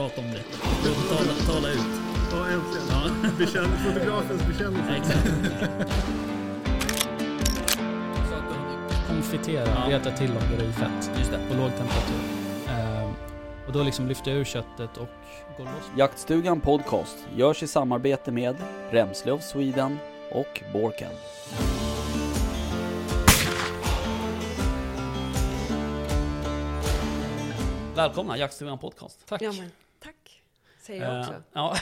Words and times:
prata 0.00 0.20
om 0.20 0.26
det. 0.30 0.42
Tala, 1.08 1.32
tala 1.46 1.68
ut. 1.68 1.78
Ja, 2.32 2.46
äntligen. 2.50 2.86
Ja. 2.90 3.30
Bekänn, 3.38 3.76
fotografens 3.84 4.46
bekännelse. 4.46 4.96
Exakt. 4.96 5.28
Konfitera, 9.08 9.66
Ja. 9.68 9.96
reta 9.98 10.10
till 10.10 10.30
och 10.36 10.42
göra 10.52 10.62
i 10.68 10.72
fett 10.72 11.10
Just 11.18 11.30
det. 11.30 11.38
på 11.48 11.54
låg 11.54 11.70
temperatur. 11.70 12.16
Ehm, 12.68 13.10
och 13.66 13.72
då 13.72 13.82
liksom 13.82 14.08
lyfter 14.08 14.30
jag 14.30 14.40
ur 14.40 14.44
köttet 14.44 14.96
och 14.96 15.08
går 15.56 15.64
loss. 15.64 15.90
Jaktstugan 15.96 16.60
Podcast 16.60 17.16
görs 17.36 17.62
i 17.62 17.66
samarbete 17.66 18.32
med 18.32 18.56
Remslöv 18.90 19.38
Sweden 19.40 19.98
och 20.32 20.62
Borken. 20.72 21.10
Välkomna 27.94 28.38
Jaktstugan 28.38 28.78
Podcast. 28.78 29.26
Tack. 29.26 29.42
Ja, 29.42 29.52
men 29.52 29.58
tack. 29.58 29.68
Säger 30.80 31.04
jag 31.12 31.20
också. 31.20 31.32
Eh, 31.32 31.38
ja. 31.52 31.76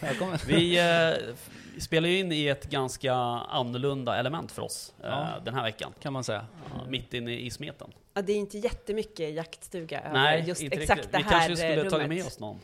Välkommen. 0.00 0.38
Vi 0.46 0.78
eh, 0.78 1.30
f- 1.32 1.50
spelar 1.78 2.08
ju 2.08 2.18
in 2.18 2.32
i 2.32 2.46
ett 2.46 2.70
ganska 2.70 3.12
annorlunda 3.14 4.16
element 4.16 4.52
för 4.52 4.62
oss 4.62 4.94
eh, 5.02 5.08
Ja. 5.08 5.28
den 5.44 5.54
här 5.54 5.62
veckan. 5.62 5.92
Kan 6.00 6.12
man 6.12 6.24
säga. 6.24 6.46
Ja, 6.74 6.84
mitt 6.88 7.14
inne 7.14 7.38
i 7.38 7.50
smeten. 7.50 7.90
Ja, 8.14 8.22
det 8.22 8.32
är 8.32 8.36
inte 8.36 8.58
jättemycket 8.58 9.34
jaktstuga 9.34 10.00
över 10.00 10.12
Nej, 10.12 10.44
just 10.46 10.60
inte 10.62 10.76
exakt 10.76 10.98
riktigt. 10.98 11.12
det 11.12 11.18
Vi 11.18 11.24
här 11.24 11.30
kanske 11.30 11.56
skulle 11.56 11.76
rummet. 11.76 11.90
tagit 11.92 12.08
med 12.08 12.26
oss 12.26 12.38
någon. 12.40 12.60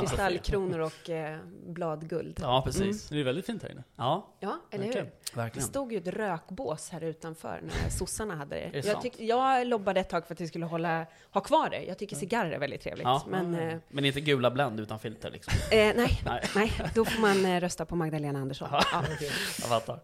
Kristallkronor 0.00 0.78
och 0.78 1.10
eh, 1.10 1.38
bladguld. 1.66 2.38
Ja, 2.42 2.62
precis. 2.66 3.08
Det 3.08 3.20
är 3.20 3.24
väldigt 3.24 3.46
fint 3.46 3.62
här 3.62 3.70
inne. 3.70 3.84
Ja, 3.96 4.34
Ja, 4.40 4.58
eller 4.70 4.84
Verkligen. 4.84 5.06
hur? 5.06 5.12
Det 5.34 5.36
verkligen. 5.36 5.68
stod 5.68 5.92
ju 5.92 5.98
ett 5.98 6.06
rökbås 6.08 6.88
här 6.90 7.00
utanför 7.04 7.60
när 7.62 7.90
sossarna 7.90 8.34
hade 8.36 8.56
det. 8.56 8.70
det 8.72 8.86
jag, 8.86 9.02
tyck, 9.02 9.20
jag 9.20 9.66
lobbade 9.66 10.00
ett 10.00 10.08
tag 10.08 10.26
för 10.26 10.34
att 10.34 10.40
vi 10.40 10.48
skulle 10.48 10.66
hålla, 10.66 11.06
ha 11.30 11.40
kvar 11.40 11.70
det. 11.70 11.82
Jag 11.84 11.98
tycker 11.98 12.16
cigarrer 12.16 12.50
är 12.50 12.58
väldigt 12.58 12.80
trevligt. 12.82 13.04
Ja. 13.04 13.22
Men 13.28 13.54
eh, 13.54 13.78
Men 13.88 14.04
inte 14.04 14.20
gula 14.20 14.50
Blend 14.50 14.80
utan 14.80 14.98
filter 14.98 15.30
liksom. 15.30 15.52
eh, 15.70 15.78
nej, 15.96 16.20
Nej. 16.24 16.42
nej, 16.54 16.72
då 16.94 17.04
får 17.04 17.20
man 17.20 17.44
eh, 17.46 17.60
rösta 17.60 17.84
på 17.84 17.96
Magdalena 17.96 18.38
Andersson. 18.38 18.68
Ja. 18.72 18.82
Ja. 18.92 19.04
Jag 19.60 19.68
fattar. 19.68 20.00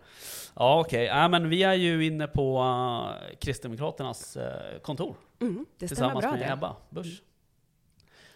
Ja, 0.54 0.80
okej. 0.80 1.04
Ja, 1.04 1.28
men 1.28 1.48
vi 1.48 1.62
är 1.62 1.74
ju 1.74 2.06
inne 2.06 2.26
på 2.26 2.62
uh, 2.62 3.36
Kristdemokraternas 3.38 4.36
eh, 4.36 4.78
kontor. 4.80 5.16
Mm, 5.40 5.66
det 5.78 5.88
stämmer 5.88 5.88
tillsammans 5.88 6.22
bra 6.22 6.30
med 6.30 6.40
det. 6.40 6.52
Ebba 6.52 6.76
Busch. 6.90 7.22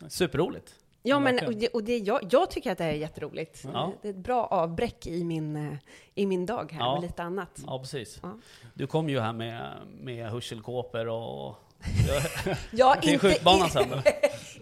Superroligt. 0.08 0.74
Ja, 1.06 1.18
men 1.18 1.46
och 1.46 1.54
det, 1.54 1.68
och 1.68 1.84
det, 1.84 1.98
jag, 1.98 2.20
jag 2.30 2.50
tycker 2.50 2.72
att 2.72 2.78
det 2.78 2.84
är 2.84 2.92
jätteroligt. 2.92 3.64
Ja. 3.72 3.92
Det 4.02 4.08
är 4.08 4.12
ett 4.12 4.16
bra 4.18 4.46
avbräck 4.46 5.06
i 5.06 5.24
min, 5.24 5.56
eh, 5.56 5.76
i 6.14 6.26
min 6.26 6.46
dag 6.46 6.72
här 6.72 6.80
Ja. 6.80 6.94
med 6.94 7.02
lite 7.02 7.22
annat. 7.22 7.60
Ja, 7.66 7.78
precis. 7.78 8.18
Ja. 8.22 8.38
Du 8.74 8.86
kom 8.86 9.08
ju 9.08 9.20
här 9.20 9.32
med, 9.32 9.70
med 10.00 10.26
hörselkåpor 10.30 11.08
och... 11.08 11.56
Ja, 12.70 12.96
Till 13.02 13.18
skjutbanan 13.18 13.70
sen? 13.70 13.88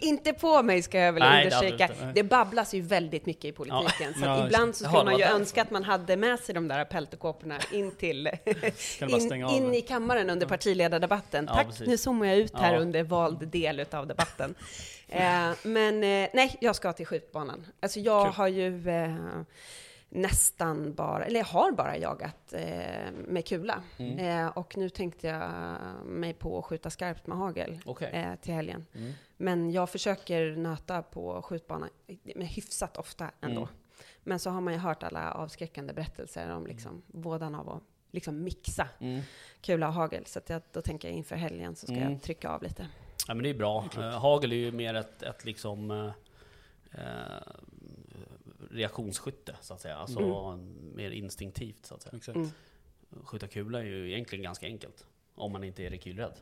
Inte 0.03 0.33
på 0.33 0.63
mig 0.63 0.83
ska 0.83 0.99
jag 0.99 1.13
väl 1.13 1.23
Nej, 1.23 1.45
undersöka. 1.45 1.89
Det, 2.15 2.23
babblas 2.23 2.75
ju 2.75 2.81
väldigt 2.81 3.27
mycket 3.27 3.45
i 3.45 3.53
politiken. 3.53 4.15
Så 4.15 4.21
Ja, 4.25 4.31
att 4.33 4.39
just 4.39 4.47
ibland 4.47 4.77
så 4.77 4.85
skulle 4.85 5.05
man 5.05 5.19
ju 5.19 5.25
önska 5.25 5.63
att 5.63 5.71
man 5.71 5.85
hade 5.85 6.17
med 6.17 6.39
sig 6.41 6.55
de 6.55 6.69
där 6.69 6.85
peltokåporna 6.85 7.59
in 7.73 7.91
till 7.91 8.27
in, 9.01 9.33
in 9.49 9.75
i 9.75 9.81
kammaren 9.81 10.31
under 10.31 10.47
partiledardebatten. 10.47 11.45
Ja, 11.49 11.55
Tack, 11.55 11.67
precis. 11.67 11.89
nu 11.89 11.99
zoomar 11.99 12.27
jag 12.27 12.37
ut 12.37 12.59
här 12.59 12.75
Ja. 12.75 12.81
under 12.81 13.03
vald 13.03 13.49
del 13.49 13.85
av 13.91 14.07
debatten. 14.07 14.55
eh, 15.09 15.51
men 15.63 15.95
eh, 16.05 16.29
nej, 16.33 16.57
jag 16.61 16.77
ska 16.77 16.93
till 16.93 17.07
skjutbanan. 17.07 17.67
Alltså 17.81 18.01
jag 18.01 18.27
Kul. 18.27 18.35
har 18.35 18.49
ju 18.49 18.89
eh, 18.89 19.17
nästan 20.15 20.95
bara, 20.95 21.25
eller 21.25 21.41
jag 21.41 21.47
har 21.47 21.73
bara 21.73 21.97
jagat 21.97 22.53
eh, 22.53 23.13
med 23.13 23.47
kula. 23.47 23.83
Mm. 23.99 24.19
Eh, 24.19 24.47
och 24.59 24.77
nu 24.77 24.89
tänkte 24.89 25.27
jag 25.27 25.51
mig 26.07 26.33
på 26.35 26.59
att 26.59 26.65
skjuta 26.65 26.91
skarpt 26.91 27.27
med 27.27 27.39
hagel 27.39 27.79
Okej. 27.85 28.11
eh, 28.13 28.35
till 28.35 28.55
helgen. 28.55 28.87
Mm. 28.95 29.13
Men 29.37 29.71
jag 29.71 29.91
försöker 29.91 30.57
nöta 30.57 31.03
på 31.03 31.43
skjutbanan 31.43 31.89
men 32.35 32.47
hyfsat 32.47 32.97
ofta 32.97 33.31
ändå. 33.41 33.61
Mm. 33.61 33.75
Men 34.25 34.39
så 34.39 34.51
har 34.51 34.61
man 34.61 34.73
ju 34.73 34.79
hört 34.79 35.03
alla 35.03 35.33
avskräckande 35.33 35.93
berättelser 35.93 36.51
om 36.51 36.67
liksom 36.67 37.03
vådan 37.07 37.55
av 37.55 37.69
att 37.71 37.83
liksom 38.11 38.43
mixa 38.43 38.89
Mm. 39.01 39.21
kula 39.61 39.89
och 39.89 39.95
hagel. 39.95 40.27
Så 40.27 40.39
att 40.39 40.49
jag, 40.51 40.63
då 40.73 40.83
tänker 40.83 41.09
jag 41.09 41.17
inför 41.17 41.37
helgen 41.37 41.77
så 41.77 41.87
ska 41.87 41.97
Mm. 41.97 42.13
jag 42.13 42.23
trycka 42.23 42.49
av 42.51 42.63
lite. 42.63 42.87
Ja, 43.29 43.35
men 43.35 43.43
det 43.43 43.51
är 43.51 43.55
bra. 43.55 43.85
Eh, 43.99 44.03
hagel 44.11 44.53
är 44.53 44.57
ju 44.57 44.73
mer 44.73 44.95
ett, 44.95 45.23
ett 45.23 45.45
liksom... 45.45 46.13
reaktionsskytte, 48.71 49.57
så 49.61 49.75
att 49.75 49.81
säga. 49.81 49.97
Alltså 49.97 50.57
mer 50.95 51.11
instinktivt, 51.11 51.87
så 51.87 51.95
att 51.95 52.03
säga. 52.03 52.17
Exakt. 52.17 52.37
Mm. 52.37 52.51
Skjuta 53.25 53.49
kula 53.49 53.81
är 53.81 53.85
ju 53.85 54.11
egentligen 54.11 54.43
ganska 54.43 54.67
enkelt. 54.67 55.07
Om 55.35 55.53
man 55.53 55.65
inte 55.65 55.83
är 55.83 55.91
rekylrädd. 55.91 56.35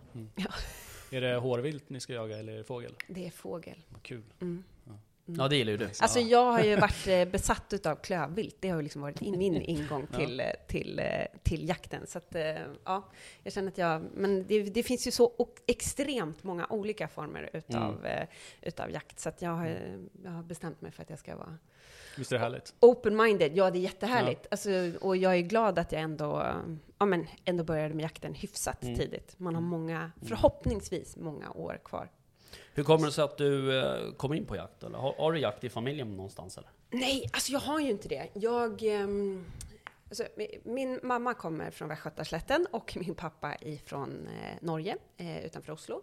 Är 1.11 1.21
det 1.21 1.37
hårvilt 1.37 1.91
ni 1.91 2.01
ska 2.01 2.13
jaga 2.13 2.39
eller 2.39 2.53
är 2.53 2.59
det 2.59 2.65
fågel? 2.65 2.95
Det 3.09 3.27
är 3.27 3.31
fågel. 3.31 3.77
Vad 3.89 4.03
kul. 4.03 4.23
Mm. 4.41 4.65
Ja, 5.39 5.49
det 5.49 5.57
gillar 5.57 5.71
ju 5.71 5.77
du. 5.77 5.89
Alltså 6.01 6.21
jag 6.21 6.53
har 6.53 6.61
ju 6.63 6.77
varit 6.81 7.07
eh, 7.07 7.25
besatt 7.25 7.73
utav 7.73 7.97
klövvilt. 7.97 8.57
Det 8.61 8.69
har 8.69 8.77
ju 8.77 8.83
liksom 8.83 9.03
varit 9.03 9.23
in, 9.23 9.39
min 9.39 9.63
ingång 9.63 10.07
Ja. 10.13 10.19
till, 10.19 10.41
eh, 10.41 10.47
till, 10.69 10.99
eh, 10.99 11.07
till 11.43 11.69
jakten. 11.69 12.07
Så 12.07 12.19
att, 12.19 12.35
ja, 12.85 13.09
jag 13.43 13.53
känner 13.53 13.69
att 13.69 13.79
jag... 13.79 14.03
Men 14.15 14.47
det, 14.47 14.63
det 14.63 14.83
finns 14.83 15.07
ju 15.07 15.11
så 15.11 15.33
extremt 15.67 16.43
många 16.45 16.67
olika 16.71 17.09
former 17.09 17.51
utav, 17.53 17.99
Mm. 18.07 18.27
utav 18.63 18.91
jakt. 18.91 19.21
Så 19.21 19.29
att 19.29 19.43
jag, 19.43 19.51
har, 19.51 19.79
jag 20.25 20.31
har 20.31 20.43
bestämt 20.43 20.81
mig 20.81 20.91
för 20.93 21.03
att 21.03 21.11
jag 21.11 21.19
ska 21.19 21.37
vara 21.37 21.57
Visst 22.19 22.33
är 22.33 22.37
det 22.37 22.43
härligt? 22.45 22.75
open-minded. 22.81 23.51
Ja, 23.55 23.71
det 23.71 23.79
är 23.79 23.81
jättehärligt. 23.81 24.47
Alltså, 24.51 24.71
och 25.01 25.17
jag 25.17 25.37
är 25.37 25.41
glad 25.41 25.79
att 25.79 25.93
jag 25.93 26.03
ändå, 26.03 26.47
ja, 26.99 27.07
men 27.07 27.27
ändå 27.45 27.65
började 27.65 27.95
med 27.95 28.03
jakten 28.03 28.35
hyfsat 28.35 28.83
Mm. 28.83 28.97
tidigt. 28.97 29.35
Man 29.39 29.55
har 29.55 29.63
många, 29.63 30.11
förhoppningsvis 30.23 31.17
många 31.17 31.51
år 31.51 31.81
kvar. 31.85 32.09
Hur 32.75 32.85
kommer 32.85 33.07
det 33.07 33.13
sig 33.13 33.25
att 33.25 33.39
du 33.39 33.79
eh, 33.79 34.13
kom 34.17 34.33
in 34.35 34.47
på 34.47 34.57
jakt? 34.57 34.83
Eller? 34.83 34.99
Har, 34.99 35.15
har 35.19 35.33
du 35.33 35.39
jakt 35.41 35.65
i 35.65 35.69
familjen 35.69 36.17
någonstans? 36.17 36.59
Eller? 36.59 36.71
Nej, 36.91 37.31
alltså 37.33 37.53
jag 37.53 37.61
har 37.61 37.81
ju 37.81 37.91
inte 37.91 38.09
det. 38.09 38.29
Jag... 38.35 38.83
ehm, 38.83 39.45
alltså, 40.09 40.23
mi- 40.37 40.59
min 40.65 41.01
mamma 41.03 41.35
kommer 41.35 41.71
från 41.71 41.89
Västgötaslätten 41.89 42.67
och 42.71 42.97
min 43.01 43.15
pappa 43.15 43.55
ifrån 43.61 44.29
eh, 44.29 44.57
Norge, 44.61 44.97
eh, 45.17 45.45
utanför 45.45 45.73
Oslo. 45.73 46.03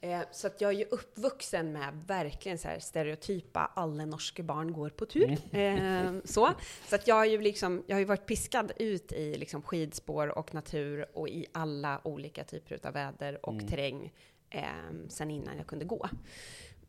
Eh, 0.00 0.20
så 0.32 0.46
att 0.46 0.60
jag 0.60 0.70
är 0.70 0.74
ju 0.78 0.84
uppvuxen 0.84 1.72
med 1.72 2.04
verkligen 2.06 2.58
så 2.58 2.68
här 2.68 2.78
stereotypa, 2.78 3.70
alla 3.76 4.04
norska 4.06 4.42
barn 4.42 4.72
går 4.72 4.88
på 4.90 5.06
tur. 5.06 5.38
Eh, 5.52 6.12
så 6.24 6.50
så 6.88 6.94
att 6.94 7.06
jag 7.08 7.14
har 7.14 7.24
ju 7.24 7.40
liksom, 7.40 7.82
jag 7.86 7.94
har 7.96 8.00
ju 8.00 8.04
varit 8.04 8.26
piskad 8.26 8.72
ut 8.76 9.12
i 9.12 9.34
liksom 9.34 9.62
skidspår 9.62 10.38
och 10.38 10.54
natur 10.54 11.06
och 11.14 11.28
i 11.28 11.46
alla 11.52 12.00
olika 12.04 12.44
typer 12.44 12.86
av 12.86 12.92
väder 12.92 13.46
och 13.46 13.52
Mm. 13.52 13.68
terräng 13.68 14.12
eh, 14.54 15.08
sen 15.08 15.30
innan 15.30 15.56
jag 15.56 15.66
kunde 15.66 15.84
gå. 15.84 16.08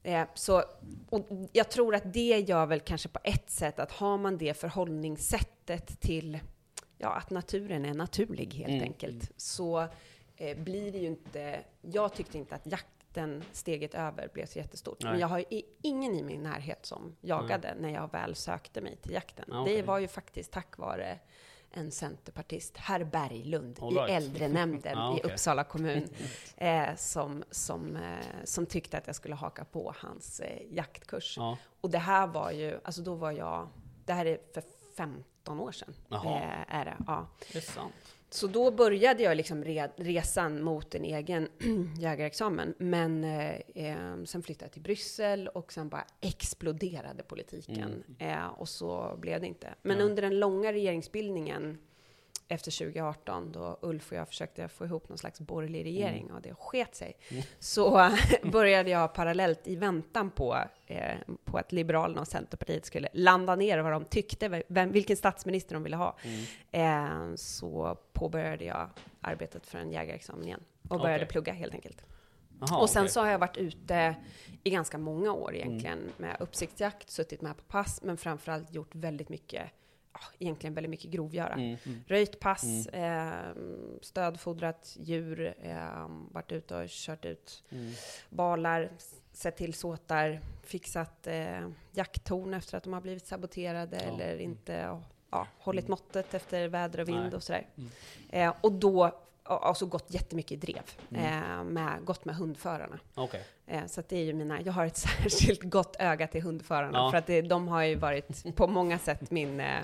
Eh, 0.03 0.27
så, 0.33 0.63
och 1.09 1.27
jag 1.51 1.71
tror 1.71 1.95
att 1.95 2.13
det 2.13 2.39
gör 2.39 2.65
väl 2.65 2.79
kanske 2.79 3.09
på 3.09 3.19
ett 3.23 3.49
sätt 3.49 3.79
att 3.79 3.91
har 3.91 4.17
man 4.17 4.37
det 4.37 4.53
förhållningssättet 4.57 5.99
till 5.99 6.39
ja, 6.97 7.15
att 7.15 7.29
naturen 7.29 7.85
är 7.85 7.93
naturlig 7.93 8.53
helt 8.53 8.69
Mm, 8.69 8.83
enkelt, 8.83 9.31
så 9.37 9.87
eh, 10.37 10.57
blir 10.57 10.91
det 10.91 10.97
ju 10.97 11.07
inte... 11.07 11.59
Jag 11.81 12.13
tyckte 12.13 12.37
inte 12.37 12.55
att 12.55 12.67
jakten 12.67 13.43
steget 13.51 13.95
över 13.95 14.29
blev 14.33 14.45
så 14.45 14.59
jättestort. 14.59 14.97
Nej. 15.01 15.11
Men 15.11 15.19
jag 15.21 15.27
har 15.27 15.39
ju 15.39 15.61
ingen 15.81 16.15
i 16.15 16.23
min 16.23 16.43
närhet 16.43 16.85
som 16.85 17.15
jagade 17.21 17.75
när 17.79 17.89
jag 17.89 18.11
väl 18.11 18.35
sökte 18.35 18.81
mig 18.81 18.95
till 18.95 19.11
jakten. 19.11 19.45
Ja, 19.47 19.61
okej. 19.61 19.75
Det 19.75 19.83
var 19.83 19.99
ju 19.99 20.07
faktiskt 20.07 20.51
tack 20.51 20.77
vare 20.77 21.19
en 21.75 21.91
centerpartist, 21.91 22.77
herr 22.77 23.03
Berglund, 23.03 23.79
All 23.81 23.93
i 23.93 23.95
right. 23.95 24.09
äldrenämnden 24.09 24.97
Ja, 24.97 25.13
i 25.17 25.19
okej. 25.19 25.31
Uppsala 25.31 25.63
kommun, 25.63 26.09
eh, 26.57 26.95
som, 26.95 27.43
som, 27.51 27.95
eh, 27.95 28.25
som 28.43 28.65
tyckte 28.65 28.97
att 28.97 29.07
jag 29.07 29.15
skulle 29.15 29.35
haka 29.35 29.65
på 29.65 29.93
hans 29.97 30.39
eh, 30.39 30.61
jaktkurs. 30.71 31.37
Ja. 31.37 31.57
Och 31.81 31.89
det 31.89 31.97
här 31.97 32.27
var 32.27 32.51
ju, 32.51 32.79
alltså 32.83 33.01
då 33.01 33.15
var 33.15 33.31
jag, 33.31 33.67
det 34.05 34.13
här 34.13 34.25
är 34.25 34.39
för 34.53 34.63
15 34.97 35.59
år 35.59 35.71
sedan. 35.71 35.93
Jaha. 36.07 36.39
Eh, 36.39 36.75
är 36.75 36.85
det, 36.85 36.97
ja. 37.07 37.27
Det 37.51 37.57
är 37.57 37.61
sant. 37.61 38.14
Så 38.29 38.47
då 38.47 38.71
började 38.71 39.23
jag 39.23 39.37
liksom 39.37 39.63
re, 39.63 39.89
resan 39.95 40.63
mot 40.63 40.95
en 40.95 41.03
egen 41.03 41.47
jägarexamen. 41.99 42.73
Men 42.77 43.23
eh, 43.23 43.55
eh, 43.75 44.23
sen 44.25 44.43
flyttade 44.43 44.65
jag 44.65 44.71
till 44.71 44.81
Bryssel 44.81 45.47
och 45.47 45.73
sen 45.73 45.89
bara 45.89 46.05
exploderade 46.21 47.23
politiken. 47.23 48.03
Eh, 48.19 48.45
och 48.47 48.69
så 48.69 49.17
blev 49.19 49.41
det 49.41 49.47
inte. 49.47 49.73
Men 49.81 49.97
Ja. 49.97 50.03
under 50.03 50.21
den 50.21 50.39
långa 50.39 50.73
regeringsbildningen 50.73 51.77
efter 52.47 52.71
2018, 52.71 53.51
då 53.51 53.79
Ulf 53.81 54.11
och 54.11 54.17
jag 54.17 54.27
försökte 54.27 54.67
få 54.67 54.85
ihop 54.85 55.09
någon 55.09 55.17
slags 55.17 55.39
borgerlig 55.39 55.85
regering 55.85 56.31
och 56.31 56.41
det 56.41 56.53
sket 56.53 56.95
sig, 56.95 57.17
så 57.59 58.09
började 58.43 58.89
jag 58.89 59.13
parallellt 59.13 59.67
i 59.67 59.75
väntan 59.75 60.31
på, 60.31 60.57
eh, 60.87 61.15
på 61.43 61.57
att 61.57 61.71
Liberalerna 61.71 62.21
och 62.21 62.27
Centerpartiet 62.27 62.85
skulle 62.85 63.07
landa 63.13 63.55
ner 63.55 63.79
vad 63.79 63.91
de 63.91 64.05
tyckte, 64.05 64.63
vem, 64.67 64.91
vilken 64.91 65.17
statsminister 65.17 65.73
de 65.73 65.83
ville 65.83 65.95
ha, 65.95 66.17
eh, 66.71 67.35
så 67.35 67.97
påbörjade 68.13 68.65
jag 68.65 68.89
arbetet 69.21 69.67
för 69.67 69.77
en 69.77 69.91
jägarexamen 69.91 70.45
igen 70.45 70.63
och 70.89 70.99
började 70.99 71.23
Okej. 71.23 71.31
plugga 71.31 71.53
helt 71.53 71.73
enkelt. 71.73 72.05
Jaha, 72.59 72.81
och 72.81 72.89
sen 72.89 73.01
okej. 73.01 73.11
så 73.11 73.19
har 73.19 73.27
jag 73.27 73.39
varit 73.39 73.57
ute 73.57 74.15
i 74.63 74.69
ganska 74.69 74.97
många 74.97 75.31
år 75.31 75.55
egentligen 75.55 76.11
med 76.17 76.37
uppsiktsjakt, 76.39 77.09
suttit 77.09 77.41
med 77.41 77.57
på 77.57 77.63
pass, 77.63 78.01
men 78.03 78.17
framförallt 78.17 78.73
gjort 78.73 78.95
väldigt 78.95 79.29
mycket, 79.29 79.71
ja, 80.15 80.21
egentligen 80.39 80.73
väldigt 80.73 80.89
mycket 80.89 81.11
grovgöra. 81.11 81.53
Mm. 81.53 81.77
Röjt 82.07 82.39
pass, 82.39 82.87
eh, 82.87 83.53
stödfodrat 84.01 84.97
djur, 84.99 85.53
eh, 85.61 86.07
varit 86.31 86.51
ute 86.51 86.75
och 86.75 86.85
kört 86.89 87.25
ut 87.25 87.63
Mm. 87.69 87.91
balar, 88.29 88.91
sett 89.31 89.55
till 89.57 89.73
såtar, 89.73 90.39
fixat 90.63 91.27
eh, 91.27 91.69
jakttorn 91.91 92.53
efter 92.53 92.77
att 92.77 92.83
de 92.83 92.93
har 92.93 93.01
blivit 93.01 93.27
saboterade 93.27 93.95
Ja. 94.07 94.13
eller 94.13 94.37
inte 94.37 94.99
ja, 95.31 95.47
hållit 95.59 95.87
måttet 95.87 96.33
efter 96.33 96.67
väder 96.67 96.99
och 96.99 97.07
vind 97.07 97.19
Nej. 97.19 97.33
och 97.35 97.43
sådär. 97.43 97.67
Mm. 97.77 97.89
Eh, 98.29 98.53
och 98.61 98.71
då 98.71 99.21
alltså 99.45 99.85
gått 99.85 100.05
jättemycket 100.13 100.51
i 100.51 100.55
drev, 100.55 100.83
Mm. 101.09 101.23
eh, 101.43 101.63
med, 101.63 102.05
gått 102.05 102.25
med 102.25 102.35
hundförarna. 102.35 102.99
Okej. 103.15 103.45
Eh, 103.67 103.85
så 103.85 103.99
att 103.99 104.09
det 104.09 104.17
är 104.17 104.23
ju 104.23 104.33
mina, 104.33 104.61
jag 104.61 104.73
har 104.73 104.85
ett 104.85 104.97
särskilt 105.23 105.63
gott 105.63 105.95
öga 105.99 106.27
till 106.27 106.41
hundförarna, 106.41 106.97
Ja. 106.97 107.11
för 107.11 107.17
att 107.17 107.27
det, 107.27 107.41
de 107.41 107.67
har 107.67 107.83
ju 107.83 107.95
varit 107.95 108.55
på 108.55 108.67
många 108.67 108.99
sätt 108.99 109.31
min, 109.31 109.59
eh, 109.59 109.79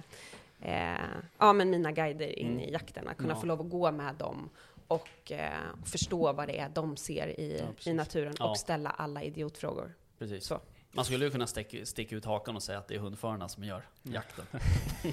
eh, 0.62 1.00
ja 1.38 1.54
men 1.54 1.70
mina 1.70 1.92
guider 1.92 2.40
in 2.40 2.48
Mm. 2.48 2.60
i 2.60 2.72
jakten, 2.72 3.08
att 3.08 3.18
kunna 3.18 3.34
Ja. 3.34 3.40
få 3.40 3.46
lov 3.46 3.62
att 3.62 3.70
gå 3.70 3.92
med 3.92 4.16
dem 4.16 4.50
och 4.88 5.32
eh, 5.32 5.52
förstå 5.86 6.34
vad 6.34 6.48
det 6.48 6.60
är 6.60 6.70
de 6.70 6.98
ser 6.98 7.40
i, 7.40 7.62
Ja, 7.86 7.92
i 7.92 7.94
naturen 7.94 8.34
Ja. 8.40 8.50
och 8.50 8.58
ställa 8.58 8.90
alla 8.90 9.24
idiotfrågor. 9.24 9.94
Precis. 10.20 10.46
Så. 10.46 10.60
Man 10.92 11.06
skulle 11.06 11.26
ju 11.26 11.32
kunna 11.32 11.48
sticka, 11.48 11.86
sticka 11.86 12.16
ut 12.16 12.26
hakan 12.26 12.56
och 12.56 12.64
säga 12.64 12.78
att 12.78 12.88
det 12.88 12.96
är 12.96 13.00
hundförarna 13.00 13.50
som 13.50 13.64
gör 13.64 13.84
jakten. 14.04 14.46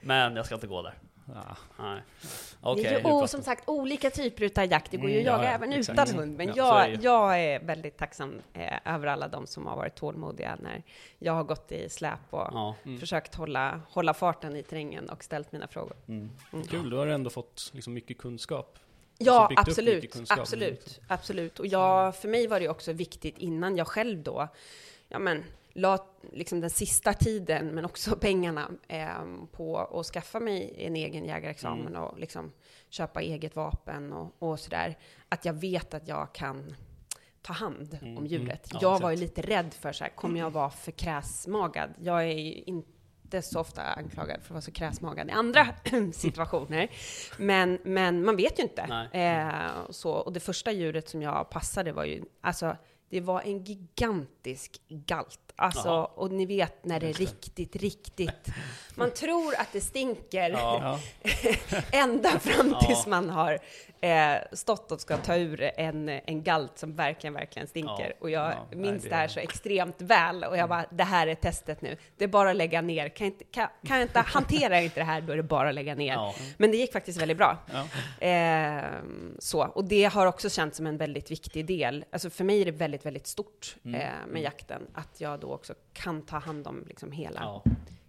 Men 0.00 0.36
jag 0.36 0.46
ska 0.46 0.54
inte 0.54 0.66
gå 0.66 0.82
där. 0.82 0.94
Ja. 1.34 1.56
Nej. 1.78 2.02
det 2.22 2.28
Okej. 2.60 2.84
är 2.86 2.98
ju 2.98 3.04
o, 3.04 3.26
som 3.26 3.42
sagt 3.42 3.68
olika 3.68 4.10
typer 4.10 4.44
utav 4.44 4.64
jakt. 4.64 4.90
Det 4.90 4.96
går 4.96 5.10
ju 5.10 5.16
att 5.16 5.26
Mm, 5.26 5.32
jaga 5.34 5.44
ja, 5.48 5.54
även 5.54 5.72
exakt. 5.72 5.94
utan 5.98 6.08
Mm. 6.08 6.18
hund. 6.20 6.36
Men 6.36 6.46
Ja, 6.46 6.54
så 6.54 6.76
är 6.76 6.88
det 6.88 6.92
jag, 6.94 7.02
jag 7.04 7.40
är 7.40 7.60
väldigt 7.60 7.96
tacksam 7.98 8.42
eh, 8.52 8.94
över 8.94 9.06
alla 9.06 9.28
de 9.28 9.46
som 9.46 9.66
har 9.66 9.76
varit 9.76 9.94
tålmodiga 9.94 10.56
när 10.62 10.82
jag 11.18 11.32
har 11.32 11.44
gått 11.44 11.72
i 11.72 11.88
släp 11.88 12.18
och 12.30 12.48
Ja. 12.52 12.74
Mm. 12.84 12.98
försökt 13.00 13.34
hålla, 13.34 13.80
hålla 13.90 14.14
farten 14.14 14.56
i 14.56 14.62
terrängen 14.62 15.08
och 15.10 15.24
ställt 15.24 15.52
mina 15.52 15.68
frågor. 15.68 15.96
Mm. 16.08 16.30
Kul, 16.70 16.90
du 16.90 16.96
har 16.96 17.06
ändå 17.06 17.30
fått 17.30 17.70
liksom 17.74 17.94
mycket 17.94 18.18
kunskap. 18.18 18.78
Ja, 19.18 19.44
upp 19.44 19.50
mycket 19.50 19.68
absolut. 19.68 20.12
kunskap. 20.12 20.38
Absolut. 20.38 21.00
absolut. 21.08 21.58
Och 21.60 21.66
jag, 21.66 22.16
för 22.16 22.28
mig 22.28 22.46
var 22.46 22.60
det 22.60 22.68
också 22.68 22.92
viktigt 22.92 23.38
innan 23.38 23.76
jag 23.76 23.86
själv 23.88 24.22
då, 24.22 24.48
ja 25.08 25.18
men, 25.18 25.44
la 25.76 25.98
liksom 26.32 26.60
den 26.60 26.70
sista 26.70 27.12
tiden, 27.12 27.66
men 27.66 27.84
också 27.84 28.16
pengarna, 28.20 28.70
eh, 28.88 29.08
på 29.52 29.78
att 29.78 30.06
skaffa 30.06 30.40
mig 30.40 30.74
en 30.78 30.96
egen 30.96 31.24
jägarexamen 31.24 31.86
Mm. 31.86 32.02
och 32.02 32.18
liksom 32.18 32.52
köpa 32.88 33.20
eget 33.22 33.56
vapen 33.56 34.12
och, 34.12 34.34
och 34.38 34.60
sådär. 34.60 34.98
Att 35.28 35.44
jag 35.44 35.52
vet 35.52 35.94
att 35.94 36.08
jag 36.08 36.34
kan 36.34 36.74
ta 37.42 37.52
hand 37.52 37.98
Mm, 38.02 38.18
om 38.18 38.26
djuret. 38.26 38.68
Ja, 38.72 38.78
jag 38.82 39.00
var 39.00 39.10
ju 39.10 39.16
lite 39.16 39.42
rädd 39.42 39.74
för 39.74 39.92
så 39.92 40.04
här, 40.04 40.10
kommer 40.10 40.40
jag 40.40 40.50
vara 40.50 40.70
för 40.70 40.92
kräsmagad? 40.92 41.90
Jag 42.02 42.22
är 42.22 42.26
ju 42.38 42.52
inte 42.52 43.42
så 43.42 43.60
ofta 43.60 43.82
anklagad 43.82 44.36
för 44.40 44.44
att 44.46 44.50
vara 44.50 44.60
så 44.60 44.70
kräsmagad 44.72 45.28
i 45.28 45.32
andra 45.32 45.66
situationer. 46.12 46.90
Men, 47.38 47.78
men 47.84 48.24
man 48.24 48.36
vet 48.36 48.58
ju 48.58 48.62
inte. 48.62 48.82
Eh, 49.12 49.90
så, 49.90 50.10
och 50.12 50.32
det 50.32 50.40
första 50.40 50.72
djuret 50.72 51.08
som 51.08 51.22
jag 51.22 51.50
passade 51.50 51.92
var 51.92 52.04
ju, 52.04 52.22
alltså, 52.40 52.76
det 53.10 53.20
var 53.20 53.40
en 53.40 53.64
gigantisk 53.64 54.80
galt. 54.88 55.40
Alltså, 55.58 55.90
och 56.14 56.30
ni 56.30 56.46
vet 56.46 56.84
när 56.84 57.00
det 57.00 57.08
är 57.08 57.12
riktigt, 57.12 57.76
riktigt... 57.76 58.46
Man 58.94 59.10
tror 59.10 59.54
att 59.54 59.72
det 59.72 59.80
stinker 59.80 60.50
Ja. 60.50 60.98
Ja. 61.22 61.30
ända 61.92 62.38
fram 62.38 62.70
Ja. 62.70 62.80
tills 62.80 63.06
man 63.06 63.30
har 63.30 63.58
eh, 64.00 64.34
stått 64.52 64.92
och 64.92 65.00
ska 65.00 65.16
ta 65.16 65.36
ur 65.36 65.70
en, 65.76 66.08
en 66.08 66.42
galt 66.42 66.78
som 66.78 66.94
verkligen, 66.96 67.34
verkligen 67.34 67.68
stinker. 67.68 68.06
Ja. 68.06 68.12
Och 68.20 68.30
jag 68.30 68.52
Ja, 68.70 68.76
minns 68.76 69.02
det- 69.02 69.08
det 69.08 69.14
här 69.14 69.28
så 69.28 69.40
extremt 69.40 70.00
väl. 70.02 70.44
Och 70.44 70.56
jag 70.56 70.68
bara, 70.68 70.84
det 70.90 71.04
här 71.04 71.26
är 71.26 71.34
testet 71.34 71.82
nu. 71.82 71.96
Det 72.16 72.24
är 72.24 72.28
bara 72.28 72.50
att 72.50 72.56
lägga 72.56 72.80
ner. 72.82 73.08
Kan 73.08 73.26
jag 73.26 73.32
inte, 73.34 73.44
kan, 73.44 73.68
kan 73.86 73.96
jag 73.96 74.04
inte 74.04 74.20
hantera 74.26 74.80
inte 74.80 75.00
det 75.00 75.04
här, 75.04 75.20
då 75.20 75.32
är 75.32 75.36
det 75.36 75.42
bara 75.42 75.68
att 75.68 75.74
lägga 75.74 75.94
ner. 75.94 76.12
Ja. 76.12 76.34
Men 76.56 76.70
det 76.70 76.76
gick 76.76 76.92
faktiskt 76.92 77.20
väldigt 77.20 77.36
bra. 77.38 77.58
Ja. 77.72 78.26
Eh, 78.26 78.84
så. 79.38 79.60
Och 79.66 79.84
det 79.84 80.04
har 80.04 80.26
också 80.26 80.50
känts 80.50 80.76
som 80.76 80.86
en 80.86 80.96
väldigt 80.96 81.30
viktig 81.30 81.66
del. 81.66 82.04
Alltså 82.12 82.30
för 82.30 82.44
mig 82.44 82.60
är 82.60 82.64
det 82.64 82.70
väldigt, 82.70 82.95
väldigt 83.04 83.26
stort 83.26 83.76
Mm. 83.84 84.00
eh, 84.00 84.26
med 84.32 84.42
jakten. 84.42 84.86
Att 84.94 85.20
jag 85.20 85.40
då 85.40 85.52
också 85.52 85.74
kan 85.92 86.22
ta 86.22 86.38
hand 86.38 86.66
om 86.66 86.84
liksom 86.88 87.12
hela, 87.12 87.40
Ja. 87.40 87.62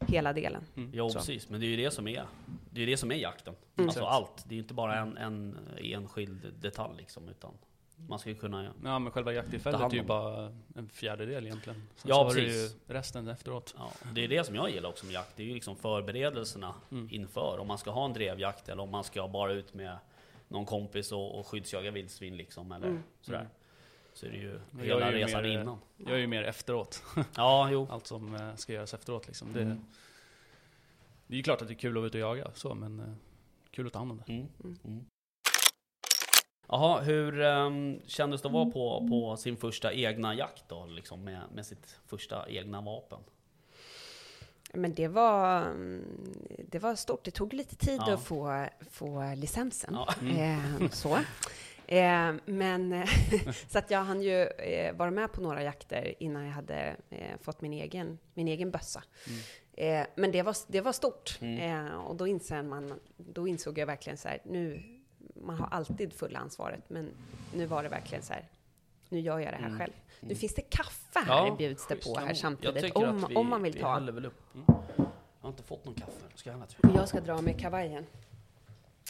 hela 0.08 0.34
delen. 0.34 0.64
Jo, 0.94 1.10
Så. 1.10 1.20
precis. 1.20 1.50
Men 1.50 1.60
det 1.60 1.66
är 1.66 1.70
ju 1.70 1.78
det 1.78 1.92
som 1.92 2.08
är, 2.08 2.26
det 2.72 2.82
är, 2.84 2.88
det 2.88 2.98
som 2.98 3.12
är 3.12 3.16
jakten. 3.16 3.56
Mm. 3.78 3.90
Alltså 3.90 4.04
allt. 4.06 4.44
Det 4.48 4.56
är 4.56 4.60
inte 4.60 4.74
bara 4.74 4.96
en, 5.00 5.18
en 5.18 5.58
enskild 5.78 6.54
detalj 6.60 6.98
liksom, 6.98 7.30
utan 7.30 7.52
man 8.08 8.20
ska 8.20 8.30
ju 8.30 8.36
kunna... 8.36 8.74
ja, 8.84 9.00
men 9.00 9.12
själva 9.12 9.34
jakttillfället 9.34 9.82
är 9.82 9.96
ju 9.96 10.04
bara 10.04 10.52
en 10.76 10.90
fjärdedel 10.90 11.46
egentligen. 11.46 11.84
Sen 11.96 12.10
Ja, 12.10 12.16
så 12.16 12.24
har 12.24 12.34
du 12.34 12.42
precis. 12.46 12.76
ju 12.88 12.94
resten 12.94 13.28
efteråt. 13.28 13.76
Ja, 13.78 13.92
det 14.14 14.24
är 14.24 14.28
det 14.28 14.44
som 14.44 14.56
jag 14.56 14.70
gillar 14.70 14.90
också 14.90 15.06
med 15.06 15.14
jakt. 15.14 15.34
Det 15.38 15.44
är 15.44 15.48
ju 15.48 15.54
liksom 15.54 15.76
förberedelserna 15.76 16.74
Mm. 16.92 17.08
inför. 17.12 17.58
Om 17.60 17.68
man 17.68 17.78
ska 17.78 17.92
ha 17.92 18.06
en 18.06 18.14
drevjakt 18.14 18.70
eller 18.70 18.84
om 18.84 18.90
man 18.90 19.04
ska 19.04 19.28
bara 19.28 19.52
ut 19.54 19.74
med 19.74 19.98
någon 20.48 20.66
kompis 20.66 21.12
och, 21.12 21.40
och 21.40 21.48
skyddsjaga 21.48 21.92
vildsvin 21.92 22.38
liksom, 22.38 22.72
eller 22.72 22.88
Mm. 22.88 23.04
sådär. 23.22 23.40
Mm. 23.40 23.52
Så 24.18 24.26
är 24.26 24.30
det 24.30 24.38
ju 24.38 24.60
hela 24.80 24.86
jag 24.88 25.02
är 25.02 25.12
ju 25.12 25.18
resan 25.18 25.42
mer- 25.42 25.62
innan. 25.62 25.78
Jag 25.98 26.14
är 26.14 26.18
ju 26.18 26.28
mer 26.28 26.44
efteråt. 26.44 27.04
Ja, 27.36 27.70
jo. 27.72 27.88
Allt 27.92 28.08
som 28.08 28.36
eh, 28.36 28.56
ska 28.56 28.74
göras 28.74 28.94
efteråt 28.94 29.28
liksom. 29.28 29.54
Det, 29.54 29.62
Mm. 29.62 29.86
det 31.28 31.34
är 31.34 31.38
ju 31.38 31.44
klart 31.44 31.62
att 31.62 31.68
det 31.68 31.74
är 31.74 31.76
kul 31.76 31.92
att 31.92 31.96
vara 31.96 32.08
ute 32.08 32.24
och 32.24 32.38
jaga, 32.38 32.52
så, 32.54 32.76
men 32.76 33.00
eh, 33.00 33.14
kul 33.72 33.88
att 33.88 33.94
ta 33.94 34.00
hand 34.00 34.12
om 34.12 34.22
det. 34.26 34.34
Mm. 34.34 34.48
Mm. 34.86 35.06
Jaha, 36.68 37.02
hur 37.02 37.40
um, 37.40 38.00
kändes 38.06 38.42
det 38.42 38.48
att 38.48 38.54
vara 38.54 38.70
på, 38.72 39.08
på 39.10 39.38
sin 39.38 39.58
första 39.58 39.94
egna 39.94 40.36
jakt 40.36 40.64
då, 40.70 40.86
liksom 40.86 41.24
med, 41.24 41.42
med 41.54 41.66
sitt 41.66 42.00
första 42.08 42.50
egna 42.50 42.82
vapen? 42.82 43.20
Men 44.74 44.94
det 44.94 45.08
var, 45.08 45.62
mm, 45.62 46.04
det 46.68 46.80
var 46.80 46.96
stort. 46.96 47.24
Det 47.24 47.32
tog 47.32 47.54
lite 47.54 47.76
tid 47.76 48.02
Ja. 48.08 48.14
att 48.14 48.24
få, 48.24 48.68
få 48.92 49.34
licensen. 49.36 49.94
Ja. 49.94 50.14
Eh, 50.28 50.90
så. 50.92 51.18
Eh, 51.88 52.34
men 52.46 53.08
så 53.68 53.78
att 53.80 53.92
jag 53.92 54.00
hann 54.04 54.22
ju 54.22 54.44
eh, 54.44 54.96
vara 54.96 55.12
med 55.12 55.32
på 55.32 55.42
några 55.42 55.64
jakter 55.64 56.14
innan 56.20 56.46
jag 56.46 56.52
hade 56.54 56.96
eh, 57.10 57.38
fått 57.42 57.62
min 57.62 57.74
egen, 57.74 58.18
min 58.34 58.48
egen 58.48 58.72
bössa. 58.72 59.04
Mm. 59.28 59.40
Eh, 60.02 60.08
men 60.16 60.32
det 60.32 60.42
var, 60.44 60.56
det 60.68 60.82
var 60.82 60.92
stort. 60.92 61.38
Mm. 61.42 61.86
Eh, 61.88 61.96
och 61.96 62.16
då, 62.16 62.28
inser 62.28 62.62
man, 62.64 63.00
då 63.18 63.48
insåg 63.48 63.78
jag 63.78 63.86
verkligen 63.86 64.18
så 64.18 64.28
här, 64.28 64.42
nu, 64.46 64.84
man 65.36 65.58
har 65.60 65.68
alltid 65.68 66.14
fulla 66.14 66.40
ansvaret, 66.40 66.84
men 66.90 67.10
nu 67.54 67.66
var 67.66 67.84
det 67.84 67.90
verkligen 67.90 68.24
så 68.24 68.34
här, 68.34 68.46
nu 69.10 69.20
gör 69.20 69.40
jag 69.40 69.54
det 69.54 69.58
här 69.58 69.66
Mm. 69.66 69.78
själv. 69.80 69.94
Nu 70.20 70.26
Mm. 70.26 70.38
finns 70.38 70.56
det 70.56 70.62
kaffe 70.62 71.20
här, 71.20 71.48
Ja, 71.48 71.56
bjuds 71.58 71.88
det 71.88 71.96
på 71.96 72.20
här 72.20 72.28
jag 72.28 72.38
samtidigt, 72.38 72.96
om, 72.96 73.26
vi- 73.30 73.36
om 73.36 73.50
man 73.50 73.64
vill 73.64 73.74
vi 73.74 73.80
ta. 73.82 74.00
väl 74.00 74.26
upp. 74.26 74.54
Mm. 74.54 74.66
Jag 74.98 75.06
har 75.42 75.50
inte 75.50 75.64
fått 75.64 75.86
någon 75.86 75.94
kaffe. 75.94 76.12
Ska 76.36 76.50
jag 76.50 76.54
gärna 76.60 76.90
Och 76.94 77.00
jag 77.02 77.10
ska 77.10 77.20
dra 77.22 77.42
med 77.42 77.60
kavajen. 77.60 78.06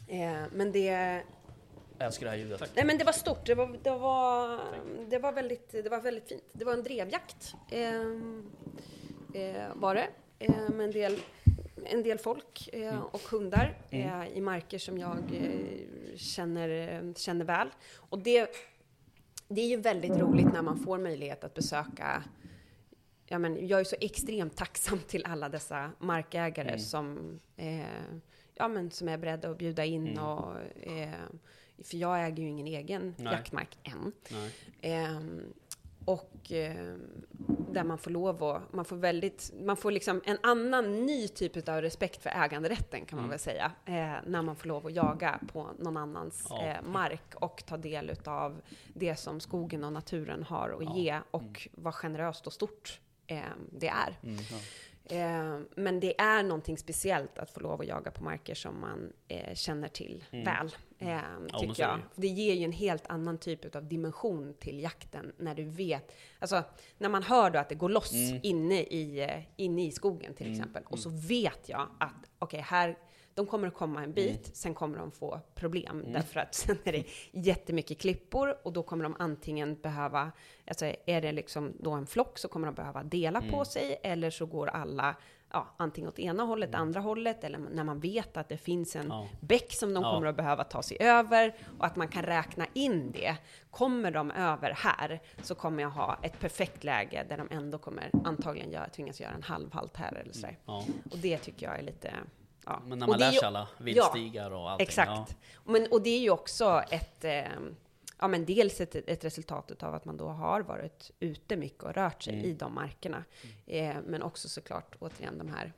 Eh, 0.08 0.42
men 0.52 0.72
det, 0.72 1.24
Jag 1.98 2.06
älskar 2.06 2.26
det 2.26 2.30
här 2.32 2.38
ljudet. 2.38 2.72
nej 2.76 2.86
men 2.86 2.98
det 2.98 3.04
var 3.04 3.12
stort, 3.12 3.46
det 3.46 3.56
var, 3.56 3.78
det 3.84 3.90
var, 3.90 4.60
det 5.10 5.20
var, 5.20 5.32
väldigt, 5.32 5.70
det 5.72 5.90
var 5.90 6.02
väldigt 6.02 6.28
fint. 6.30 6.44
Det 6.54 6.66
var 6.66 6.74
en 6.74 6.84
drevjakt, 6.84 7.54
eh, 7.70 7.96
eh, 9.42 9.66
var 9.76 9.96
det, 9.96 10.08
eh, 10.40 10.70
med 10.70 10.86
en 10.86 10.92
del, 10.92 11.20
en 11.86 12.04
del 12.04 12.18
folk 12.18 12.70
eh, 12.74 13.00
och 13.00 13.22
hundar 13.22 13.78
eh, 13.90 14.28
i 14.28 14.42
marker 14.42 14.78
som 14.80 14.98
jag 14.98 15.18
eh, 15.34 16.18
känner, 16.18 17.14
känner 17.14 17.46
väl. 17.46 17.68
Och 17.96 18.20
det, 18.20 18.50
det 19.48 19.62
är 19.62 19.68
ju 19.68 19.78
väldigt 19.78 20.18
roligt 20.18 20.54
när 20.54 20.62
man 20.62 20.78
får 20.80 20.98
möjlighet 20.98 21.44
att 21.44 21.54
besöka 21.54 22.24
Ja, 23.30 23.40
men 23.40 23.68
jag 23.68 23.80
är 23.80 23.84
så 23.84 23.96
extremt 24.02 24.58
tacksam 24.58 25.00
till 25.00 25.26
alla 25.26 25.50
dessa 25.50 25.92
markägare 26.00 26.68
Mm. 26.68 26.80
som, 26.80 27.40
eh, 27.56 27.82
ja, 28.56 28.68
men 28.68 28.92
som 28.92 29.10
är 29.10 29.18
beredda 29.18 29.50
att 29.50 29.58
bjuda 29.58 29.86
in. 29.86 30.08
Mm. 30.08 30.24
Och, 30.24 30.56
eh, 30.82 31.10
för 31.84 31.98
jag 31.98 32.26
äger 32.26 32.44
ju 32.44 32.50
ingen 32.50 32.68
egen 32.68 33.16
Nej. 33.18 33.34
jaktmark 33.34 33.78
än. 33.84 34.12
Ehm, 34.82 35.54
och 36.06 36.52
ehm, 36.52 37.02
där 37.72 37.84
man 37.84 37.98
får 37.98 38.12
lov 38.12 38.44
att, 38.44 38.74
man 38.74 38.86
får 38.86 38.96
väldigt, 38.96 39.52
man 39.64 39.78
får 39.78 39.92
liksom 39.92 40.22
en 40.26 40.38
annan 40.44 41.06
ny 41.06 41.28
typ 41.28 41.70
av 41.70 41.82
respekt 41.82 42.24
för 42.24 42.30
äganderätten 42.30 43.06
kan 43.06 43.16
man 43.18 43.24
Mm. 43.26 43.30
väl 43.30 43.40
säga. 43.40 43.72
Eh, 43.86 44.16
när 44.26 44.42
man 44.42 44.56
får 44.56 44.68
lov 44.68 44.86
att 44.88 44.96
jaga 44.96 45.40
på 45.54 45.68
någon 45.80 45.98
annans 45.98 46.48
Ja. 46.50 46.66
eh, 46.66 46.82
mark 46.84 47.36
och 47.36 47.64
ta 47.66 47.78
del 47.78 48.12
av 48.26 48.62
det 48.94 49.16
som 49.16 49.40
skogen 49.40 49.84
och 49.84 49.94
naturen 49.94 50.44
har 50.44 50.70
att 50.70 50.84
Ja. 50.84 50.96
ge 50.98 51.20
och 51.32 51.68
vad 51.72 51.96
generöst 51.96 52.48
och 52.48 52.54
stort 52.54 53.00
eh, 53.28 53.40
det 53.72 53.88
är. 53.88 54.20
Mm. 54.24 54.38
Eh, 55.10 55.60
men 55.76 56.00
det 56.00 56.22
är 56.22 56.44
någonting 56.44 56.78
speciellt 56.78 57.40
att 57.40 57.50
få 57.52 57.60
lov 57.60 57.82
att 57.82 57.88
jaga 57.88 58.12
på 58.12 58.24
marker 58.24 58.56
som 58.56 58.80
man 58.82 59.14
eh, 59.28 59.54
känner 59.56 59.88
till 59.88 60.24
Mm. 60.32 60.46
väl, 60.46 60.76
eh, 61.00 61.10
Ja, 61.10 61.22
men 61.40 61.50
tycker 61.60 61.84
jag. 61.84 62.00
det 62.16 62.28
ger 62.28 62.54
ju 62.54 62.64
en 62.64 62.72
helt 62.72 63.08
annan 63.08 63.38
typ 63.38 63.76
av 63.76 63.88
dimension 63.88 64.54
till 64.60 64.80
jakten 64.80 65.34
när 65.38 65.56
du 65.56 65.64
vet, 65.64 66.16
alltså 66.40 66.64
när 66.98 67.10
man 67.10 67.24
hör 67.24 67.50
då 67.50 67.60
att 67.60 67.70
det 67.70 67.76
går 67.76 67.90
loss 67.90 68.14
Mm. 68.14 68.40
inne, 68.44 68.82
i, 68.82 69.20
eh, 69.24 69.44
inne 69.56 69.86
i 69.86 69.92
skogen 69.92 70.34
till 70.34 70.46
Mm, 70.48 70.60
exempel, 70.60 70.84
och 70.86 71.00
så 71.00 71.10
vet 71.10 71.70
jag 71.70 71.88
att 72.00 72.30
okej, 72.40 72.60
här 72.62 72.98
de 73.38 73.46
kommer 73.46 73.68
att 73.68 73.74
komma 73.74 74.04
en 74.04 74.14
bit, 74.14 74.56
sen 74.56 74.74
kommer 74.74 74.98
de 74.98 75.12
få 75.12 75.40
problem. 75.56 76.00
Mm. 76.00 76.14
Därför 76.14 76.40
att 76.40 76.56
sen 76.56 76.78
är 76.84 76.92
det 76.92 77.04
jättemycket 77.32 78.00
klippor 78.00 78.58
och 78.64 78.74
då 78.74 78.84
kommer 78.84 79.04
de 79.04 79.16
antingen 79.20 79.76
behöva, 79.76 80.32
alltså 80.68 80.86
är 81.06 81.22
det 81.22 81.32
liksom 81.32 81.74
då 81.80 81.92
en 81.92 82.08
flock 82.08 82.38
så 82.38 82.48
kommer 82.48 82.66
de 82.68 82.76
behöva 82.76 83.04
dela 83.04 83.42
på 83.42 83.46
Mm. 83.48 83.66
sig 83.66 84.00
eller 84.04 84.30
så 84.30 84.46
går 84.46 84.68
alla 84.68 85.16
ja, 85.52 85.68
antingen 85.78 86.08
åt 86.10 86.20
ena 86.20 86.44
hållet, 86.44 86.76
andra 86.76 87.00
hållet, 87.00 87.44
eller 87.44 87.60
när 87.60 87.84
man 87.84 88.00
vet 88.00 88.38
att 88.38 88.50
det 88.50 88.58
finns 88.58 88.96
en 88.96 89.08
Ja. 89.10 89.28
bäck 89.42 89.74
som 89.74 89.94
de 89.94 90.04
Ja. 90.04 90.14
kommer 90.14 90.28
att 90.28 90.36
behöva 90.38 90.64
ta 90.64 90.82
sig 90.84 90.98
över 91.00 91.56
och 91.80 91.86
att 91.86 91.96
man 91.96 92.08
kan 92.08 92.24
räkna 92.24 92.66
in 92.74 93.12
det. 93.12 93.36
Kommer 93.72 94.12
de 94.12 94.32
över 94.32 94.72
här 94.72 95.20
så 95.42 95.56
kommer 95.56 95.84
jag 95.84 95.90
ha 95.90 96.18
ett 96.24 96.40
perfekt 96.40 96.84
läge 96.84 97.26
där 97.30 97.38
de 97.38 97.48
ändå 97.52 97.78
kommer 97.78 98.12
antagligen 98.24 98.72
göra, 98.72 98.90
tvingas 98.90 99.22
göra 99.22 99.32
en 99.34 99.44
halvhalt 99.44 99.98
här 99.98 100.16
eller 100.16 100.34
sådär. 100.34 100.58
Ja. 100.66 100.84
Och 101.12 101.18
det 101.18 101.38
tycker 101.38 101.66
jag 101.66 101.80
är 101.80 101.84
lite... 101.84 102.14
Ja. 102.68 102.82
Men 102.86 103.00
när 103.00 103.08
man 103.08 103.20
lär 103.20 103.32
sig 103.32 103.48
alla 103.48 103.68
viltstigar 103.78 104.52
och 104.52 104.70
allting. 104.72 104.88
Exakt. 104.88 105.38
Men, 105.64 105.88
och 105.92 106.02
det 106.02 106.10
är 106.10 106.20
ju 106.20 106.30
också 106.30 106.84
ett, 106.92 107.24
eh, 107.24 107.44
ja 108.20 108.28
men 108.28 108.46
dels 108.46 108.82
ett, 108.82 108.96
ett 108.96 109.24
resultat 109.24 109.84
av 109.84 109.96
att 109.96 110.06
man 110.06 110.18
då 110.18 110.28
har 110.28 110.62
varit 110.62 111.12
ute 111.20 111.56
mycket 111.56 111.84
och 111.84 111.94
rört 111.94 112.24
sig 112.24 112.34
Mm. 112.34 112.46
i 112.46 112.54
de 112.54 112.74
markerna. 112.74 113.24
Eh, 113.66 113.96
men 114.06 114.22
också 114.22 114.50
såklart 114.50 114.96
återigen 115.00 115.38
de 115.38 115.50
här 115.50 115.74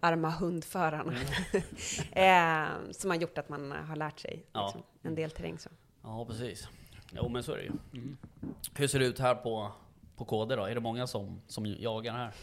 arma 0.00 0.30
hundförarna. 0.30 1.12
eh, 2.12 2.92
som 2.92 3.10
har 3.10 3.16
gjort 3.16 3.38
att 3.38 3.48
man 3.48 3.72
har 3.72 3.96
lärt 3.96 4.20
sig 4.20 4.44
Ja. 4.52 4.64
liksom, 4.66 4.82
en 5.02 5.14
del 5.14 5.30
terräng. 5.30 5.58
Så. 5.58 5.70
Ja, 6.02 6.24
precis. 6.24 6.68
Jo, 7.12 7.28
men 7.28 7.42
så 7.42 7.52
är 7.52 7.56
det 7.56 7.62
ju. 7.62 7.72
Mm. 7.92 8.16
Hur 8.74 8.86
ser 8.86 8.98
det 8.98 9.06
ut 9.06 9.18
här 9.18 9.34
på, 9.34 9.72
på 10.20 10.24
KD 10.24 10.56
då? 10.56 10.64
Är 10.64 10.74
det 10.74 10.80
många 10.80 11.06
som, 11.06 11.42
som 11.46 11.66
jagar 11.66 12.12
här? 12.12 12.30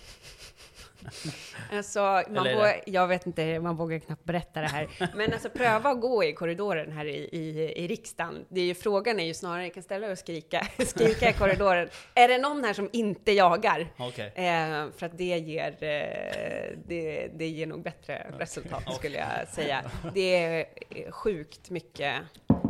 Alltså, 1.71 2.23
man 2.29 2.55
vågar, 2.55 2.81
jag 2.85 3.07
vet 3.07 3.27
inte, 3.27 3.59
man 3.59 3.75
vågar 3.75 3.99
knappt 3.99 4.23
berätta 4.23 4.61
det 4.61 4.67
här. 4.67 4.87
Men 5.15 5.33
alltså 5.33 5.49
pröva 5.49 5.89
att 5.89 6.01
gå 6.01 6.23
i 6.23 6.33
korridoren 6.33 6.91
här 6.91 7.05
i, 7.05 7.29
i, 7.31 7.73
i 7.83 7.87
riksdagen. 7.87 8.45
Det 8.49 8.61
är 8.61 8.65
ju, 8.65 8.75
frågan 8.75 9.19
är 9.19 9.23
ju 9.23 9.33
snarare, 9.33 9.63
ni 9.63 9.69
kan 9.69 9.83
ställa 9.83 10.11
och 10.11 10.17
skrika, 10.17 10.67
skrika 10.85 11.29
i 11.29 11.33
korridoren. 11.33 11.89
Är 12.13 12.27
det 12.27 12.37
någon 12.37 12.63
här 12.63 12.73
som 12.73 12.89
inte 12.93 13.31
jagar? 13.31 13.87
Okej. 13.97 14.31
Eh, 14.35 14.85
för 14.97 15.05
att 15.05 15.17
det 15.17 15.37
ger, 15.37 15.71
eh, 15.71 16.77
det, 16.87 17.31
det 17.33 17.47
ger 17.47 17.67
nog 17.67 17.83
bättre 17.83 18.27
resultat 18.39 18.93
skulle 18.95 19.17
jag 19.17 19.47
säga. 19.47 19.91
Det 20.13 20.35
är 20.35 20.65
sjukt 21.11 21.69
mycket. 21.69 22.15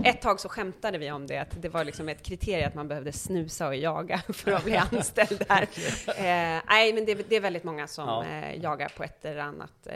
Ett 0.06 0.22
tag 0.22 0.40
så 0.40 0.50
skämtade 0.50 0.98
vi 0.98 1.12
om 1.12 1.28
det, 1.28 1.38
att 1.38 1.62
det 1.62 1.70
var 1.70 1.84
liksom 1.84 2.10
ett 2.10 2.24
kriterium 2.24 2.68
att 2.68 2.76
man 2.76 2.88
behövde 2.88 3.12
snusa 3.12 3.68
och 3.68 3.76
jaga 3.76 4.18
för 4.34 4.52
att 4.52 4.64
bli 4.64 4.76
anställd 4.76 5.46
här. 5.50 5.68
Eh, 6.18 6.62
nej, 6.68 6.94
men 6.94 7.06
det, 7.06 7.30
det 7.30 7.36
är 7.36 7.42
väldigt 7.42 7.64
många 7.64 7.88
som 7.88 8.08
Ja. 8.08 8.26
eh, 8.26 8.62
jagar 8.62 8.92
på 8.98 9.04
ett 9.04 9.26
eller 9.26 9.40
annat, 9.42 9.72
eh, 9.88 9.96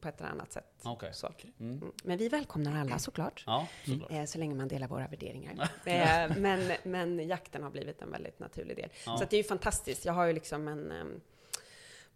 på 0.00 0.08
ett 0.08 0.20
eller 0.20 0.30
annat 0.30 0.52
sätt. 0.52 0.64
Okej. 0.82 1.10
Så. 1.12 1.26
Mm. 1.60 1.76
Mm. 1.78 1.92
Men 2.04 2.18
vi 2.18 2.28
välkomnar 2.28 2.80
alla 2.80 2.98
såklart. 2.98 3.44
Ja, 3.46 3.66
såklart. 3.86 4.12
Eh, 4.12 4.24
så 4.24 4.38
länge 4.38 4.54
man 4.54 4.68
delar 4.68 4.88
våra 4.88 5.06
värderingar. 5.08 5.68
Eh, 5.84 6.36
men, 6.36 6.72
men 6.82 7.28
jakten 7.28 7.62
har 7.62 7.70
blivit 7.70 8.02
en 8.02 8.10
väldigt 8.10 8.38
naturlig 8.38 8.76
del. 8.76 8.88
Ja. 9.06 9.16
Så 9.18 9.24
det 9.30 9.36
är 9.36 9.38
ju 9.38 9.44
fantastiskt. 9.44 10.04
Jag 10.04 10.12
har 10.12 10.24
ju 10.24 10.32
liksom 10.32 10.68
en, 10.68 10.92
em, 10.92 11.20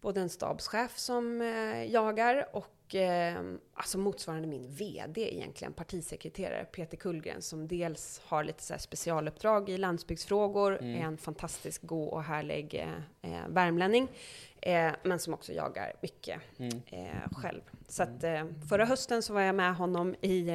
både 0.05 0.21
en 0.21 0.29
stabschef 0.29 0.99
som 0.99 1.41
eh, 1.41 1.85
jagar 1.93 2.49
och 2.53 2.95
eh, 2.95 3.43
alltså 3.75 3.99
motsvarande 3.99 4.49
min 4.49 4.69
VD 4.75 5.35
egentligen, 5.37 5.73
partisekreterare 5.73 6.65
Peter 6.65 6.97
Kullgren, 6.97 7.43
som 7.43 7.69
dels 7.69 8.21
har 8.25 8.45
lite 8.45 8.63
så 8.63 8.75
specialuppdrag 8.79 9.69
i 9.71 9.79
landsbygdsfrågor, 9.79 10.79
Mm. 10.81 11.01
är 11.01 11.05
en 11.07 11.17
fantastisk 11.19 11.83
god 11.83 12.09
och 12.09 12.23
härlig 12.23 12.75
eh, 12.75 13.33
eh, 13.33 13.49
värmlänning, 13.49 14.09
eh, 14.63 14.93
men 15.03 15.19
som 15.19 15.35
också 15.35 15.53
jagar 15.53 15.93
mycket 16.03 16.41
Mm. 16.59 16.83
eh, 16.87 17.33
själv. 17.33 17.61
Så 17.89 18.03
att 18.03 18.25
eh, 18.25 18.45
förra 18.69 18.85
hösten 18.85 19.23
så 19.23 19.33
var 19.35 19.41
jag 19.41 19.55
med 19.55 19.77
honom 19.77 20.15
i, 20.21 20.51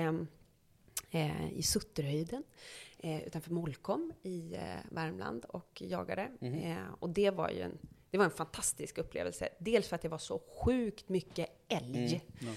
i 1.56 1.63
Sutterhöjden 1.63 2.44
utanför 3.25 3.51
Molkom 3.51 4.13
i 4.24 4.58
Värmland 4.91 5.46
och 5.46 5.82
jagade. 5.82 6.27
Eh, 6.41 6.94
och 7.00 7.10
det 7.10 7.29
var 7.29 7.50
ju 7.50 7.62
en, 7.62 7.77
det 8.11 8.17
var 8.17 8.25
en 8.25 8.31
fantastisk 8.31 8.97
upplevelse. 8.97 9.49
Dels 9.59 9.87
för 9.87 9.95
att 9.95 10.01
det 10.01 10.07
var 10.09 10.17
så 10.17 10.41
sjukt 10.63 11.09
mycket 11.09 11.49
älg. 11.67 12.21
Mm. 12.41 12.53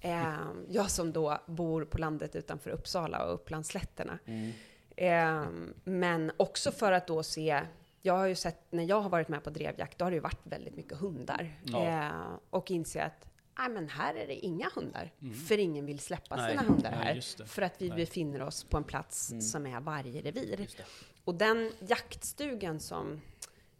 Eh, 0.00 0.46
jag 0.68 0.90
som 0.90 1.12
då 1.12 1.38
bor 1.46 1.84
på 1.84 1.98
landet 1.98 2.36
utanför 2.36 2.70
Uppsala 2.70 3.24
och 3.26 3.34
Upplandsslätterna. 3.34 4.18
Mm. 4.24 4.52
Eh, 4.96 5.48
men 5.84 6.32
också 6.36 6.72
för 6.72 6.92
att 6.92 7.06
då 7.06 7.22
se, 7.22 7.62
jag 8.02 8.14
har 8.14 8.26
ju 8.26 8.34
sett, 8.34 8.72
när 8.72 8.84
jag 8.84 9.00
har 9.00 9.10
varit 9.10 9.28
med 9.28 9.44
på 9.44 9.50
drevjakt, 9.50 9.98
då 9.98 10.04
har 10.04 10.10
det 10.10 10.14
ju 10.14 10.20
varit 10.20 10.40
väldigt 10.42 10.76
mycket 10.76 10.98
hundar. 10.98 11.60
Ja. 11.64 11.84
Eh, 11.84 12.38
och 12.50 12.70
inse 12.70 13.02
att, 13.02 13.28
nej 13.58 13.68
men 13.68 13.88
här 13.88 14.14
är 14.14 14.26
det 14.26 14.34
inga 14.34 14.70
hundar. 14.74 15.12
Mm. 15.22 15.34
För 15.34 15.58
ingen 15.58 15.86
vill 15.86 15.98
släppa 15.98 16.36
Nej. 16.36 16.50
sina 16.50 16.62
hundar 16.62 16.90
Nej, 16.90 17.14
här. 17.14 17.44
för 17.46 17.62
att 17.62 17.82
vi 17.82 17.88
Nej. 17.88 17.98
befinner 17.98 18.42
oss 18.42 18.64
på 18.64 18.76
en 18.76 18.84
plats 18.84 19.30
Mm. 19.30 19.42
som 19.42 19.66
är 19.66 19.80
vargrevir. 19.80 20.68
Och 21.24 21.34
den 21.34 21.72
jaktstugan 21.80 22.80
som 22.80 23.20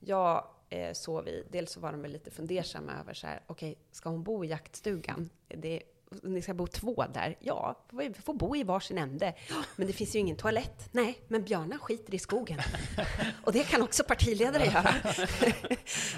jag 0.01 0.45
eh, 0.71 0.93
sov 0.93 1.29
i, 1.29 1.45
dels 1.51 1.73
så 1.73 1.81
var 1.81 1.93
de 1.93 2.05
lite 2.07 2.31
fundersamma 2.31 2.93
över 3.01 3.15
så 3.15 3.27
här, 3.27 3.41
okej, 3.47 3.79
ska 3.93 4.09
hon 4.09 4.23
bo 4.23 4.45
i 4.45 4.49
jaktstugan? 4.49 5.31
Det, 5.49 5.83
ni 6.23 6.43
ska 6.43 6.55
bo 6.55 6.67
två 6.67 7.05
där? 7.15 7.37
Ja, 7.41 7.85
vi 7.93 8.13
får 8.15 8.35
bo 8.35 8.57
i 8.57 8.63
varsin 8.65 8.99
ände. 8.99 9.35
"Ja, 9.49 9.55
Men 9.77 9.87
det 9.87 9.93
finns 9.93 10.15
ju 10.15 10.19
ingen 10.19 10.37
toalett. 10.37 10.89
Nej, 10.93 11.19
men 11.29 11.43
björnar 11.45 11.79
skiter 11.79 12.15
i 12.15 12.19
skogen. 12.19 12.59
Och 13.45 13.53
det 13.53 13.65
kan 13.65 13.83
också 13.83 14.05
partiledare 14.05 14.65
göra. 14.65 14.95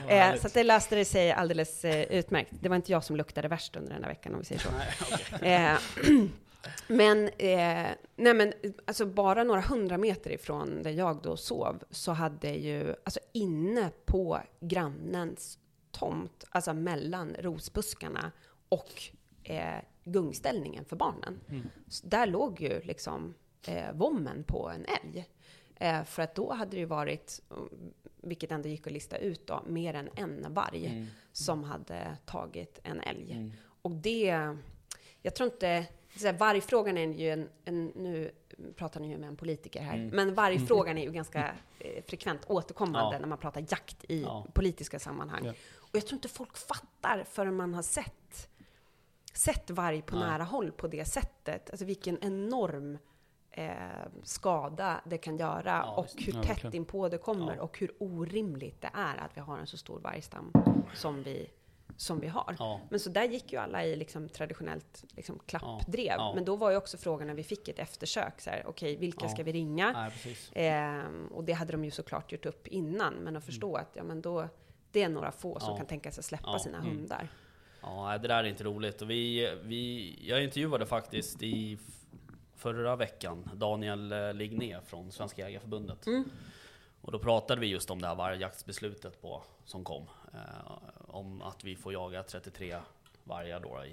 eh, 0.34 0.40
så 0.40 0.48
det 0.48 0.62
löste 0.64 0.96
det 0.96 1.04
sig 1.04 1.32
alldeles 1.32 1.84
eh, 1.84 2.02
utmärkt. 2.18 2.52
Det 2.60 2.68
var 2.68 2.76
inte 2.76 2.92
jag 2.92 3.04
som 3.04 3.16
luktade 3.16 3.48
värst 3.48 3.76
under 3.76 3.92
den 3.92 4.02
här 4.04 4.10
veckan, 4.10 4.34
om 4.34 4.40
vi 4.40 4.44
säger 4.46 4.60
så. 4.60 4.68
Men, 6.88 7.28
eh, 7.28 7.88
nej 8.16 8.34
men 8.34 8.52
alltså 8.84 9.06
bara 9.06 9.44
några 9.44 9.60
hundra 9.60 9.98
meter 9.98 10.30
ifrån 10.30 10.82
där 10.82 10.90
jag 10.90 11.22
då 11.22 11.36
sov 11.36 11.82
så 11.90 12.12
hade 12.12 12.50
ju, 12.50 12.94
alltså 13.04 13.20
inne 13.32 13.90
på 14.04 14.40
grannens 14.60 15.58
tomt, 15.90 16.44
alltså 16.50 16.74
mellan 16.74 17.36
rosbuskarna 17.38 18.32
och 18.68 19.02
eh, 19.42 19.78
gungställningen 20.04 20.84
för 20.84 20.96
barnen. 20.96 21.40
Mm. 21.48 21.68
Där 22.02 22.26
låg 22.26 22.60
ju 22.60 22.80
liksom 22.80 23.34
eh, 23.66 23.92
vommen 23.94 24.44
på 24.44 24.68
en 24.70 24.84
älg. 25.02 25.28
Eh, 25.76 26.04
för 26.04 26.22
att 26.22 26.34
då 26.34 26.52
hade 26.52 26.70
det 26.70 26.76
ju 26.76 26.84
varit, 26.84 27.42
vilket 28.22 28.52
ändå 28.52 28.68
gick 28.68 28.86
att 28.86 28.92
lista 28.92 29.16
ut 29.16 29.46
då, 29.46 29.62
mer 29.66 29.94
än 29.94 30.08
en 30.14 30.46
varg 30.54 30.86
Mm. 30.86 31.06
som 31.32 31.64
hade 31.64 32.16
tagit 32.26 32.78
en 32.82 33.00
älg. 33.00 33.32
Mm. 33.32 33.52
Och 33.82 33.90
det, 33.90 34.56
jag 35.22 35.34
tror 35.34 35.52
inte, 35.52 35.86
så 36.20 36.26
här, 36.26 36.38
vargfrågan 36.38 36.98
är 36.98 37.06
ju 37.12 37.30
en, 37.30 37.48
en, 37.64 37.86
nu 37.86 38.30
pratar 38.76 39.00
ni 39.00 39.08
ju 39.10 39.18
med 39.18 39.28
en 39.28 39.36
politiker 39.36 39.82
här, 39.82 39.94
Mm. 39.96 40.08
men 40.16 40.34
vargfrågan 40.34 40.98
är 40.98 41.02
ju 41.04 41.12
ganska 41.12 41.54
eh, 41.78 42.04
frekvent 42.06 42.40
återkommande 42.46 43.16
Ja. 43.16 43.18
när 43.20 43.26
man 43.28 43.38
pratar 43.38 43.60
jakt 43.68 44.04
i 44.08 44.22
Ja. 44.22 44.46
politiska 44.54 44.98
sammanhang. 44.98 45.44
Ja. 45.44 45.52
Och 45.76 45.90
jag 45.96 46.06
tror 46.06 46.16
inte 46.16 46.28
folk 46.28 46.56
fattar 46.56 47.24
förrän 47.24 47.56
man 47.56 47.74
har 47.74 47.82
sett, 47.82 48.48
sett 49.32 49.70
varg 49.70 50.02
på 50.02 50.16
nära 50.16 50.44
håll 50.44 50.72
på 50.72 50.86
det 50.88 51.04
sättet. 51.04 51.70
Alltså 51.70 51.84
vilken 51.84 52.18
enorm 52.24 52.98
eh, 53.50 53.72
skada 54.22 55.00
det 55.04 55.18
kan 55.18 55.36
göra 55.36 55.84
och 55.84 56.06
hur 56.16 56.42
tätt 56.42 56.74
inpå 56.74 57.08
det 57.08 57.18
kommer 57.18 57.58
och 57.60 57.78
hur 57.78 57.92
orimligt 57.98 58.80
det 58.80 58.90
är 58.94 59.16
att 59.16 59.36
vi 59.36 59.40
har 59.40 59.58
en 59.58 59.66
så 59.66 59.76
stor 59.76 60.00
vargstam 60.00 60.52
som 60.94 61.22
vi, 61.22 61.50
som 62.00 62.20
vi 62.20 62.26
har. 62.28 62.56
Ja. 62.58 62.80
Men 62.90 63.00
så 63.00 63.10
där 63.10 63.24
gick 63.24 63.52
ju 63.52 63.58
alla 63.58 63.84
i 63.84 63.96
liksom 63.96 64.28
traditionellt 64.28 65.04
liksom 65.16 65.38
klappdrev. 65.46 66.06
Ja, 66.06 66.14
ja. 66.16 66.32
Men 66.34 66.44
då 66.44 66.56
var 66.56 66.70
ju 66.70 66.76
också 66.76 66.96
frågan 66.98 67.26
när 67.26 67.34
vi 67.34 67.42
fick 67.42 67.68
ett 67.68 67.78
eftersök, 67.78 68.40
så 68.40 68.50
här, 68.50 68.64
okej, 68.66 68.96
vilka 68.96 69.24
Ja. 69.24 69.28
ska 69.28 69.42
vi 69.42 69.52
ringa? 69.52 70.10
Ehm, 70.52 71.26
och 71.26 71.44
det 71.44 71.52
hade 71.52 71.72
de 71.72 71.84
ju 71.84 71.90
såklart 71.90 72.32
gjort 72.32 72.46
upp 72.46 72.66
innan, 72.66 73.14
men 73.14 73.36
att 73.36 73.44
förstå 73.44 73.76
att 73.76 73.90
ja, 73.96 74.02
men 74.02 74.22
då, 74.22 74.48
det 74.92 75.02
är 75.02 75.08
några 75.08 75.32
få 75.32 75.60
som 75.60 75.76
kan 75.76 75.86
tänka 75.86 76.12
sig 76.12 76.24
släppa 76.24 76.50
Ja. 76.52 76.58
sina 76.58 76.78
Mm. 76.78 76.90
hundar. 76.90 77.28
Ja, 77.82 78.18
det 78.22 78.28
där 78.28 78.44
är 78.44 78.48
inte 78.48 78.64
roligt. 78.64 79.02
Och 79.02 79.10
vi, 79.10 79.54
vi, 79.62 80.14
jag 80.28 80.44
intervjuade 80.44 80.86
faktiskt 80.86 81.42
i 81.42 81.78
förra 82.56 82.96
veckan 82.96 83.50
Daniel 83.54 84.12
eh, 84.12 84.32
Ligné 84.34 84.80
från 84.86 85.12
Svenska 85.12 85.42
Jägareförbundet. 85.42 86.06
Mm. 86.06 86.30
Och 87.00 87.12
då 87.12 87.18
pratade 87.18 87.60
vi 87.60 87.66
just 87.66 87.90
om 87.90 88.00
det 88.02 88.06
här 88.08 88.14
vargjaktsbeslutet 88.14 89.22
på, 89.22 89.42
som 89.64 89.84
kom. 89.84 90.02
Eh, 90.34 91.07
om 91.18 91.42
att 91.42 91.64
vi 91.64 91.76
får 91.76 91.92
jaga 91.92 92.22
33 92.22 92.76
vargar 93.24 93.60
då 93.60 93.84
i, 93.84 93.88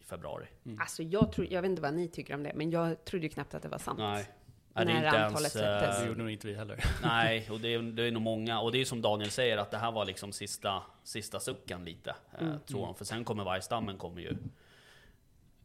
i 0.00 0.04
februari. 0.04 0.46
Mm. 0.66 0.80
Alltså 0.80 1.02
jag, 1.02 1.32
tror, 1.32 1.46
jag 1.52 1.62
vet 1.62 1.68
inte 1.68 1.82
vad 1.82 1.94
ni 1.94 2.08
tycker 2.08 2.34
om 2.34 2.42
det, 2.42 2.52
men 2.54 2.70
jag 2.70 3.04
trodde 3.04 3.26
ju 3.26 3.30
knappt 3.32 3.54
att 3.54 3.62
det 3.62 3.68
var 3.68 3.78
sant. 3.78 3.98
Nej. 3.98 4.28
Nej, 4.72 4.86
det 4.86 4.92
är 4.92 4.94
När 5.00 5.04
inte 5.06 5.18
antalet 5.24 5.40
ens, 5.40 5.52
släpptes. 5.52 5.96
eh, 5.96 6.02
Det 6.02 6.08
gjorde 6.08 6.18
nog 6.22 6.30
inte 6.30 6.46
vi 6.46 6.54
heller. 6.54 6.84
Nej, 7.02 7.50
och 7.50 7.60
det 7.60 7.74
är, 7.74 7.82
det 7.82 8.02
är 8.02 8.10
nog 8.12 8.22
många. 8.22 8.60
Och 8.60 8.72
det 8.72 8.80
är 8.80 8.84
som 8.84 9.02
Daniel 9.02 9.30
säger, 9.30 9.56
att 9.58 9.70
det 9.70 9.78
här 9.78 9.92
var 9.92 10.04
liksom 10.04 10.32
sista, 10.32 10.82
sista 11.04 11.40
sucken 11.40 11.84
lite. 11.84 12.10
Eh, 12.38 12.46
Mm. 12.46 12.60
tror 12.60 12.86
han. 12.86 12.94
För 12.94 13.04
sen 13.04 13.24
kommer 13.24 13.44
vargstammen 13.44 13.98
kommer 13.98 14.20
ju 14.20 14.36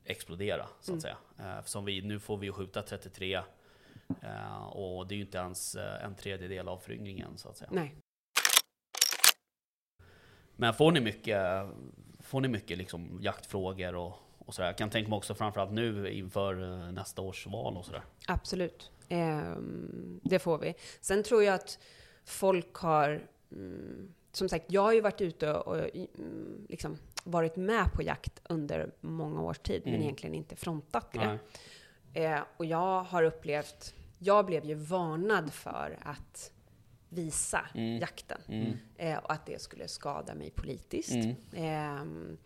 explodera, 0.05 0.67
så 0.81 0.91
Mm. 0.91 0.97
att 0.97 1.01
säga. 1.01 1.17
Eh, 1.39 1.63
som 1.63 1.85
vi, 1.85 2.01
nu 2.01 2.19
får 2.19 2.37
vi 2.37 2.45
ju 2.45 2.51
skjuta 2.53 2.81
33. 2.81 3.41
Eh, 4.21 4.63
och 4.63 5.07
det 5.07 5.13
är 5.15 5.17
ju 5.17 5.23
inte 5.23 5.37
ens 5.37 5.75
en 5.75 6.15
tredjedel 6.15 6.67
av 6.67 6.77
föryngringen, 6.77 7.37
så 7.37 7.49
att 7.49 7.57
säga. 7.57 7.69
Nej. 7.73 7.95
Men 10.55 10.73
får 10.73 10.91
ni 10.91 10.99
mycket, 10.99 11.37
får 12.19 12.41
ni 12.41 12.47
mycket 12.47 12.77
liksom 12.77 13.19
jaktfrågor 13.21 13.95
och, 13.95 14.13
och 14.39 14.53
sådär? 14.53 14.67
Jag 14.69 14.77
kan 14.77 14.89
tänka 14.89 15.09
mig 15.09 15.17
också 15.17 15.35
framförallt 15.35 15.71
nu 15.71 16.11
inför 16.13 16.61
eh, 16.63 16.91
nästa 16.91 17.21
års 17.21 17.47
val 17.47 17.77
och 17.77 17.85
sådär. 17.85 18.03
Absolut. 18.27 18.91
Ehm, 19.09 20.19
det 20.23 20.39
får 20.39 20.57
vi. 20.57 20.73
Sen 21.01 21.23
tror 21.23 21.43
jag 21.43 21.55
att 21.55 21.79
folk 22.25 22.73
har... 22.75 23.27
Mm, 23.51 24.13
som 24.31 24.49
sagt, 24.49 24.65
jag 24.67 24.81
har 24.81 24.93
ju 24.93 25.01
varit 25.01 25.21
ute 25.21 25.53
och 25.53 25.77
mm, 25.77 26.65
liksom 26.69 26.97
varit 27.23 27.55
med 27.55 27.93
på 27.93 28.01
jakt 28.03 28.41
under 28.49 28.91
många 29.01 29.41
års 29.41 29.59
tid, 29.59 29.81
men 29.83 29.93
Mm. 29.93 30.03
egentligen 30.03 30.35
inte 30.35 30.55
frontat 30.55 31.11
det. 31.13 31.39
Eh, 32.23 32.39
och 32.57 32.65
jag 32.65 33.03
har 33.03 33.23
upplevt, 33.23 33.93
jag 34.19 34.45
blev 34.45 34.65
ju 34.65 34.73
varnad 34.75 35.53
för 35.53 35.97
att 36.01 36.51
visa 37.13 37.65
Mm. 37.73 37.99
jakten. 37.99 38.41
Mm. 38.47 38.73
Eh, 38.97 39.17
och 39.17 39.31
att 39.33 39.45
det 39.45 39.61
skulle 39.61 39.87
skada 39.87 40.35
mig 40.35 40.49
politiskt. 40.51 41.13
Mm. 41.15 41.35
Ehm, 41.53 42.37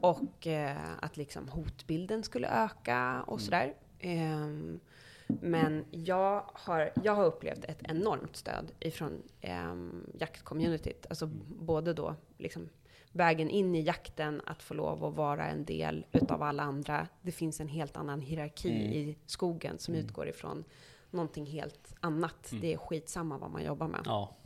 och 0.00 0.46
eh, 0.46 0.76
att 1.02 1.16
liksom 1.16 1.48
hotbilden 1.48 2.22
skulle 2.22 2.48
öka 2.48 3.22
och 3.26 3.40
sådär. 3.40 3.74
Ehm, 4.00 4.80
men 5.28 5.84
jag 5.90 6.44
har, 6.54 6.90
jag 7.04 7.14
har 7.14 7.24
upplevt 7.24 7.64
ett 7.64 7.78
enormt 7.82 8.36
stöd 8.36 8.72
ifrån 8.80 9.22
um, 9.70 10.06
jaktcommunityt. 10.18 11.06
Alltså 11.10 11.26
både 11.60 11.92
då 11.92 12.14
liksom 12.38 12.68
vägen 13.12 13.50
in 13.50 13.74
i 13.74 13.80
jakten, 13.82 14.40
att 14.46 14.62
få 14.62 14.74
lov 14.74 15.04
att 15.04 15.14
vara 15.14 15.46
en 15.46 15.64
del 15.64 16.06
utav 16.12 16.42
alla 16.42 16.62
andra. 16.62 17.08
Det 17.22 17.32
finns 17.32 17.60
en 17.60 17.68
helt 17.68 17.96
annan 17.96 18.20
hierarki 18.20 18.70
Mm. 18.70 18.82
i 18.92 19.16
skogen 19.26 19.78
som 19.78 19.94
utgår 19.94 20.28
ifrån 20.28 20.64
någonting 21.10 21.46
helt 21.46 21.94
annat. 22.00 22.52
Det 22.60 22.72
är 22.72 22.76
skitsamma 22.76 23.38
vad 23.38 23.50
man 23.50 23.64
jobbar 23.64 23.88
med. 23.88 24.02
Ja. 24.04 24.36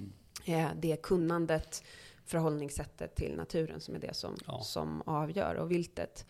Eh, 0.45 0.69
det 0.77 0.93
är 0.93 0.97
kunnandet, 0.97 1.85
förhållningssättet 2.25 3.15
till 3.15 3.37
naturen 3.37 3.81
som 3.81 3.95
är 3.95 3.99
det 3.99 4.15
som, 4.15 4.37
Ja. 4.47 4.61
som 4.63 5.03
avgör, 5.07 5.55
och 5.55 5.71
viltet. 5.71 6.27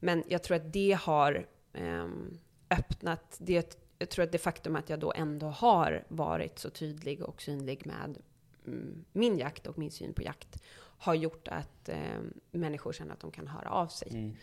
Men 0.00 0.24
jag 0.28 0.42
tror 0.42 0.56
att 0.56 0.72
det 0.72 0.98
har 1.00 1.46
ehm, 1.72 2.38
öppnat, 2.70 3.36
det, 3.38 3.78
jag 3.98 4.08
tror 4.08 4.24
att 4.24 4.32
det 4.32 4.38
faktum 4.38 4.76
att 4.76 4.88
jag 4.90 4.98
då 5.00 5.12
ändå 5.12 5.46
har 5.46 6.04
varit 6.08 6.58
så 6.58 6.70
tydlig 6.70 7.22
och 7.22 7.42
synlig 7.42 7.86
med 7.86 8.18
mm, 8.66 9.04
min 9.12 9.38
jakt 9.38 9.66
och 9.66 9.78
min 9.78 9.90
syn 9.90 10.14
på 10.14 10.22
jakt, 10.22 10.62
har 10.98 11.14
gjort 11.14 11.48
att 11.48 11.88
ehm, 11.88 12.32
människor 12.50 12.92
känner 12.92 13.12
att 13.14 13.20
de 13.20 13.30
kan 13.30 13.46
höra 13.46 13.70
av 13.70 13.86
sig. 13.86 14.08
Mm. 14.10 14.36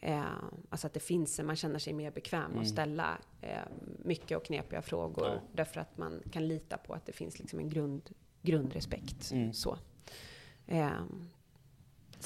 Eh, 0.00 0.24
alltså 0.68 0.86
att 0.86 0.94
det 0.94 1.00
finns, 1.00 1.40
man 1.40 1.56
känner 1.56 1.78
sig 1.78 1.92
mer 1.92 2.10
bekväm 2.10 2.50
Mm. 2.50 2.60
att 2.62 2.68
ställa 2.68 3.18
eh, 3.40 3.58
mycket 4.04 4.36
och 4.36 4.44
knepiga 4.44 4.82
frågor. 4.82 5.26
Ja. 5.26 5.40
Därför 5.52 5.80
att 5.80 5.98
man 5.98 6.22
kan 6.32 6.48
lita 6.48 6.76
på 6.76 6.94
att 6.94 7.06
det 7.06 7.12
finns 7.12 7.38
liksom 7.38 7.58
en 7.58 7.68
grund, 7.68 8.10
grundrespekt. 8.42 9.30
Mm. 9.32 9.52
Så. 9.52 9.78
Eh, 10.66 10.90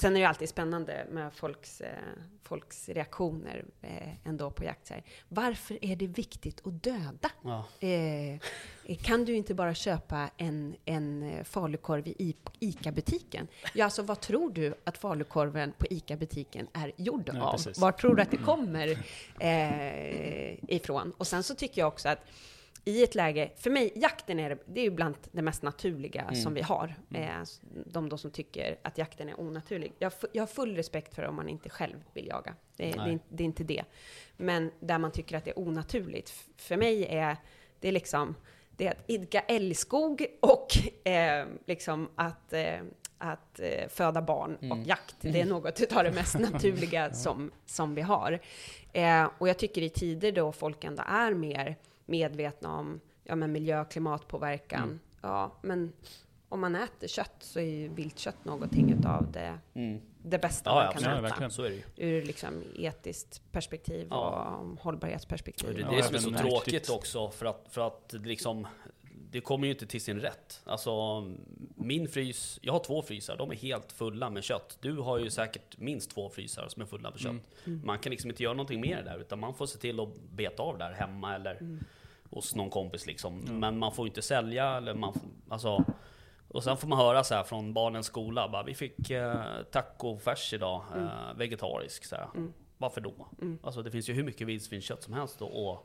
sen 0.01 0.15
är 0.15 0.19
det 0.21 0.27
alltid 0.27 0.49
spännande 0.49 1.05
med 1.09 1.33
folks, 1.33 1.81
eh, 1.81 1.89
folks 2.43 2.89
reaktioner 2.89 3.65
eh, 3.81 4.27
ändå 4.27 4.51
på 4.51 4.63
jakt. 4.63 4.91
Varför 5.27 5.85
är 5.85 5.95
det 5.95 6.07
viktigt 6.07 6.67
att 6.67 6.83
döda? 6.83 7.31
Ja. 7.43 7.65
Eh, 7.87 8.39
kan 8.97 9.25
du 9.25 9.35
inte 9.35 9.53
bara 9.53 9.73
köpa 9.73 10.29
en, 10.37 10.75
en 10.85 11.23
eh, 11.23 11.43
falukorv 11.43 12.07
i 12.07 12.35
ICA-butiken? 12.59 13.47
Ja, 13.73 13.85
alltså 13.85 14.01
vad 14.01 14.19
tror 14.19 14.51
du 14.51 14.75
att 14.83 14.97
falukorven 14.97 15.73
på 15.77 15.85
ICA-butiken 15.89 16.67
är 16.73 16.91
gjord 16.97 17.29
av? 17.29 17.51
precis. 17.51 17.77
Var 17.77 17.91
tror 17.91 18.15
du 18.15 18.21
att 18.21 18.31
det 18.31 18.37
kommer 18.37 18.87
eh, 19.39 20.75
ifrån? 20.75 21.13
Och 21.17 21.27
sen 21.27 21.43
så 21.43 21.55
tycker 21.55 21.81
jag 21.81 21.87
också 21.87 22.09
att 22.09 22.19
i 22.85 23.03
ett 23.03 23.15
läge, 23.15 23.51
för 23.55 23.69
mig, 23.69 23.91
jakten 23.95 24.39
är, 24.39 24.57
det 24.65 24.79
är 24.79 24.83
ju 24.83 24.89
bland 24.91 25.15
det 25.31 25.41
mest 25.41 25.61
naturliga 25.63 26.21
Mm. 26.21 26.35
som 26.35 26.53
vi 26.53 26.61
har. 26.61 26.95
Eh, 27.13 27.29
de 27.85 28.09
då 28.09 28.17
som 28.17 28.31
tycker 28.31 28.77
att 28.81 28.97
jakten 28.97 29.29
är 29.29 29.39
onaturlig. 29.39 29.93
Jag, 29.99 30.11
jag 30.31 30.41
har 30.41 30.47
full 30.47 30.75
respekt 30.75 31.15
för 31.15 31.23
om 31.23 31.35
man 31.35 31.49
inte 31.49 31.69
själv 31.69 31.95
vill 32.13 32.27
jaga. 32.27 32.55
Det, 32.77 32.91
är- 32.91 33.05
det, 33.05 33.19
det 33.29 33.43
är 33.43 33.45
inte 33.45 33.63
det. 33.63 33.83
Men 34.37 34.71
där 34.79 34.97
man 34.97 35.11
tycker 35.11 35.37
att 35.37 35.45
det 35.45 35.51
är 35.51 35.59
onaturligt, 35.59 36.33
för 36.57 36.77
mig 36.77 37.05
är 37.09 37.37
det 37.79 37.91
liksom, 37.91 38.35
det 38.77 38.87
är 38.87 38.91
att 38.91 39.03
idka 39.09 39.39
älgskog 39.39 40.25
och 40.39 40.67
eh, 41.07 41.45
liksom 41.67 42.09
att, 42.15 42.53
eh, 42.53 42.79
att 43.17 43.59
eh, 43.59 43.87
föda 43.89 44.21
barn 44.21 44.57
Mm. 44.61 44.71
och 44.79 44.87
jakt. 44.87 45.15
Det 45.21 45.41
är 45.41 45.45
något 45.45 45.91
av 45.93 46.03
det 46.03 46.11
mest 46.11 46.39
naturliga 46.39 47.13
som, 47.13 47.51
som 47.65 47.95
vi 47.95 48.01
har. 48.01 48.39
Eh, 48.93 49.29
och 49.37 49.49
jag 49.49 49.57
tycker 49.57 49.81
i 49.81 49.89
tider 49.89 50.31
då 50.31 50.51
folk 50.51 50.83
ändå 50.83 51.03
är 51.07 51.33
mer 51.33 51.75
medvetna 52.11 52.77
om 52.77 52.99
ja, 53.23 53.35
men 53.35 53.51
miljö 53.51 53.81
och 53.81 53.91
klimatpåverkan, 53.91 54.83
Mm. 54.83 54.99
ja, 55.21 55.51
men 55.61 55.93
om 56.49 56.59
man 56.59 56.75
äter 56.75 57.07
kött 57.07 57.35
så 57.39 57.59
är 57.59 57.63
ju 57.63 57.87
viltkött 57.87 58.45
någonting 58.45 58.91
utav 58.99 59.31
det, 59.31 59.59
Mm. 59.73 60.01
det 60.23 60.37
bästa 60.39 60.69
Ja, 60.69 60.75
man 60.75 60.85
ja, 60.85 60.91
kan 60.91 61.03
ja, 61.03 61.09
äta. 61.11 61.21
verkligen. 61.21 61.51
Så 61.51 61.63
är 61.63 61.69
det 61.69 61.75
ju. 61.75 61.83
Ur 62.09 62.21
liksom 62.25 62.63
etiskt 62.75 63.41
perspektiv 63.51 64.07
Ja. 64.09 64.45
och 64.61 64.79
hållbarhetsperspektiv. 64.79 65.69
Och 65.69 65.75
det 65.75 65.81
är 65.81 65.85
Ja, 65.85 65.97
det 65.97 66.03
som 66.03 66.33
är 66.33 66.37
så 66.37 66.43
tråkigt 66.49 66.89
också, 66.89 67.29
för 67.29 67.45
att, 67.45 67.65
för 67.69 67.87
att 67.87 68.09
det 68.09 68.17
liksom, 68.19 68.67
det 69.31 69.41
kommer 69.41 69.67
ju 69.67 69.73
inte 69.73 69.85
till 69.85 70.01
sin 70.01 70.19
rätt. 70.19 70.61
Alltså, 70.65 71.21
min 71.75 72.07
frys, 72.07 72.59
jag 72.61 72.73
har 72.73 72.79
två 72.79 73.01
frysar, 73.01 73.37
de 73.37 73.51
är 73.51 73.55
helt 73.55 73.91
fulla 73.91 74.29
med 74.29 74.43
kött. 74.43 74.77
Du 74.81 74.97
har 74.97 75.17
ju 75.19 75.29
säkert 75.29 75.77
minst 75.77 76.11
två 76.11 76.29
frysar 76.29 76.67
som 76.67 76.81
är 76.81 76.85
fulla 76.85 77.09
med 77.11 77.19
kött. 77.19 77.31
Mm. 77.65 77.81
Man 77.85 77.99
kan 77.99 78.09
liksom 78.11 78.29
inte 78.29 78.43
göra 78.43 78.53
någonting 78.53 78.81
mer 78.81 79.03
där, 79.03 79.17
utan 79.19 79.39
man 79.39 79.53
får 79.53 79.65
se 79.65 79.77
till 79.79 79.99
att 79.99 80.09
beta 80.31 80.63
av 80.63 80.77
där 80.77 80.91
hemma 80.91 81.35
eller 81.35 81.51
Mm. 81.55 81.83
Hos 82.31 82.55
någon 82.55 82.69
kompis 82.69 83.05
liksom. 83.05 83.39
Men 83.39 83.77
man 83.79 83.91
får 83.91 84.07
inte 84.07 84.21
sälja 84.21 84.77
eller 84.77 84.93
man, 84.93 85.13
får- 85.13 85.21
alltså, 85.49 85.85
och 86.47 86.63
sen 86.63 86.77
får 86.77 86.87
man 86.87 86.97
höra 86.99 87.23
så 87.23 87.35
här 87.35 87.43
från 87.43 87.73
barnens 87.73 88.05
skola, 88.05 88.49
bara, 88.49 88.63
vi 88.63 88.73
fick 88.75 89.09
eh, 89.09 89.41
tacofärs 89.71 90.53
idag, 90.53 90.83
eh, 90.95 91.37
vegetarisk. 91.37 92.05
Så 92.05 92.15
här. 92.15 92.27
Varför 92.77 93.01
då? 93.01 93.27
Alltså 93.63 93.81
det 93.83 93.91
finns 93.91 94.09
ju 94.09 94.13
hur 94.13 94.23
mycket 94.23 94.47
vildsvinskött 94.47 95.03
som 95.03 95.13
helst 95.13 95.39
då. 95.39 95.83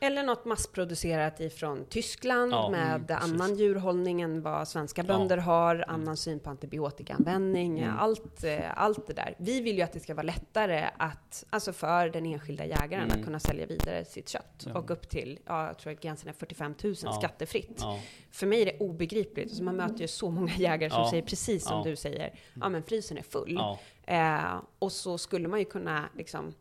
Eller 0.00 0.22
något 0.22 0.44
massproducerat 0.44 1.40
ifrån 1.40 1.84
Tyskland 1.88 2.52
Ja, 2.52 2.70
med 2.70 2.86
mm, 2.94 3.06
precis. 3.06 3.32
annan 3.32 3.54
djurhållning 3.56 4.20
än 4.22 4.42
vad 4.42 4.68
svenska 4.68 5.02
bönder 5.02 5.36
har, 5.38 5.84
annan 5.88 6.16
syn 6.16 6.40
på 6.40 6.50
antibiotikaanvändning, 6.50 7.78
Mm. 7.78 7.96
allt, 7.98 8.44
eh, 8.44 8.78
allt 8.80 9.06
det 9.06 9.12
där. 9.12 9.34
Vi 9.38 9.60
vill 9.60 9.76
ju 9.76 9.82
att 9.82 9.92
det 9.92 10.00
ska 10.00 10.14
vara 10.14 10.22
lättare 10.26 10.90
att, 10.96 11.44
alltså 11.50 11.72
för 11.72 12.08
den 12.08 12.26
enskilda 12.26 12.64
jägaren 12.66 13.04
Mm. 13.04 13.18
att 13.18 13.24
kunna 13.24 13.40
sälja 13.40 13.66
vidare 13.66 14.04
sitt 14.04 14.28
kött. 14.28 14.64
Ja. 14.66 14.78
Och 14.78 14.90
upp 14.90 15.08
till, 15.08 15.38
ja, 15.46 15.66
jag 15.66 15.78
tror 15.78 15.92
att 15.92 16.00
gränsen 16.00 16.28
är 16.28 16.32
45 16.32 16.74
000 16.84 16.94
Ja. 17.02 17.12
skattefritt. 17.12 17.76
ja, 17.80 18.00
För 18.30 18.46
mig 18.46 18.62
är 18.62 18.66
det 18.66 18.78
obegripligt. 18.78 19.46
Alltså 19.46 19.62
man 19.62 19.76
möter 19.76 20.00
ju 20.00 20.08
så 20.08 20.30
många 20.30 20.52
jägare 20.56 20.90
som 20.90 21.00
Ja. 21.02 21.10
säger 21.10 21.22
precis 21.22 21.64
som 21.64 21.78
Ja. 21.78 21.84
du 21.90 21.96
säger, 21.96 22.34
ja 22.60 22.68
men 22.68 22.82
frysen 22.82 23.18
är 23.18 23.22
full. 23.22 23.52
ja, 23.58 23.78
Eh, 24.08 24.56
och 24.78 24.92
så 24.92 25.18
skulle 25.18 25.48
man 25.48 25.58
ju 25.58 25.64
kunna 25.64 26.04
liksom, 26.16 26.54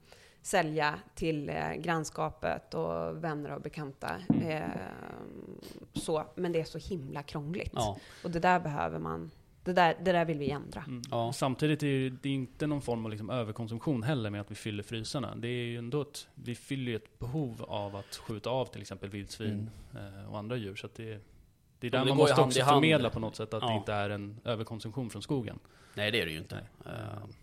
sälja 0.46 1.00
till 1.16 1.50
eh, 1.50 1.74
grannskapet 1.74 2.74
och 2.74 3.24
vänner 3.24 3.52
och 3.52 3.62
bekanta. 3.62 4.12
Mm. 4.30 4.48
Eh, 4.48 4.70
så, 5.94 6.26
men 6.36 6.52
det 6.52 6.60
är 6.60 6.64
så 6.64 6.78
himla 6.78 7.24
krångligt. 7.24 7.72
ja, 7.76 7.98
Och 8.24 8.32
det 8.32 8.40
där 8.40 8.60
behöver 8.60 9.00
man, 9.00 9.32
det 9.64 9.74
där, 9.74 9.96
det 10.04 10.12
där 10.12 10.26
vill 10.26 10.40
vi 10.40 10.50
ändra. 10.50 10.84
Mm. 10.88 11.02
Ja. 11.12 11.34
Samtidigt 11.34 11.84
är 11.84 11.88
det 11.88 12.10
det 12.10 12.30
är 12.30 12.34
inte 12.34 12.68
någon 12.68 12.82
form 12.82 13.06
av 13.06 13.12
liksom 13.12 13.30
överkonsumtion 13.30 14.04
heller 14.04 14.30
med 14.30 14.42
att 14.42 14.52
vi 14.52 14.56
fyller 14.56 14.84
frysarna. 14.84 15.36
Det 15.36 15.48
är 15.48 15.66
ju 15.66 15.78
ändå 15.78 16.02
ett, 16.02 16.28
vi 16.36 16.56
fyller 16.56 16.92
ju 16.92 16.96
ett 16.96 17.20
behov 17.20 17.66
av 17.68 17.96
att 17.96 18.16
skjuta 18.16 18.50
av 18.50 18.66
till 18.66 18.82
exempel 18.82 19.10
vildsvin 19.10 19.70
eh, 19.94 20.32
och 20.32 20.38
andra 20.38 20.56
djur. 20.56 20.76
Så 20.76 20.86
att 20.86 20.96
det, 20.96 21.20
det 21.90 21.98
är 21.98 22.00
där 22.00 22.06
det 22.06 22.12
man 22.12 22.18
måste 22.18 22.42
också 22.42 22.66
förmedla 22.66 23.10
på 23.10 23.20
något 23.20 23.36
sätt 23.36 23.54
att 23.54 23.64
Ja. 23.64 23.70
det 23.70 23.76
inte 23.76 23.94
är 23.94 24.10
en 24.10 24.40
överkonsumtion 24.44 25.10
från 25.10 25.22
skogen. 25.22 25.60
Nej 25.94 26.12
det 26.12 26.22
är 26.22 26.26
det 26.26 26.32
ju 26.32 26.38
inte. 26.38 26.56
Eh, 26.86 26.92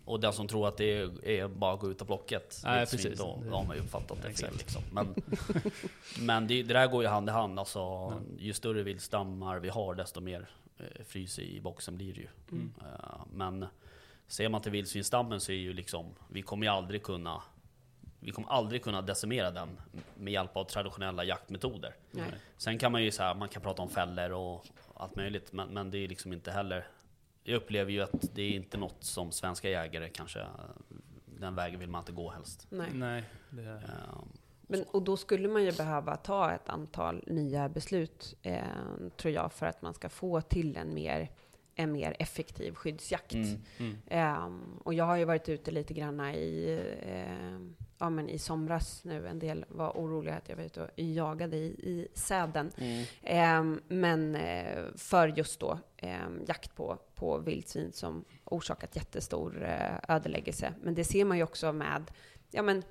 och 0.05 0.19
den 0.19 0.33
som 0.33 0.47
tror 0.47 0.67
att 0.67 0.77
det 0.77 0.97
är, 0.97 1.27
är 1.27 1.47
bara 1.47 1.73
att 1.73 1.79
gå 1.79 1.91
ut 1.91 2.01
och 2.01 2.07
plocka 2.07 2.37
ett 2.37 2.61
Nej, 2.63 2.85
precis. 2.85 3.19
då, 3.19 3.43
har 3.51 3.65
man 3.65 3.75
ju 3.75 3.81
uppfattat 3.81 4.17
det 4.21 4.33
fel. 4.33 4.53
Liksom. 4.57 4.81
Men, 4.91 5.15
men 6.19 6.47
det, 6.47 6.63
det 6.63 6.73
där 6.73 6.87
går 6.87 7.03
ju 7.03 7.09
hand 7.09 7.29
i 7.29 7.31
hand. 7.31 7.59
Alltså, 7.59 8.13
Ju 8.37 8.53
större 8.53 8.83
viltstammar 8.83 9.59
vi 9.59 9.69
har, 9.69 9.95
desto 9.95 10.21
mer 10.21 10.49
eh, 10.77 11.03
frys 11.05 11.39
i 11.39 11.61
boxen 11.61 11.97
blir 11.97 12.13
det 12.13 12.21
ju. 12.21 12.27
Mm. 12.51 12.73
Eh, 12.81 13.21
men 13.33 13.65
ser 14.27 14.49
man 14.49 14.61
till 14.61 14.71
vildsvinsstammen 14.71 15.39
så 15.39 15.51
är 15.51 15.55
ju 15.55 15.73
liksom, 15.73 16.05
vi 16.27 16.41
kommer 16.41 16.65
ju 16.65 16.71
aldrig 16.73 17.03
kunna 17.03 17.41
vi 18.23 18.31
kommer 18.31 18.49
aldrig 18.49 18.83
kunna 18.83 19.01
decimera 19.01 19.51
den 19.51 19.79
med 20.15 20.33
hjälp 20.33 20.57
av 20.57 20.63
traditionella 20.63 21.23
jaktmetoder. 21.23 21.95
Nej. 22.11 22.25
Sen 22.57 22.77
kan 22.77 22.91
man 22.91 23.03
ju 23.03 23.11
så 23.11 23.23
här, 23.23 23.35
man 23.35 23.49
kan 23.49 23.61
prata 23.61 23.81
om 23.81 23.89
fällor 23.89 24.31
och 24.31 24.65
allt 24.93 25.15
möjligt, 25.15 25.53
men, 25.53 25.69
men 25.69 25.91
det 25.91 25.97
är 25.97 26.07
liksom 26.07 26.33
inte 26.33 26.51
heller... 26.51 26.87
Jag 27.43 27.55
upplever 27.55 27.91
ju 27.91 28.01
att 28.01 28.35
det 28.35 28.41
är 28.41 28.51
inte 28.51 28.77
något 28.77 29.03
som 29.03 29.31
svenska 29.31 29.69
jägare 29.69 30.09
kanske... 30.09 30.45
Den 31.25 31.55
vägen 31.55 31.79
vill 31.79 31.89
man 31.89 32.01
inte 32.01 32.11
gå 32.11 32.31
helst. 32.31 32.67
Nej. 32.69 32.89
Nej, 32.93 33.23
det 33.49 33.61
är, 33.63 33.75
Eh, 33.75 34.23
Men, 34.67 34.83
och 34.83 35.01
då 35.01 35.17
skulle 35.17 35.47
man 35.47 35.63
ju 35.63 35.71
behöva 35.71 36.15
ta 36.15 36.51
ett 36.51 36.69
antal 36.69 37.23
nya 37.27 37.69
beslut, 37.69 38.35
eh, 38.41 38.63
tror 39.17 39.33
jag, 39.33 39.53
för 39.53 39.65
att 39.65 39.81
man 39.81 39.93
ska 39.93 40.09
få 40.09 40.41
till 40.41 40.77
en 40.77 40.93
mer, 40.93 41.29
en 41.75 41.91
mer 41.91 42.15
effektiv 42.19 42.75
skyddsjakt. 42.75 43.33
Mm. 43.33 43.61
mm. 43.77 43.97
Ehm, 44.07 44.79
och 44.83 44.93
jag 44.93 45.05
har 45.05 45.17
ju 45.17 45.25
varit 45.25 45.49
ute 45.49 45.71
lite 45.71 45.93
grann 45.93 46.19
i, 46.19 46.79
ehm, 47.01 47.75
ja, 47.97 48.09
men 48.09 48.29
i 48.29 48.39
somras 48.39 49.03
nu. 49.03 49.27
En 49.27 49.39
del 49.39 49.65
var 49.69 49.89
oroliga 49.89 50.35
att 50.35 50.49
jag 50.49 50.55
var 50.55 50.63
ute 50.63 50.81
och 50.81 50.89
jagade 50.95 51.57
i, 51.57 51.65
i 51.65 52.07
säden. 52.13 52.71
Mm. 52.77 53.05
Ehm, 53.23 53.81
men 53.87 54.35
eh, 54.35 54.83
för 54.95 55.27
just 55.27 55.59
då 55.59 55.79
ehm, 55.97 56.41
jakt 56.47 56.75
på, 56.75 56.99
på 57.15 57.37
vildsvin 57.37 57.91
som 57.91 58.25
orsakat 58.45 58.95
jättestor 58.95 59.63
eh, 59.63 60.15
ödeläggelse. 60.15 60.73
Men 60.81 60.95
det 60.95 61.03
ser 61.03 61.25
man 61.25 61.37
ju 61.37 61.43
också 61.43 61.73
med, 61.73 62.11
ja 62.51 62.61
men 62.61 62.83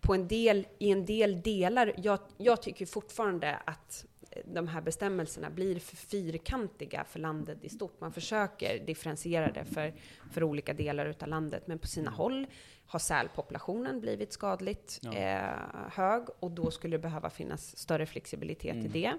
på 0.00 0.14
en 0.14 0.28
del, 0.28 0.66
i 0.78 0.90
en 0.90 1.06
del 1.06 1.42
delar, 1.42 1.92
jag, 1.96 2.18
jag 2.36 2.62
tycker 2.62 2.86
fortfarande 2.86 3.56
att 3.56 4.06
de 4.44 4.68
här 4.68 4.80
bestämmelserna 4.80 5.50
blir 5.50 5.78
för 5.80 5.96
fyrkantiga 5.96 7.04
för 7.04 7.18
landet 7.18 7.58
i 7.64 7.68
stort. 7.68 8.00
Man 8.00 8.12
försöker 8.12 8.78
differentiera 8.86 9.52
det 9.52 9.64
för, 9.64 9.94
för 10.32 10.42
olika 10.42 10.72
delar 10.74 11.06
utav 11.06 11.28
landet, 11.28 11.66
men 11.66 11.78
på 11.78 11.86
sina 11.86 12.10
håll 12.10 12.46
har 12.86 12.98
sälpopulationen 12.98 14.00
blivit 14.00 14.32
skadligt 14.32 14.98
Ja. 15.02 15.12
eh, 15.14 15.90
hög 15.90 16.22
och 16.40 16.50
då 16.50 16.70
skulle 16.70 16.96
det 16.96 17.02
behöva 17.02 17.30
finnas 17.30 17.76
större 17.78 18.06
flexibilitet 18.06 18.74
Mm. 18.74 18.86
i 18.86 18.88
det. 18.88 19.12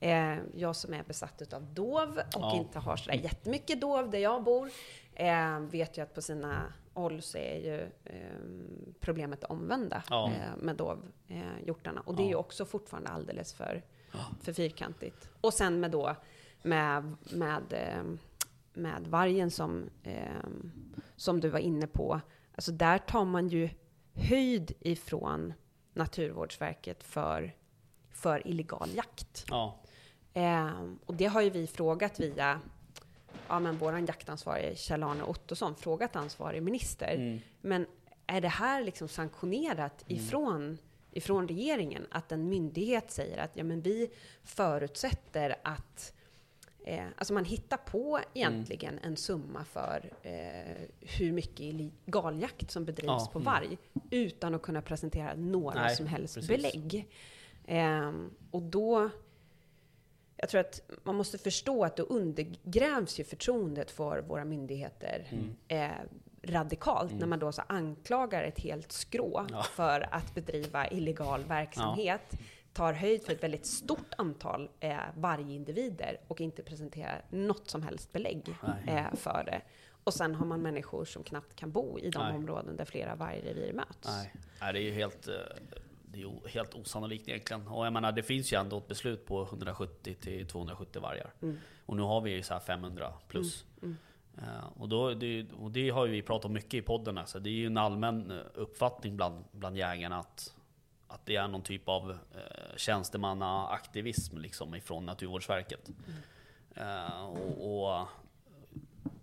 Eh, 0.00 0.38
jag 0.54 0.76
som 0.76 0.94
är 0.94 1.02
besatt 1.02 1.42
utav 1.42 1.74
dov 1.74 2.18
och 2.18 2.22
Ja. 2.34 2.56
inte 2.56 2.78
har 2.78 2.96
sådär 2.96 3.18
jättemycket 3.18 3.80
dov 3.80 4.10
där 4.10 4.18
jag 4.18 4.42
bor, 4.44 4.70
eh, 5.14 5.58
vet 5.60 5.98
ju 5.98 6.02
att 6.02 6.14
på 6.14 6.22
sina 6.22 6.72
håll 6.94 7.22
så 7.22 7.38
är 7.38 7.56
ju 7.58 7.80
eh, 8.04 8.38
problemet 9.00 9.40
det 9.40 9.46
omvända 9.46 10.02
Ja. 10.10 10.30
eh, 10.30 10.56
med 10.62 10.76
dovhjortarna. 10.76 12.00
och 12.00 12.16
det 12.16 12.22
är 12.22 12.28
ju 12.28 12.34
också 12.34 12.64
fortfarande 12.64 13.10
alldeles 13.10 13.52
för, 13.52 13.82
för 14.42 14.52
fyrkantigt. 14.52 15.28
Och 15.40 15.54
sen 15.54 15.80
med 15.80 15.90
då 15.90 16.16
med, 16.62 17.16
med, 17.32 17.72
eh, 17.72 18.02
med 18.72 19.06
vargen 19.06 19.50
som, 19.50 19.90
eh, 20.02 20.48
som 21.16 21.40
du 21.40 21.48
var 21.48 21.58
inne 21.58 21.86
på, 21.86 22.20
alltså 22.54 22.72
där 22.72 22.98
tar 22.98 23.24
man 23.24 23.48
ju 23.48 23.70
höjd 24.14 24.72
ifrån 24.80 25.52
Naturvårdsverket 25.92 27.04
för, 27.04 27.54
för 28.10 28.48
illegal 28.48 28.90
jakt. 28.94 29.46
Ja, 29.48 29.80
Eh, 30.34 30.70
och 31.06 31.14
det 31.14 31.26
har 31.26 31.40
ju 31.40 31.50
vi 31.50 31.66
frågat 31.66 32.20
via 32.20 32.60
ja, 33.48 33.60
men 33.60 33.78
våran 33.78 34.06
jaktansvarige 34.06 34.74
Kjell-Arne 34.74 35.22
Ottosson, 35.22 35.74
frågat 35.74 36.16
ansvarig 36.16 36.62
minister. 36.62 37.14
mm. 37.14 37.40
Men 37.60 37.86
är 38.26 38.40
det 38.40 38.48
här 38.48 38.84
liksom 38.84 39.08
sanktionerat 39.08 40.04
ifrån, 40.06 40.78
ifrån 41.14 41.48
regeringen? 41.48 42.06
Att 42.10 42.32
en 42.32 42.48
myndighet 42.48 43.10
säger 43.10 43.38
att 43.38 43.50
ja, 43.54 43.64
men 43.64 43.80
vi 43.80 44.10
förutsätter 44.42 45.56
att 45.64 46.12
Eh, 46.86 47.06
alltså 47.16 47.34
man 47.34 47.44
hittar 47.44 47.76
på 47.76 48.20
egentligen 48.34 48.98
en 48.98 49.16
summa 49.16 49.64
för 49.64 50.12
eh, 50.22 50.88
hur 51.00 51.32
mycket 51.32 51.60
illegaljakt 51.60 52.70
som 52.70 52.84
bedrivs 52.84 53.06
Ja, 53.06 53.30
på 53.32 53.38
mm. 53.38 53.44
varg 53.44 53.78
utan 54.10 54.54
att 54.54 54.62
kunna 54.62 54.82
presentera 54.82 55.34
några 55.34 55.82
Nej, 55.82 55.96
som 55.96 56.06
helst 56.06 56.34
precis. 56.34 56.48
belägg. 56.48 57.08
Ehm, 57.66 58.30
och 58.50 58.62
då... 58.62 59.10
Jag 60.36 60.48
tror 60.48 60.60
att 60.60 60.80
man 61.02 61.14
måste 61.14 61.38
förstå 61.38 61.84
att 61.84 61.96
då 61.96 62.02
undergrävs 62.02 63.20
ju 63.20 63.24
förtroendet 63.24 63.90
för 63.90 64.20
våra 64.20 64.44
myndigheter 64.44 65.26
Mm. 65.30 65.54
Radikalt 66.48 67.12
när 67.12 67.26
man 67.26 67.38
då 67.38 67.52
så 67.52 67.62
anklagar 67.66 68.44
ett 68.44 68.58
helt 68.58 68.92
skrå 68.92 69.46
Ja. 69.50 69.62
för 69.62 70.14
att 70.14 70.34
bedriva 70.34 70.88
illegal 70.88 71.44
verksamhet, 71.44 72.34
tar 72.72 72.92
höjd 72.92 73.22
för 73.22 73.32
ett 73.32 73.42
väldigt 73.42 73.66
stort 73.66 74.14
antal 74.18 74.70
eh, 74.80 74.96
vargindivider 75.16 76.16
och 76.28 76.40
inte 76.40 76.62
presenterar 76.62 77.24
något 77.30 77.70
som 77.70 77.82
helst 77.82 78.12
belägg 78.12 78.48
eh, 78.86 79.14
för 79.14 79.44
det. 79.46 79.60
Och 80.04 80.14
sen 80.14 80.34
har 80.34 80.46
man 80.46 80.62
människor 80.62 81.04
som 81.04 81.22
knappt 81.22 81.56
kan 81.56 81.70
bo 81.72 81.98
i 81.98 82.10
de 82.10 82.18
Nej. 82.18 82.34
områden 82.34 82.76
där 82.76 82.84
flera 82.84 83.14
vargrevir 83.14 83.72
möts. 83.72 84.08
Nej, 84.08 84.34
Nej 84.60 84.72
det 84.72 84.78
är 84.78 84.82
ju 84.82 84.92
helt, 84.92 85.28
eh, 85.28 85.34
det 86.04 86.22
är 86.22 86.48
helt 86.48 86.74
osannolikt 86.74 87.28
egentligen. 87.28 87.68
Och 87.68 87.86
jag 87.86 87.92
menar, 87.92 88.12
det 88.12 88.22
finns 88.22 88.52
ju 88.52 88.56
ändå 88.60 88.78
ett 88.78 88.88
beslut 88.88 89.26
på 89.26 89.42
170 89.42 90.14
till 90.20 90.46
270 90.46 91.02
vargar. 91.02 91.32
Mm. 91.42 91.58
Och 91.86 91.96
nu 91.96 92.02
har 92.02 92.20
vi 92.20 92.30
ju 92.30 92.42
så 92.42 92.54
här 92.54 92.60
500 92.60 93.12
plus. 93.28 93.64
Mm, 93.82 93.96
Eh, 93.96 94.13
och, 94.76 94.88
då, 94.88 95.14
det, 95.14 95.52
och 95.52 95.70
det 95.70 95.90
har 95.90 96.06
ju 96.06 96.12
vi 96.12 96.22
pratat 96.22 96.44
om 96.44 96.52
mycket 96.52 96.74
i 96.74 96.82
podden. 96.82 97.18
Alltså. 97.18 97.40
Det 97.40 97.50
är 97.50 97.54
ju 97.54 97.66
en 97.66 97.76
allmän 97.76 98.30
eh, 98.30 98.38
uppfattning 98.54 99.16
bland, 99.16 99.44
bland 99.52 99.76
jägarna 99.76 100.18
att, 100.18 100.54
att 101.08 101.26
det 101.26 101.36
är 101.36 101.48
någon 101.48 101.62
typ 101.62 101.88
av 101.88 102.10
eh, 102.10 102.76
tjänstemannaaktivism 102.76 104.38
liksom 104.38 104.74
ifrån 104.74 105.06
Naturvårdsverket. 105.06 105.90
Eh, 106.74 107.24
och, 107.24 107.74
och 107.74 108.08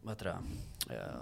vad 0.01 0.13
heter 0.13 0.25
det? 0.25 0.95
Eh, 0.95 1.21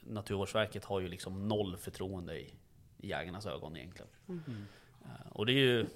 Naturvårdsverket 0.00 0.84
har 0.84 1.00
ju 1.00 1.08
liksom 1.08 1.48
noll 1.48 1.76
förtroende 1.76 2.40
i, 2.40 2.54
i 2.98 3.08
jägarnas 3.08 3.46
ögon 3.46 3.76
egentligen. 3.76 4.10
Eh, 5.04 5.32
och 5.32 5.46
det 5.46 5.52
är 5.52 5.56
ju 5.56 5.86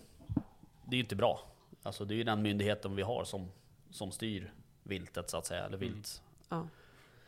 det 0.85 0.97
är 0.97 1.01
inte 1.01 1.17
bra. 1.17 1.41
Alltså 1.83 2.05
det 2.05 2.15
är 2.15 2.17
ju 2.17 2.25
den 2.25 2.43
myndigheten 2.43 2.97
vi 2.97 3.03
har 3.03 3.25
som, 3.25 3.49
som 3.91 4.13
styr 4.13 4.53
viltet 4.83 5.31
så 5.31 5.37
att 5.37 5.47
säga, 5.47 5.65
eller 5.65 5.79
Ja. 6.49 6.67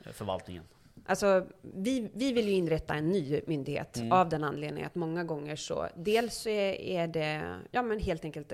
Viltförvaltningen. 0.04 0.64
Alltså, 1.06 1.46
vi, 1.62 2.10
vi 2.14 2.32
vill 2.32 2.48
ju 2.48 2.52
inrätta 2.54 2.94
en 2.94 3.08
ny 3.08 3.40
myndighet 3.46 3.96
Mm. 3.96 4.12
av 4.12 4.28
den 4.28 4.44
anledningen 4.44 4.86
att 4.86 4.94
många 4.94 5.24
gånger 5.24 5.56
så, 5.56 5.88
dels 5.96 6.34
så 6.34 6.48
är, 6.48 6.72
är 6.80 7.08
det, 7.08 7.56
ja 7.70 7.82
men 7.82 7.98
helt 7.98 8.24
enkelt, 8.24 8.52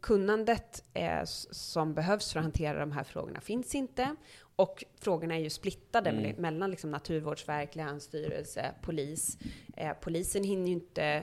kunnandet 0.00 0.84
eh, 0.94 1.20
som 1.50 1.94
behövs 1.94 2.32
för 2.32 2.38
att 2.38 2.44
hantera 2.44 2.78
de 2.80 2.92
här 2.92 3.04
frågorna 3.04 3.40
finns 3.40 3.74
inte. 3.74 4.16
Och 4.56 4.84
frågorna 5.00 5.34
är 5.36 5.40
ju 5.40 5.50
splittade 5.50 6.10
Mm. 6.10 6.24
me- 6.24 6.40
mellan 6.40 6.70
liksom 6.70 6.90
Naturvårdsverket, 6.90 7.76
Länsstyrelse, 7.76 8.74
polis. 8.82 9.38
Eh, 9.76 9.92
polisen 10.00 10.44
hinner 10.44 10.66
ju 10.66 10.72
inte, 10.72 11.22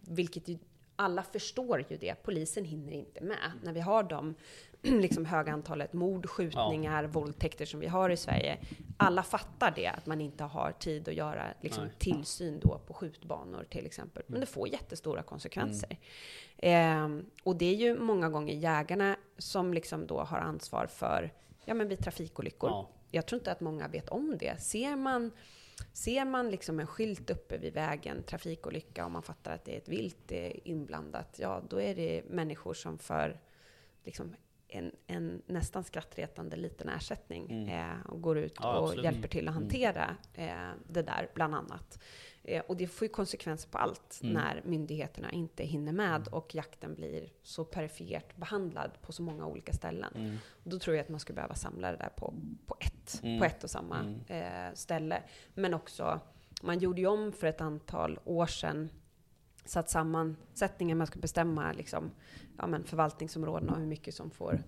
vilket 0.00 0.48
ju, 0.48 0.58
alla 0.96 1.22
förstår 1.22 1.84
ju 1.90 1.96
det, 1.96 2.14
polisen 2.22 2.64
hinner 2.64 2.92
inte 2.92 3.24
med. 3.24 3.52
När 3.62 3.72
vi 3.72 3.80
har 3.80 4.02
de 4.02 4.34
liksom 4.82 5.24
höga 5.24 5.52
antalet 5.52 5.92
mord, 5.92 6.26
skjutningar, 6.26 7.04
våldtäkter 7.04 7.64
som 7.64 7.80
vi 7.80 7.86
har 7.86 8.10
i 8.10 8.16
Sverige. 8.16 8.58
Alla 8.96 9.22
fattar 9.22 9.72
det, 9.76 9.86
att 9.86 10.06
man 10.06 10.20
inte 10.20 10.44
har 10.44 10.72
tid 10.72 11.08
att 11.08 11.14
göra 11.14 11.44
liksom, 11.60 11.88
tillsyn 11.98 12.60
då 12.60 12.78
på 12.86 12.94
skjutbanor 12.94 13.66
till 13.70 13.86
exempel. 13.86 14.22
Men 14.26 14.40
det 14.40 14.46
får 14.46 14.68
jättestora 14.68 15.22
konsekvenser. 15.22 15.98
Ehm, 16.58 17.26
och 17.44 17.56
det 17.56 17.66
är 17.66 17.76
ju 17.76 17.98
många 17.98 18.28
gånger 18.28 18.54
jägarna 18.54 19.16
som 19.38 19.74
liksom 19.74 20.06
då 20.06 20.20
har 20.20 20.38
ansvar 20.38 20.86
för, 20.86 21.32
ja 21.64 21.74
men 21.74 21.88
vid 21.88 21.98
trafikolyckor. 21.98 22.70
Ja. 22.70 22.88
Jag 23.10 23.26
tror 23.26 23.40
inte 23.40 23.52
att 23.52 23.60
många 23.60 23.88
vet 23.88 24.08
om 24.08 24.36
det. 24.38 24.62
Ser 24.62 24.96
man, 24.96 25.30
ser 25.92 26.24
man 26.24 26.50
liksom 26.50 26.80
en 26.80 26.86
skylt 26.86 27.30
uppe 27.30 27.58
vid 27.58 27.74
vägen, 27.74 28.22
trafikolycka, 28.22 29.04
och 29.04 29.10
man 29.10 29.22
fattar 29.22 29.54
att 29.54 29.64
det 29.64 29.74
är 29.74 29.78
ett 29.78 29.88
vilt 29.88 30.32
inblandat, 30.64 31.36
ja 31.38 31.62
då 31.68 31.80
är 31.80 31.94
det 31.94 32.22
människor 32.28 32.74
som 32.74 32.98
för 32.98 33.40
liksom 34.04 34.34
en, 34.72 34.92
en 35.06 35.42
nästan 35.46 35.84
skrattretande 35.84 36.56
liten 36.56 36.88
ersättning 36.88 37.50
Mm. 37.50 37.68
eh, 37.90 38.06
och 38.06 38.22
går 38.22 38.38
ut 38.38 38.56
Ja, 38.60 38.78
och 38.78 38.84
absolut. 38.84 39.04
hjälper 39.04 39.28
till 39.28 39.48
att 39.48 39.54
hantera 39.54 40.16
eh, 40.34 40.70
det 40.88 41.02
där, 41.02 41.30
bland 41.34 41.54
annat. 41.54 42.02
Eh, 42.44 42.62
och 42.66 42.76
det 42.76 42.86
får 42.86 43.04
ju 43.06 43.12
konsekvenser 43.12 43.68
på 43.70 43.78
allt 43.78 44.20
Mm. 44.22 44.34
när 44.34 44.62
myndigheterna 44.64 45.30
inte 45.32 45.64
hinner 45.64 45.92
med 45.92 46.28
och 46.28 46.54
jakten 46.54 46.94
blir 46.94 47.28
så 47.42 47.64
perifert 47.64 48.36
behandlad 48.36 48.90
på 49.00 49.12
så 49.12 49.22
många 49.22 49.46
olika 49.46 49.72
ställen. 49.72 50.12
Mm. 50.16 50.36
Då 50.64 50.78
tror 50.78 50.96
jag 50.96 51.02
att 51.02 51.08
man 51.08 51.20
skulle 51.20 51.34
behöva 51.34 51.54
samla 51.54 51.90
det 51.90 51.96
där 51.96 52.12
på, 52.16 52.34
på, 52.66 52.76
ett, 52.80 53.20
Mm. 53.22 53.38
på 53.38 53.44
ett 53.44 53.64
och 53.64 53.70
samma 53.70 53.98
Mm. 53.98 54.20
eh, 54.68 54.74
ställe. 54.74 55.22
Men 55.54 55.74
också, 55.74 56.20
man 56.62 56.78
gjorde 56.78 57.00
ju 57.00 57.06
om 57.06 57.32
för 57.32 57.46
ett 57.46 57.60
antal 57.60 58.18
år 58.24 58.46
sedan 58.46 58.88
satt 59.64 59.90
sammansättningen, 59.90 60.98
man 60.98 61.06
skulle 61.06 61.22
bestämma 61.22 61.72
liksom, 61.72 62.10
ja, 62.58 62.66
men 62.66 62.84
förvaltningsområden 62.84 63.68
och 63.70 63.76
hur 63.78 63.86
mycket 63.86 64.14
som 64.14 64.30
får 64.30 64.62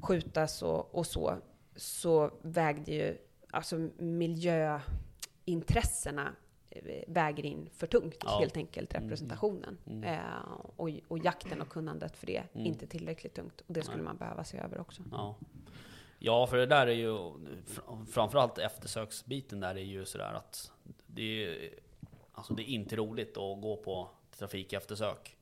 skjutas 0.00 0.62
och, 0.62 0.94
och 0.94 1.06
så, 1.06 1.38
så 1.76 2.30
vägde 2.42 2.92
ju 2.92 3.18
alltså 3.50 3.76
miljöintressena 3.98 6.32
eh, 6.70 7.04
väger 7.08 7.46
in 7.46 7.68
för 7.72 7.86
tungt, 7.86 8.16
Ja. 8.24 8.38
helt 8.40 8.56
enkelt, 8.56 8.94
Mm. 8.94 9.02
representationen. 9.04 9.78
Mm. 9.86 10.04
Eh, 10.04 10.20
och, 10.76 10.90
och 11.08 11.18
jakten 11.18 11.60
och 11.60 11.68
kunnandet 11.68 12.16
för 12.16 12.26
det, 12.26 12.42
Mm. 12.54 12.66
inte 12.66 12.86
tillräckligt 12.86 13.34
tungt. 13.34 13.60
Och 13.60 13.74
det 13.74 13.82
skulle 13.82 13.96
Nej. 13.96 14.04
man 14.04 14.16
behöva 14.16 14.44
se 14.44 14.58
över 14.58 14.80
också. 14.80 15.02
Ja. 15.10 15.36
ja, 16.18 16.46
för 16.46 16.56
det 16.56 16.66
där 16.66 16.86
är 16.86 16.92
ju 16.92 17.12
fr- 17.66 18.04
framförallt 18.04 18.58
eftersöksbiten 18.58 19.60
där 19.60 19.74
är 19.74 19.80
ju 19.82 20.04
sådär 20.04 20.32
att 20.34 20.72
det 21.06 21.44
är, 21.44 21.70
alltså 22.32 22.54
det 22.54 22.62
är 22.62 22.74
inte 22.74 22.96
roligt 22.96 23.30
att 23.30 23.60
gå 23.60 23.76
på 23.76 24.10
trafikeftersök. 24.38 25.36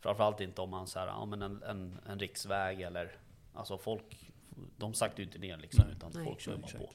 Framförallt 0.00 0.40
inte 0.40 0.60
om 0.60 0.70
man 0.70 0.86
säger 0.86 1.06
ja, 1.06 1.24
men 1.24 1.42
en, 1.42 1.62
en, 1.62 1.98
en 2.08 2.18
riksväg 2.18 2.80
eller 2.80 3.16
alltså 3.54 3.78
folk, 3.78 4.30
de 4.76 4.94
saktar 4.94 5.18
ju 5.18 5.24
inte 5.24 5.38
ner 5.38 5.56
liksom 5.56 5.84
Nej. 5.86 5.96
utan 5.96 6.10
Nej. 6.14 6.24
folk 6.24 6.40
kör 6.40 6.56
bara 6.56 6.78
på. 6.78 6.90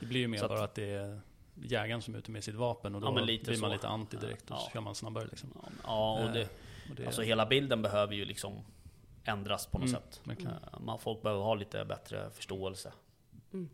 Det 0.00 0.06
blir 0.06 0.20
ju 0.20 0.28
mer 0.28 0.38
Så 0.38 0.44
att- 0.44 0.50
bara 0.50 0.64
att 0.64 0.74
det 0.74 0.90
är 0.90 1.20
jägaren 1.54 2.02
som 2.02 2.14
är 2.14 2.18
ute 2.18 2.30
med 2.30 2.44
sitt 2.44 2.54
vapen 2.54 2.94
och 2.94 3.00
då 3.00 3.06
Ja, 3.06 3.24
blir 3.24 3.60
man 3.60 3.70
så. 3.70 3.74
lite 3.74 3.88
anti 3.88 4.16
direkt 4.16 4.50
och 4.50 4.58
så 4.58 4.64
Ja. 4.66 4.70
kör 4.72 4.80
man 4.80 4.94
snabbare 4.94 5.24
liksom. 5.26 5.52
Ja, 5.54 5.68
Ja, 5.84 6.24
och 6.24 6.32
det, 6.32 6.40
Eh, 6.42 6.48
och 6.90 6.94
det, 6.96 7.06
alltså 7.06 7.22
hela 7.22 7.46
bilden 7.46 7.82
behöver 7.82 8.14
ju 8.14 8.24
liksom 8.24 8.64
ändras 9.24 9.66
på 9.66 9.78
något 9.78 9.88
Mm, 10.24 10.36
sätt. 10.36 10.46
Eh, 10.74 10.80
Man, 10.80 10.98
folk 10.98 11.22
behöver 11.22 11.42
ha 11.42 11.54
lite 11.54 11.84
bättre 11.84 12.30
förståelse. 12.30 12.92
Mm. 13.52 13.68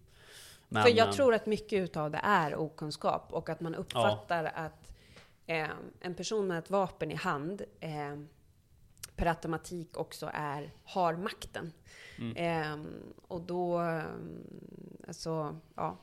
Men, 0.69 0.83
För 0.83 0.91
jag 0.91 1.09
eh, 1.09 1.15
tror 1.15 1.35
att 1.35 1.47
mycket 1.47 1.73
utav 1.79 2.11
det 2.11 2.21
är 2.23 2.55
okunskap 2.57 3.33
och 3.33 3.49
att 3.49 3.61
man 3.61 3.75
uppfattar 3.75 4.45
att 4.45 4.90
eh, 5.51 5.71
en 6.01 6.15
person 6.15 6.47
med 6.47 6.59
ett 6.59 6.71
vapen 6.71 7.11
i 7.11 7.15
hand 7.15 7.63
eh, 7.81 8.17
per 9.17 9.27
automatik 9.27 9.97
också 9.97 10.31
är, 10.35 10.71
har 10.85 11.17
makten. 11.17 11.73
Mm. 12.19 12.37
Eh, 12.37 12.91
och 13.29 13.41
då, 13.41 13.81
eh, 13.83 14.03
alltså, 15.09 15.57
ja. 15.75 15.97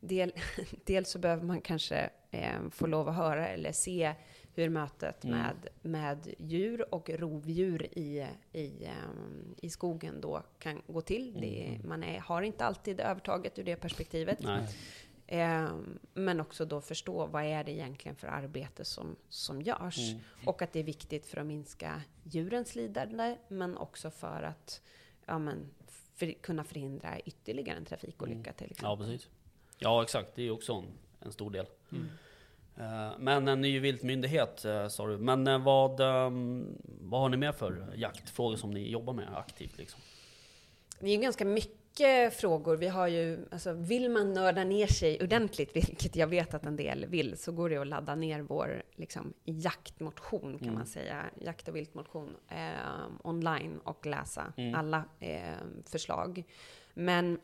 Del, 0.00 0.32
dels 0.84 1.10
så 1.10 1.18
behöver 1.18 1.44
man 1.44 1.60
kanske 1.60 2.10
eh, 2.30 2.68
få 2.70 2.86
lov 2.86 3.08
att 3.08 3.16
höra 3.16 3.48
eller 3.48 3.72
se 3.72 4.14
hur 4.54 4.68
mötet 4.68 5.24
Mm. 5.24 5.38
med, 5.38 5.68
med 5.82 6.34
djur 6.38 6.94
och 6.94 7.10
rovdjur 7.10 7.98
i, 7.98 8.26
i, 8.52 8.84
ehm, 8.84 9.54
i 9.56 9.70
skogen 9.70 10.20
då 10.20 10.42
kan 10.58 10.82
gå 10.86 11.00
till. 11.00 11.32
Det, 11.40 11.66
Mm. 11.66 11.88
man 11.88 12.02
är, 12.04 12.20
har 12.20 12.42
inte 12.42 12.64
alltid 12.64 13.00
övertaget 13.00 13.58
ur 13.58 13.64
det 13.64 13.76
perspektivet. 13.76 14.38
Nej. 14.42 14.68
Ehm, 15.30 15.98
men 16.14 16.40
också 16.40 16.64
då 16.64 16.80
förstå 16.80 17.26
vad 17.26 17.44
är 17.44 17.64
det 17.64 17.72
egentligen 17.72 18.16
för 18.16 18.26
arbete 18.28 18.84
som, 18.84 19.16
som 19.28 19.62
görs. 19.62 19.98
Mm. 19.98 20.22
Och 20.44 20.62
att 20.62 20.72
det 20.72 20.78
är 20.80 20.84
viktigt 20.84 21.26
för 21.26 21.40
att 21.40 21.46
minska 21.46 22.02
djurens 22.22 22.74
lidande, 22.74 23.36
men 23.48 23.76
också 23.76 24.10
för 24.10 24.42
att 24.42 24.82
ja, 25.26 25.38
men, 25.38 25.70
för, 26.14 26.32
kunna 26.32 26.64
förhindra 26.64 27.20
ytterligare 27.20 27.78
en 27.78 27.84
trafikolycka 27.84 28.52
till 28.52 28.70
exempel. 28.70 28.84
Mm. 28.84 29.00
Ja, 29.00 29.06
precis. 29.06 29.28
Ja, 29.78 30.02
exakt. 30.02 30.34
Det 30.34 30.42
är 30.42 30.44
ju 30.44 30.50
också 30.50 30.72
en, 30.72 30.86
en 31.20 31.32
stor 31.32 31.50
del. 31.50 31.66
Mm. 31.92 32.08
Eh, 32.76 33.18
Men 33.18 33.48
en 33.48 33.60
ny 33.60 33.80
viltmyndighet 33.80 34.64
eh, 34.64 34.88
sa 34.88 35.06
du. 35.06 35.18
Men 35.18 35.46
eh, 35.46 35.58
vad, 35.58 36.00
ehm, 36.00 36.78
vad 36.84 37.20
har 37.20 37.28
ni 37.28 37.36
mer 37.36 37.52
för 37.52 37.92
jaktfrågor 37.96 38.56
som 38.56 38.70
ni 38.70 38.90
jobbar 38.90 39.12
med 39.12 39.36
aktivt? 39.36 39.78
Liksom? 39.78 40.00
Det 41.00 41.06
är 41.06 41.10
ju 41.10 41.22
ganska 41.22 41.44
mycket 41.44 41.78
frågor. 42.32 42.76
Vi 42.76 42.88
har 42.88 43.06
ju, 43.06 43.46
alltså, 43.50 43.72
vill 43.72 44.10
man 44.10 44.32
nörda 44.32 44.64
ner 44.64 44.86
sig 44.86 45.22
ordentligt, 45.22 45.76
vilket 45.76 46.16
jag 46.16 46.26
vet 46.26 46.54
att 46.54 46.66
en 46.66 46.76
del 46.76 47.06
vill, 47.06 47.38
så 47.38 47.52
går 47.52 47.70
det 47.70 47.76
att 47.76 47.86
ladda 47.86 48.14
ner 48.14 48.40
vår 48.40 48.82
liksom, 48.96 49.32
jaktmotion, 49.44 50.58
kan 50.58 50.68
Mm. 50.68 50.74
man 50.74 50.86
säga, 50.86 51.24
jakt 51.40 51.68
och 51.68 51.76
viltmotion, 51.76 52.36
eh, 52.48 53.06
online 53.24 53.78
och 53.84 54.06
läsa 54.06 54.52
Mm. 54.56 54.74
alla 54.74 55.04
eh, 55.20 55.54
förslag. 55.86 56.44
Men 56.94 57.40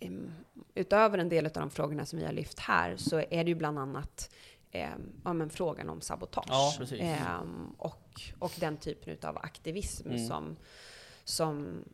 em, 0.00 0.30
utöver 0.74 1.18
en 1.18 1.28
del 1.28 1.46
av 1.46 1.52
de 1.52 1.70
frågorna 1.70 2.06
som 2.06 2.18
vi 2.18 2.24
har 2.24 2.32
lyft 2.32 2.58
här, 2.58 2.96
så 2.96 3.16
är 3.18 3.44
det 3.44 3.48
ju 3.50 3.54
bland 3.54 3.78
annat 3.78 4.30
em, 4.70 5.12
ja, 5.24 5.32
men 5.32 5.50
frågan 5.50 5.88
om 5.90 6.00
sabotage. 6.00 6.46
Ja. 6.90 6.96
Em, 6.96 7.74
och, 7.78 8.20
och 8.38 8.52
den 8.60 8.76
typen 8.76 9.16
av 9.28 9.36
aktivism 9.38 10.08
Mm. 10.08 10.26
som, 10.26 10.56
som 11.24 11.84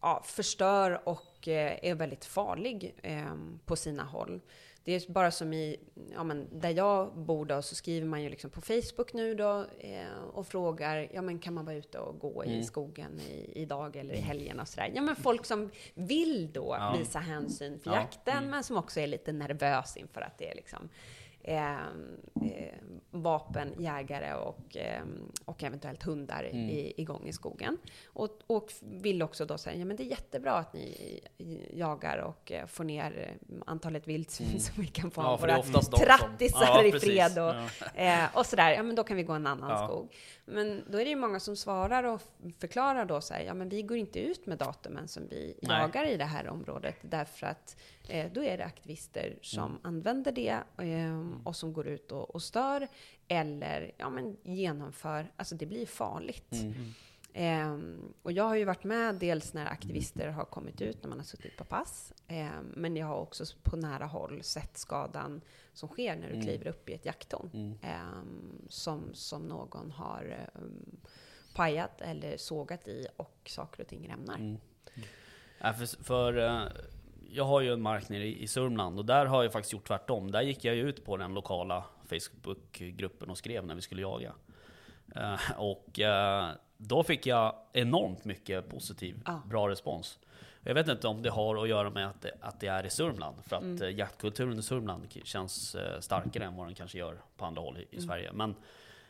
ja, 0.00 0.22
förstör 0.24 1.08
och 1.08 1.48
eh, 1.48 1.78
är 1.82 1.94
väldigt 1.94 2.24
farlig 2.24 2.94
eh, 3.02 3.34
på 3.64 3.76
sina 3.76 4.04
håll. 4.04 4.40
Det 4.84 4.92
är 5.08 5.12
bara 5.12 5.30
som 5.30 5.52
i, 5.52 5.76
ja, 6.14 6.24
men 6.24 6.48
där 6.60 6.70
jag 6.70 7.18
bor 7.18 7.44
då, 7.44 7.62
så 7.62 7.74
skriver 7.74 8.06
man 8.06 8.22
ju 8.22 8.28
liksom 8.28 8.50
på 8.50 8.60
Facebook 8.60 9.12
nu 9.12 9.34
då 9.34 9.64
eh, 9.78 10.18
och 10.32 10.46
frågar, 10.46 11.08
ja 11.12 11.22
men 11.22 11.38
kan 11.38 11.54
man 11.54 11.64
vara 11.64 11.76
ute 11.76 11.98
och 11.98 12.18
gå 12.18 12.44
i 12.44 12.48
Mm. 12.52 12.64
skogen 12.64 13.20
i, 13.20 13.62
idag 13.62 13.96
eller 13.96 14.14
i 14.14 14.20
helgen 14.20 14.60
och 14.60 14.68
sådär. 14.68 14.92
Ja 14.94 15.02
men 15.02 15.16
folk 15.16 15.46
som 15.46 15.70
vill 15.94 16.52
då 16.52 16.76
Ja. 16.78 16.94
visa 16.98 17.18
hänsyn 17.18 17.78
för 17.78 17.90
Ja. 17.90 17.96
jakten, 17.96 18.36
Mm. 18.38 18.50
men 18.50 18.64
som 18.64 18.76
också 18.76 19.00
är 19.00 19.06
lite 19.06 19.32
nervös 19.32 19.96
inför 19.96 20.20
att 20.20 20.38
det 20.38 20.50
är 20.50 20.54
liksom 20.54 20.88
eh, 21.46 21.76
vapen, 23.10 23.72
jägare 23.78 24.34
och, 24.34 24.76
eh, 24.76 25.02
och 25.44 25.62
eventuellt 25.64 26.02
hundar 26.02 26.42
Mm. 26.42 26.68
i, 26.68 26.92
igång 26.96 27.26
i 27.26 27.32
skogen. 27.32 27.78
Och, 28.06 28.38
och 28.46 28.72
vill 28.82 29.22
också 29.22 29.44
då 29.46 29.58
säga, 29.58 29.76
ja 29.78 29.84
men 29.84 29.96
det 29.96 30.02
är 30.02 30.06
jättebra 30.10 30.52
att 30.52 30.72
ni 30.72 31.20
jagar 31.72 32.18
och 32.18 32.52
eh, 32.52 32.66
får 32.66 32.84
ner 32.84 33.28
eh, 33.48 33.54
antalet 33.66 34.08
vildsvin 34.08 34.48
Mm. 34.48 34.60
så 34.60 34.72
vi 34.80 34.86
kan 34.86 35.10
få 35.10 35.22
Ja, 35.22 35.36
våra 35.36 35.62
trattisar 35.82 36.62
Ja, 36.66 36.84
i 36.84 36.92
fred 36.92 37.38
och, 37.38 37.54
Ja. 37.94 38.02
eh, 38.02 38.36
och 38.36 38.46
sådär. 38.46 38.70
Ja 38.72 38.82
men 38.82 38.96
då 38.96 39.04
kan 39.04 39.16
vi 39.16 39.22
gå 39.22 39.32
en 39.32 39.46
annan 39.46 39.70
Ja. 39.70 39.86
skog. 39.88 40.14
Men 40.44 40.84
då 40.90 40.98
är 41.00 41.04
det 41.04 41.10
ju 41.10 41.16
många 41.16 41.40
som 41.40 41.56
svarar 41.56 42.04
och 42.04 42.20
förklarar 42.58 43.04
då 43.04 43.20
så 43.20 43.34
här, 43.34 43.40
ja 43.42 43.54
men 43.54 43.68
vi 43.68 43.82
går 43.82 43.96
inte 43.96 44.18
ut 44.20 44.46
med 44.46 44.58
datumen 44.58 45.08
som 45.08 45.28
vi 45.28 45.58
Nej. 45.62 45.80
jagar 45.80 46.04
i 46.06 46.16
det 46.16 46.24
här 46.24 46.48
området 46.48 46.96
därför 47.02 47.46
att 47.46 47.76
då 48.34 48.44
är 48.44 48.58
det 48.58 48.64
aktivister 48.64 49.38
som 49.42 49.64
Mm. 49.70 49.78
använder 49.82 50.32
det 50.32 50.58
eh, 50.78 51.30
och 51.44 51.56
som 51.56 51.72
går 51.72 51.86
ut 51.86 52.12
och, 52.12 52.30
och 52.34 52.42
stör 52.42 52.88
eller 53.28 53.92
ja, 53.96 54.10
men 54.10 54.36
genomför, 54.42 55.32
alltså 55.36 55.54
det 55.54 55.66
blir 55.66 55.86
farligt. 55.86 56.52
Mm. 56.52 56.74
Ehm, 57.38 58.12
och 58.22 58.32
jag 58.32 58.44
har 58.44 58.54
ju 58.56 58.64
varit 58.64 58.84
med 58.84 59.14
dels 59.14 59.54
när 59.54 59.66
aktivister 59.66 60.28
har 60.28 60.44
kommit 60.44 60.80
ut 60.80 61.02
när 61.02 61.08
man 61.08 61.18
har 61.18 61.24
suttit 61.24 61.56
på 61.56 61.64
pass. 61.64 62.12
Ehm, 62.28 62.72
men 62.76 62.96
jag 62.96 63.06
har 63.06 63.16
också 63.16 63.44
på 63.62 63.76
nära 63.76 64.04
håll 64.06 64.42
sett 64.42 64.76
skadan 64.78 65.40
som 65.72 65.88
sker 65.88 66.16
när 66.16 66.26
du 66.28 66.32
Mm. 66.34 66.46
kliver 66.46 66.66
upp 66.66 66.88
i 66.88 66.92
ett 66.94 67.04
jakttorn. 67.06 67.50
Mm. 67.54 67.78
Ehm, 67.82 68.62
som, 68.68 69.14
som 69.14 69.42
någon 69.42 69.90
har 69.90 70.48
um, 70.54 70.96
pajat 71.54 72.00
eller 72.00 72.36
sågat 72.36 72.88
i 72.88 73.06
och 73.16 73.40
saker 73.46 73.82
och 73.82 73.88
ting 73.88 74.08
rämnar. 74.08 74.36
Mm. 74.38 74.56
Ja, 75.58 75.72
för, 75.72 76.04
för 76.04 76.36
eh, 76.38 76.62
jag 77.30 77.44
har 77.44 77.60
ju 77.60 77.72
en 77.72 77.82
mark 77.82 78.08
nere 78.08 78.26
i, 78.26 78.46
Sörmland 78.46 78.98
och 78.98 79.04
där 79.04 79.26
har 79.26 79.42
jag 79.42 79.52
faktiskt 79.52 79.72
gjort 79.72 79.86
tvärtom. 79.88 80.30
Där 80.30 80.42
gick 80.42 80.64
jag 80.64 80.76
ut 80.76 81.04
på 81.04 81.16
den 81.16 81.34
lokala 81.34 81.84
Facebookgruppen 82.04 83.30
och 83.30 83.38
skrev 83.38 83.66
när 83.66 83.74
vi 83.74 83.80
skulle 83.82 84.02
jaga. 84.02 84.32
Eh, 85.16 85.40
och 85.58 86.00
eh, 86.00 86.48
då 86.76 87.02
fick 87.02 87.26
jag 87.26 87.54
enormt 87.72 88.24
mycket 88.24 88.68
positiv, 88.68 89.22
Ja. 89.26 89.42
bra 89.46 89.68
respons. 89.68 90.18
Jag 90.60 90.74
vet 90.74 90.88
inte 90.88 91.08
om 91.08 91.22
det 91.22 91.30
har 91.30 91.62
att 91.62 91.68
göra 91.68 91.90
med 91.90 92.06
att 92.08 92.22
det, 92.22 92.32
att 92.40 92.60
det 92.60 92.66
är 92.66 92.86
i 92.86 92.90
Sörmland. 92.90 93.36
För 93.44 93.56
att 93.56 93.62
Mm. 93.62 93.82
eh, 93.82 93.90
jaktkulturen 93.98 94.58
i 94.58 94.62
Sörmland 94.62 95.06
känns 95.24 95.76
starkare 96.00 96.44
än 96.44 96.56
vad 96.56 96.66
den 96.66 96.74
kanske 96.74 96.98
gör 96.98 97.20
på 97.36 97.44
andra 97.44 97.62
håll 97.62 97.78
i, 97.78 97.80
i 97.80 97.86
Mm. 97.92 98.06
Sverige. 98.06 98.32
Men, 98.32 98.54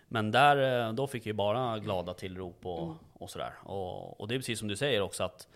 men 0.08 0.30
där, 0.30 0.92
då 0.92 1.06
fick 1.06 1.22
jag 1.22 1.26
ju 1.26 1.32
bara 1.32 1.78
glada 1.78 2.14
tillrop 2.14 2.66
och, 2.66 2.82
Mm. 2.82 2.96
och 3.12 3.30
sådär. 3.30 3.52
Och, 3.64 4.20
och 4.20 4.28
det 4.28 4.34
är 4.34 4.38
precis 4.38 4.58
som 4.58 4.68
du 4.68 4.76
säger 4.76 5.00
också 5.00 5.24
att 5.24 5.48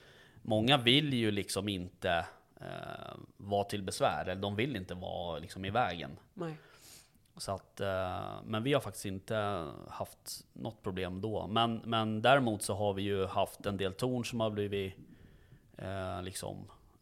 många 0.42 0.76
vill 0.76 1.12
ju 1.14 1.30
liksom 1.30 1.68
inte 1.68 2.26
eh, 2.60 3.14
vara 3.36 3.64
till 3.64 3.82
besvär. 3.82 4.22
Eller 4.28 4.42
de 4.42 4.56
vill 4.56 4.76
inte 4.76 4.94
vara 4.94 5.38
liksom 5.38 5.64
i 5.64 5.70
vägen. 5.70 6.10
Nej. 6.34 6.54
Så 7.36 7.52
att, 7.52 7.80
eh, 7.80 8.20
men 8.44 8.62
vi 8.62 8.72
har 8.72 8.80
faktiskt 8.80 9.04
inte 9.04 9.66
haft 9.88 10.46
något 10.52 10.82
problem 10.82 11.20
då. 11.20 11.46
Men, 11.46 11.76
men 11.84 12.22
däremot 12.22 12.62
så 12.62 12.74
har 12.74 12.92
vi 12.94 13.02
ju 13.02 13.26
haft 13.26 13.66
en 13.66 13.76
del 13.76 13.92
torn 13.92 14.24
som 14.24 14.40
har 14.40 14.50
blivit 14.50 14.94
eh, 15.76 16.22
liksom 16.22 16.56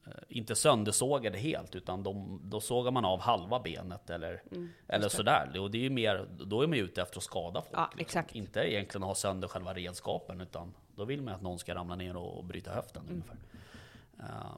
eh, 0.06 0.12
inte 0.28 0.54
söndersågade 0.54 1.38
helt, 1.38 1.74
utan 1.74 2.02
de, 2.02 2.40
då 2.44 2.60
sågar 2.60 2.90
man 2.90 3.04
av 3.04 3.20
halva 3.20 3.60
benet 3.60 4.10
eller, 4.10 4.42
Mm, 4.52 4.68
eller 4.86 5.08
sådär. 5.08 5.60
Och 5.60 5.70
det 5.70 5.78
är 5.78 5.82
ju 5.82 5.90
mer, 5.90 6.26
då 6.44 6.62
är 6.62 6.66
man 6.66 6.78
ju 6.78 6.84
ute 6.84 7.02
efter 7.02 7.16
att 7.18 7.22
skada 7.24 7.60
folk. 7.62 7.78
Ja, 7.78 7.90
liksom. 7.96 8.22
Inte 8.32 8.60
egentligen 8.60 9.02
ha 9.02 9.14
sönder 9.14 9.48
själva 9.48 9.74
redskapen, 9.74 10.40
utan 10.40 10.74
då 10.96 11.04
vill 11.04 11.22
man 11.22 11.34
att 11.34 11.42
någon 11.42 11.58
ska 11.58 11.74
ramla 11.74 11.96
ner 11.96 12.16
och, 12.16 12.38
och 12.38 12.44
bryta 12.44 12.70
höften 12.74 13.02
Mm. 13.02 13.14
ungefär. 13.14 13.36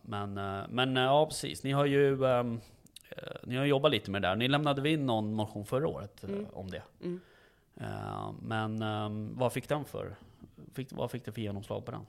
Men, 0.03 0.39
eh, 0.39 0.63
men 0.69 0.97
eh, 0.97 1.03
ja, 1.03 1.27
precis. 1.27 1.65
Ni 1.65 1.73
har 1.73 1.85
ju 1.87 2.25
ehm, 2.25 2.61
eh, 3.11 3.23
ni 3.45 3.57
har 3.57 3.65
jobbat 3.65 3.91
lite 3.91 4.11
med 4.11 4.23
det 4.23 4.29
där. 4.29 4.37
Ni 4.37 4.49
lämnade 4.49 4.91
in 4.91 5.07
någon 5.07 5.35
motion 5.35 5.67
förra 5.67 5.89
året 5.89 6.25
Mm. 6.25 6.47
om 6.53 6.71
det. 6.71 6.83
Mm. 7.03 7.21
Men 8.43 8.83
ehm, 8.83 9.39
vad 9.39 9.53
fick 9.53 9.69
den 9.69 9.85
för? 9.85 10.17
Fick, 10.75 10.89
vad 10.93 11.11
fick 11.11 11.25
det 11.25 11.33
för 11.33 11.41
genomslag 11.41 11.85
på 11.85 11.91
den? 11.91 12.07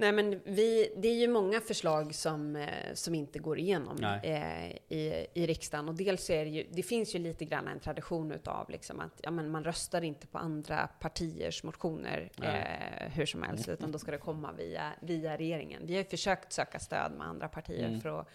Nej, 0.00 0.12
men 0.12 0.40
vi, 0.44 0.92
det 0.96 1.08
är 1.08 1.14
ju 1.14 1.28
många 1.28 1.60
förslag 1.60 2.14
som, 2.14 2.56
eh, 2.56 2.94
som 2.94 3.14
inte 3.14 3.38
går 3.38 3.58
igenom 3.58 4.04
eh, 4.22 4.70
i, 4.88 5.26
i 5.34 5.46
riksdagen. 5.46 5.88
Och 5.88 5.94
dels 5.94 6.30
är 6.30 6.44
det 6.44 6.50
ju, 6.50 6.66
det 6.70 6.82
finns 6.82 7.14
ju 7.14 7.18
lite 7.18 7.44
grann 7.44 7.68
en 7.68 7.80
tradition 7.80 8.32
utav 8.32 8.70
liksom 8.70 9.00
att 9.00 9.20
ja, 9.22 9.30
men 9.30 9.50
man 9.50 9.64
röstar 9.64 10.02
inte 10.04 10.26
på 10.26 10.38
andra 10.38 10.88
partiers 11.00 11.62
motioner 11.62 12.30
eh, 12.42 13.10
hur 13.12 13.26
som 13.26 13.42
helst, 13.42 13.68
utan 13.68 13.92
då 13.92 13.98
ska 13.98 14.10
det 14.10 14.18
komma 14.18 14.52
via, 14.52 14.92
via 15.00 15.36
regeringen. 15.36 15.82
Vi 15.86 15.92
har 15.92 15.98
ju 16.02 16.08
försökt 16.08 16.52
söka 16.52 16.78
stöd 16.78 17.12
med 17.12 17.26
andra 17.26 17.48
partier 17.48 17.88
Mm. 17.88 18.00
för, 18.00 18.20
att, 18.20 18.28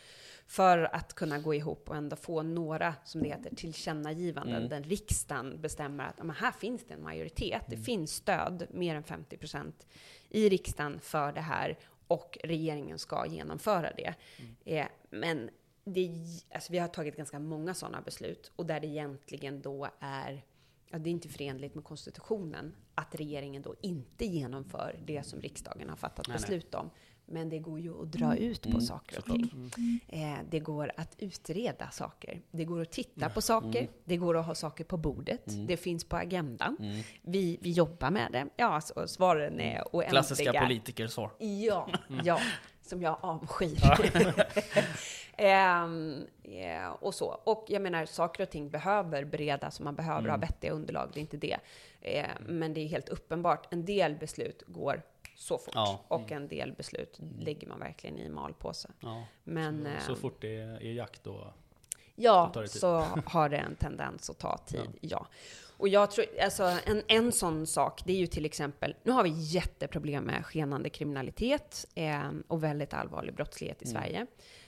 för 0.48 0.96
att 0.96 1.14
kunna 1.14 1.40
gå 1.40 1.54
ihop 1.54 1.90
och 1.90 1.96
ändå 1.96 2.16
få 2.16 2.42
några, 2.44 2.96
som 3.04 3.24
det 3.24 3.30
heter, 3.30 3.56
tillkännagivanden, 3.56 4.56
Mm. 4.56 4.70
där 4.70 4.82
riksdagen 4.90 5.62
bestämmer 5.62 6.04
att 6.04 6.16
ja, 6.18 6.24
men 6.24 6.36
här 6.36 6.52
finns 6.52 6.86
det 6.88 6.94
en 6.94 7.04
majoritet, 7.04 7.62
det 7.68 7.76
Mm. 7.76 7.86
finns 7.86 8.12
stöd, 8.16 8.68
mer 8.72 8.96
än 8.96 9.04
50 9.04 9.38
procent 9.38 9.88
i 10.34 10.50
riksdagen 10.50 11.00
för 11.00 11.32
det 11.32 11.42
här 11.42 11.78
och 12.08 12.38
regeringen 12.44 13.00
ska 13.00 13.26
genomföra 13.26 13.92
det. 13.98 14.14
Mm. 14.38 14.56
Eh, 14.66 14.88
men 15.10 15.50
det, 15.84 16.10
alltså 16.54 16.72
vi 16.72 16.80
har 16.80 16.88
tagit 16.88 17.18
ganska 17.18 17.40
många 17.40 17.74
sådana 17.74 18.02
beslut 18.02 18.52
och 18.56 18.66
där 18.66 18.80
det 18.80 18.88
egentligen 18.88 19.62
då 19.62 19.88
är 20.00 20.44
Ja, 20.94 21.00
det 21.00 21.10
är 21.10 21.12
inte 21.12 21.30
förenligt 21.30 21.76
med 21.76 21.84
konstitutionen 21.84 22.76
att 22.96 23.16
regeringen 23.16 23.62
då 23.62 23.76
inte 23.82 24.26
genomför 24.26 25.00
det 25.06 25.24
som 25.24 25.42
riksdagen 25.42 25.90
har 25.90 25.96
fattat 25.96 26.28
Nej, 26.28 26.38
nej. 26.38 26.42
beslut 26.42 26.76
om. 26.76 26.90
Men 27.26 27.50
det 27.50 27.60
går 27.60 27.80
ju 27.80 28.02
att 28.02 28.12
dra 28.12 28.36
ut 28.36 28.62
på 28.62 28.70
Mm, 28.70 28.82
saker 28.82 29.18
och 29.18 29.26
ting. 29.26 29.72
Eh, 30.08 30.38
det 30.50 30.60
går 30.60 30.92
att 30.98 31.16
utreda 31.18 31.90
saker. 31.90 32.42
Det 32.52 32.66
går 32.66 32.82
att 32.82 32.92
titta 32.92 33.30
på 33.30 33.42
saker. 33.42 33.80
Mm. 33.82 33.92
Det 34.04 34.18
går 34.18 34.38
att 34.38 34.46
ha 34.46 34.56
saker 34.56 34.84
på 34.84 34.98
bordet. 34.98 35.48
Mm. 35.48 35.68
Det 35.68 35.78
finns 35.78 36.04
på 36.06 36.18
agendan. 36.18 36.78
Mm. 36.80 37.02
Vi, 37.22 37.58
vi 37.62 37.72
jobbar 37.72 38.12
med 38.12 38.32
det. 38.32 38.48
Ja, 38.56 38.82
så 38.82 39.08
svaren 39.08 39.60
är 39.60 39.84
oändliga. 39.92 40.10
Klassiska 40.10 40.62
politikersvar. 40.66 41.32
Ja, 41.40 41.90
ja, 42.24 42.40
som 42.82 43.02
jag 43.02 43.18
avskyr. 43.22 43.78
Ehm, 45.38 46.26
eh, 46.44 46.88
och 46.88 47.14
så. 47.16 47.26
Och 47.44 47.66
jag 47.68 47.82
menar, 47.82 48.06
saker 48.06 48.44
och 48.44 48.50
ting 48.50 48.70
behöver 48.70 49.26
beredas 49.26 49.80
och 49.80 49.84
man 49.86 49.96
behöver 49.96 50.20
Mm. 50.20 50.32
ha 50.32 50.38
vettiga 50.38 50.72
underlag, 50.72 51.10
det 51.14 51.20
är 51.20 51.22
inte 51.22 51.38
det. 51.38 51.58
Eh, 52.02 52.26
men 52.48 52.74
det 52.74 52.82
är 52.82 52.88
helt 52.88 53.10
uppenbart, 53.10 53.74
en 53.74 53.86
del 53.86 54.16
beslut 54.16 54.64
går 54.68 55.02
så 55.44 55.58
fort 55.58 55.76
Ja. 55.76 56.02
och 56.08 56.32
en 56.32 56.48
del 56.48 56.72
beslut 56.72 57.20
lägger 57.40 57.68
man 57.68 57.80
verkligen 57.80 58.18
i 58.18 58.30
malpåse. 58.30 58.90
Ja. 59.00 59.26
Men 59.44 59.88
så, 60.00 60.06
så 60.06 60.12
ehm, 60.12 60.18
fort 60.18 60.42
det 60.42 60.56
är, 60.58 60.84
är 60.84 60.94
jakt 60.94 61.24
då? 61.24 61.54
Ja, 62.16 62.54
så 62.68 63.00
har 63.26 63.50
det 63.50 63.58
en 63.58 63.76
tendens 63.76 64.30
att 64.30 64.40
ta 64.40 64.58
tid, 64.58 64.98
ja. 65.02 65.28
Och 65.78 65.88
jag 65.88 66.12
tror, 66.12 66.26
alltså 66.42 66.64
en, 66.86 67.04
en 67.08 67.32
sån 67.32 67.68
sak, 67.68 68.02
det 68.06 68.14
är 68.14 68.18
ju 68.18 68.28
till 68.28 68.46
exempel, 68.46 68.96
nu 69.04 69.12
har 69.12 69.24
vi 69.24 69.30
jätteproblem 69.30 70.24
med 70.24 70.46
skenande 70.46 70.90
kriminalitet 70.90 71.86
eh, 71.96 72.32
och 72.48 72.64
väldigt 72.64 72.94
allvarlig 72.94 73.36
brottslighet 73.36 73.82
i 73.82 73.86
Sverige. 73.86 74.28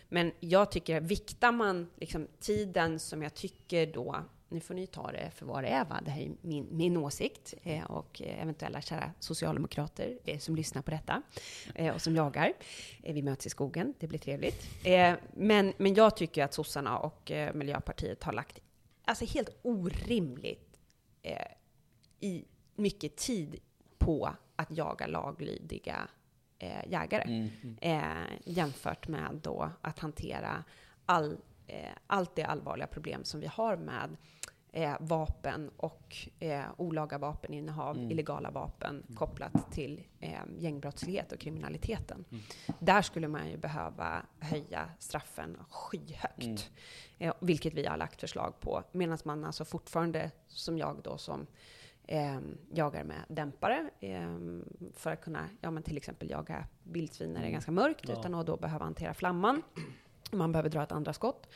Men 0.09 0.31
jag 0.39 0.71
tycker, 0.71 1.01
viktar 1.01 1.51
man 1.51 1.89
liksom 1.95 2.27
tiden 2.39 2.99
som 2.99 3.23
jag 3.23 3.33
tycker 3.33 3.87
då, 3.87 4.15
nu 4.55 4.61
får 4.61 4.73
ni 4.73 4.87
ta 4.87 5.11
det 5.11 5.31
för 5.35 5.45
vad 5.45 5.63
det 5.63 5.67
är, 5.67 5.85
va? 5.85 6.01
det 6.05 6.11
här 6.11 6.21
är 6.21 6.31
min, 6.41 6.67
min 6.71 6.97
åsikt, 6.97 7.53
eh, 7.63 7.83
och 7.83 8.21
eh, 8.21 8.41
eventuella 8.41 8.81
kära 8.81 9.11
socialdemokrater 9.19 10.17
eh, 10.25 10.39
som 10.39 10.55
lyssnar 10.55 10.81
på 10.81 10.91
detta 10.91 11.21
eh, 11.75 11.95
och 11.95 12.01
som 12.01 12.15
jagar. 12.15 12.53
Eh, 13.03 13.13
vi 13.13 13.21
möts 13.21 13.45
i 13.45 13.49
skogen, 13.49 13.93
det 13.99 14.07
blir 14.07 14.19
trevligt. 14.19 14.85
Eh, 14.85 15.13
men, 15.33 15.73
men 15.77 15.93
jag 15.93 16.17
tycker 16.17 16.43
att 16.43 16.53
sossarna 16.53 16.97
och 16.97 17.31
Miljöpartiet 17.53 18.23
har 18.23 18.33
lagt 18.33 18.59
alltså 19.05 19.25
helt 19.25 19.49
orimligt 19.61 20.79
i 22.19 22.45
mycket 22.75 23.15
tid 23.15 23.59
på 23.97 24.35
att 24.55 24.77
jaga 24.77 25.07
laglydiga 25.07 26.07
jägare. 26.87 27.49
Eh, 27.81 28.01
jämfört 28.43 29.07
med 29.07 29.39
då 29.43 29.71
att 29.81 29.99
hantera 29.99 30.63
all, 31.05 31.37
allt 32.07 32.35
det 32.35 32.43
allvarliga 32.43 32.87
problem 32.87 33.23
som 33.23 33.39
vi 33.39 33.47
har 33.47 33.77
med 33.77 34.17
eh, 34.75 34.95
vapen 34.99 35.69
och 35.77 36.15
eh, 36.39 36.63
olaga 36.77 37.17
vapeninnehav, 37.17 37.97
illegala 38.11 38.51
vapen 38.51 39.03
kopplat 39.15 39.71
till 39.71 40.03
eh, 40.19 40.39
gängbrottslighet 40.57 41.31
och 41.31 41.39
kriminaliteten. 41.39 42.25
Där 42.79 43.01
skulle 43.01 43.27
man 43.27 43.49
ju 43.49 43.57
behöva 43.57 44.21
höja 44.39 44.89
straffen 44.99 45.57
skyhögt. 45.69 46.71
Eh, 47.17 47.33
vilket 47.39 47.73
vi 47.73 47.85
har 47.85 47.97
lagt 47.97 48.19
förslag 48.21 48.59
på. 48.59 48.83
Medan 48.91 49.17
man 49.25 49.43
alltså 49.45 49.65
fortfarande, 49.65 50.31
som 50.47 50.77
jag 50.77 50.97
då 51.03 51.17
som 51.17 51.47
eh, 52.07 52.39
jagar 52.73 53.03
med 53.03 53.17
dämpare 53.27 53.89
eh, 53.99 54.37
för 54.93 55.11
att 55.11 55.21
kunna, 55.21 55.49
ja 55.61 55.71
men 55.71 55.83
till 55.83 55.97
exempel 55.97 56.29
jaga 56.29 56.67
vildsvin 56.83 57.33
när 57.33 57.41
det 57.41 57.47
är 57.47 57.51
ganska 57.51 57.71
mörkt 57.71 58.09
Ja. 58.09 58.19
utan 58.19 58.33
att 58.35 58.47
då 58.47 58.57
behöva 58.57 58.85
hantera 58.85 59.13
flamman. 59.13 59.61
Man 60.31 60.51
behöver 60.51 60.69
dra 60.69 60.83
ett 60.83 60.91
andra 60.91 61.13
skott. 61.13 61.47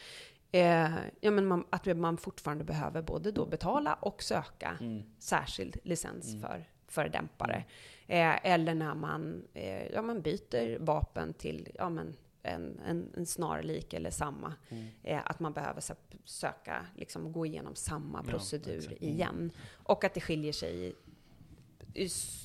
Eh, 0.52 0.90
ja, 1.22 1.32
men 1.32 1.46
man, 1.46 1.66
att 1.70 1.98
man 1.98 2.18
fortfarande 2.18 2.64
behöver 2.64 3.02
både 3.02 3.32
då 3.32 3.46
betala 3.46 3.94
och 3.94 4.24
söka 4.24 4.78
särskild 5.20 5.78
licens 5.84 6.42
för, 6.42 6.66
för 6.88 7.10
dämpare. 7.10 7.64
Eh, 8.08 8.46
eller 8.46 8.74
när 8.76 8.96
man, 8.96 9.44
eh, 9.54 9.88
ja, 9.92 10.02
man 10.02 10.22
byter 10.22 10.80
vapen 10.80 11.34
till 11.34 11.68
ja, 11.76 11.90
men 11.90 12.16
en, 12.44 12.80
en, 12.86 13.14
en 13.18 13.26
snarlik 13.26 13.94
eller 13.94 14.12
samma. 14.12 14.54
Eh, 15.04 15.20
att 15.26 15.40
man 15.40 15.54
behöver 15.54 15.84
söka, 16.26 16.86
liksom 16.96 17.32
gå 17.32 17.46
igenom 17.46 17.76
samma 17.76 18.24
Ja, 18.26 18.32
procedur 18.32 18.78
exakt. 18.78 19.02
igen. 19.02 19.52
Och 19.84 20.04
att 20.04 20.14
det 20.14 20.22
skiljer 20.22 20.54
sig 20.54 20.96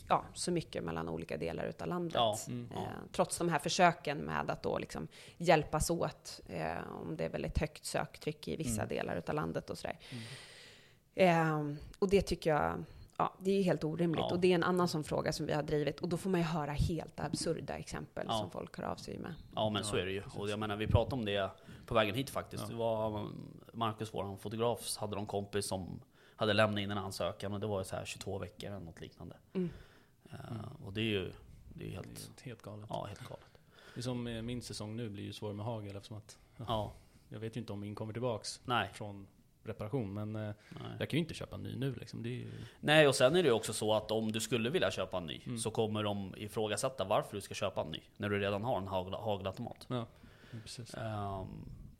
ja, 0.08 0.24
så 0.34 0.50
mycket 0.50 0.84
mellan 0.84 1.08
olika 1.08 1.36
delar 1.36 1.64
utav 1.64 1.88
landet. 1.88 2.14
Ja, 2.14 2.38
mm, 2.48 2.68
ja. 2.74 2.80
Eh, 2.80 2.86
trots 3.12 3.38
de 3.38 3.48
här 3.48 3.58
försöken 3.58 4.18
med 4.18 4.50
att 4.50 4.62
då 4.62 4.78
liksom 4.78 5.08
hjälpas 5.36 5.90
åt 5.90 6.40
eh, 6.46 6.72
om 7.02 7.16
det 7.16 7.24
är 7.24 7.28
väldigt 7.28 7.58
högt 7.58 7.84
söktryck 7.86 8.48
i 8.48 8.56
vissa 8.56 8.86
delar 8.86 9.16
utav 9.16 9.34
landet 9.34 9.70
och 9.70 9.78
sådär. 9.78 9.98
Eh, 11.14 11.60
och 11.98 12.08
det 12.08 12.22
tycker 12.22 12.50
jag, 12.50 12.84
ja, 13.16 13.34
det 13.40 13.50
är 13.50 13.62
helt 13.62 13.84
orimligt. 13.84 14.24
Ja. 14.28 14.32
Och 14.34 14.40
det 14.40 14.50
är 14.50 14.54
en 14.54 14.62
annan 14.64 14.88
sån 14.88 15.04
fråga 15.04 15.32
som 15.32 15.46
vi 15.46 15.52
har 15.52 15.62
drivit. 15.62 16.00
Och 16.00 16.08
då 16.08 16.16
får 16.16 16.30
man 16.30 16.40
ju 16.40 16.46
höra 16.46 16.72
helt 16.72 17.20
absurda 17.20 17.74
exempel 17.74 18.26
Ja. 18.28 18.38
som 18.38 18.50
folk 18.50 18.78
hör 18.78 18.84
av 18.84 18.96
sig 18.96 19.18
med. 19.18 19.34
Ja 19.54 19.70
men 19.70 19.84
så 19.84 19.96
är 19.96 20.04
det 20.04 20.12
ju. 20.12 20.22
Och 20.34 20.50
jag 20.50 20.58
menar 20.58 20.76
vi 20.76 20.86
pratade 20.86 21.14
om 21.16 21.24
det 21.24 21.50
på 21.86 21.94
vägen 21.94 22.14
hit 22.14 22.30
faktiskt. 22.30 22.68
Det 22.68 22.74
var 22.74 23.28
Marcus, 23.72 24.14
våran 24.14 24.38
fotograf, 24.38 24.96
hade 24.96 25.16
någon 25.16 25.26
kompis 25.26 25.66
som 25.66 26.00
hade 26.36 26.52
lämnat 26.52 26.80
in 26.80 26.90
en 26.90 26.98
ansökan 26.98 27.52
och 27.52 27.60
det 27.60 27.66
var 27.66 27.82
så 27.82 27.96
här 27.96 28.04
22 28.04 28.38
veckor 28.38 28.70
eller 28.70 28.80
något 28.80 29.00
liknande. 29.00 29.36
Mm. 29.52 29.70
Eh, 30.32 30.38
och 30.84 30.92
det 30.92 31.00
är 31.00 31.04
ju 31.04 31.32
det 31.74 31.84
är 31.84 31.88
Det 31.90 31.94
helt, 31.96 32.32
är 32.40 32.44
helt 32.44 32.62
galet. 32.62 32.86
ja, 32.88 33.04
helt 33.04 33.28
galet. 33.28 33.58
Det 33.94 34.00
är 34.00 34.02
som 34.02 34.26
eh, 34.26 34.42
min 34.42 34.62
säsong 34.62 34.96
nu 34.96 35.08
blir 35.08 35.24
ju 35.24 35.32
svår 35.32 35.52
med 35.52 35.66
hagel 35.66 35.96
eftersom 35.96 36.16
att 36.16 36.38
Ja, 36.68 36.92
jag 37.28 37.38
vet 37.40 37.56
ju 37.56 37.60
inte 37.60 37.72
om 37.72 37.80
min 37.80 37.94
kommer 37.94 38.12
tillbaks 38.12 38.60
nej. 38.64 38.90
från 38.92 39.26
reparation. 39.62 40.14
Men 40.14 40.36
eh, 40.36 40.54
nej. 40.70 40.80
jag 40.98 41.10
kan 41.10 41.16
ju 41.16 41.20
inte 41.22 41.34
köpa 41.34 41.54
en 41.56 41.62
ny 41.62 41.76
nu 41.76 41.94
liksom. 41.94 42.22
Det 42.22 42.28
är 42.28 42.32
ju, 42.38 42.50
Nej, 42.80 43.08
och 43.08 43.14
sen 43.14 43.36
är 43.36 43.42
det 43.42 43.48
ju 43.48 43.54
också 43.54 43.72
så 43.72 43.94
att 43.94 44.10
om 44.10 44.32
du 44.32 44.40
skulle 44.40 44.70
vilja 44.70 44.90
köpa 44.90 45.16
en 45.16 45.26
ny 45.26 45.40
Mm. 45.46 45.58
så 45.58 45.70
kommer 45.70 46.02
de 46.02 46.34
ifrågasätta 46.36 47.04
varför 47.04 47.36
du 47.36 47.40
ska 47.40 47.54
köpa 47.54 47.80
en 47.80 47.90
ny 47.90 48.00
när 48.16 48.28
du 48.28 48.38
redan 48.38 48.64
har 48.64 48.78
en 48.78 48.88
hagel, 48.88 49.14
hagelautomat. 49.14 49.86
ja, 49.88 50.06
precis. 50.62 50.94
Ehm, 50.94 51.46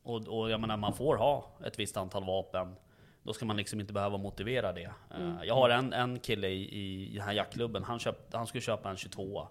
och, 0.02 0.28
och 0.28 0.50
jag 0.50 0.60
menar, 0.60 0.76
man 0.76 0.92
får 0.94 1.16
ha 1.16 1.50
ett 1.64 1.78
visst 1.78 1.96
antal 1.96 2.24
vapen. 2.24 2.76
Då 3.24 3.32
ska 3.32 3.44
man 3.44 3.56
liksom 3.56 3.80
inte 3.80 3.92
behöva 3.92 4.18
motivera 4.18 4.72
det. 4.72 4.90
Eh, 5.14 5.36
Jag 5.44 5.54
har 5.54 5.70
en, 5.70 5.92
en 5.92 6.18
kille 6.18 6.48
i, 6.48 6.74
i 7.12 7.14
den 7.14 7.22
här 7.22 7.32
jaktklubben, 7.32 7.84
han, 7.84 7.98
köpt, 7.98 8.34
han 8.34 8.46
skulle 8.46 8.60
köpa 8.62 8.90
en 8.90 8.96
22 8.96 9.48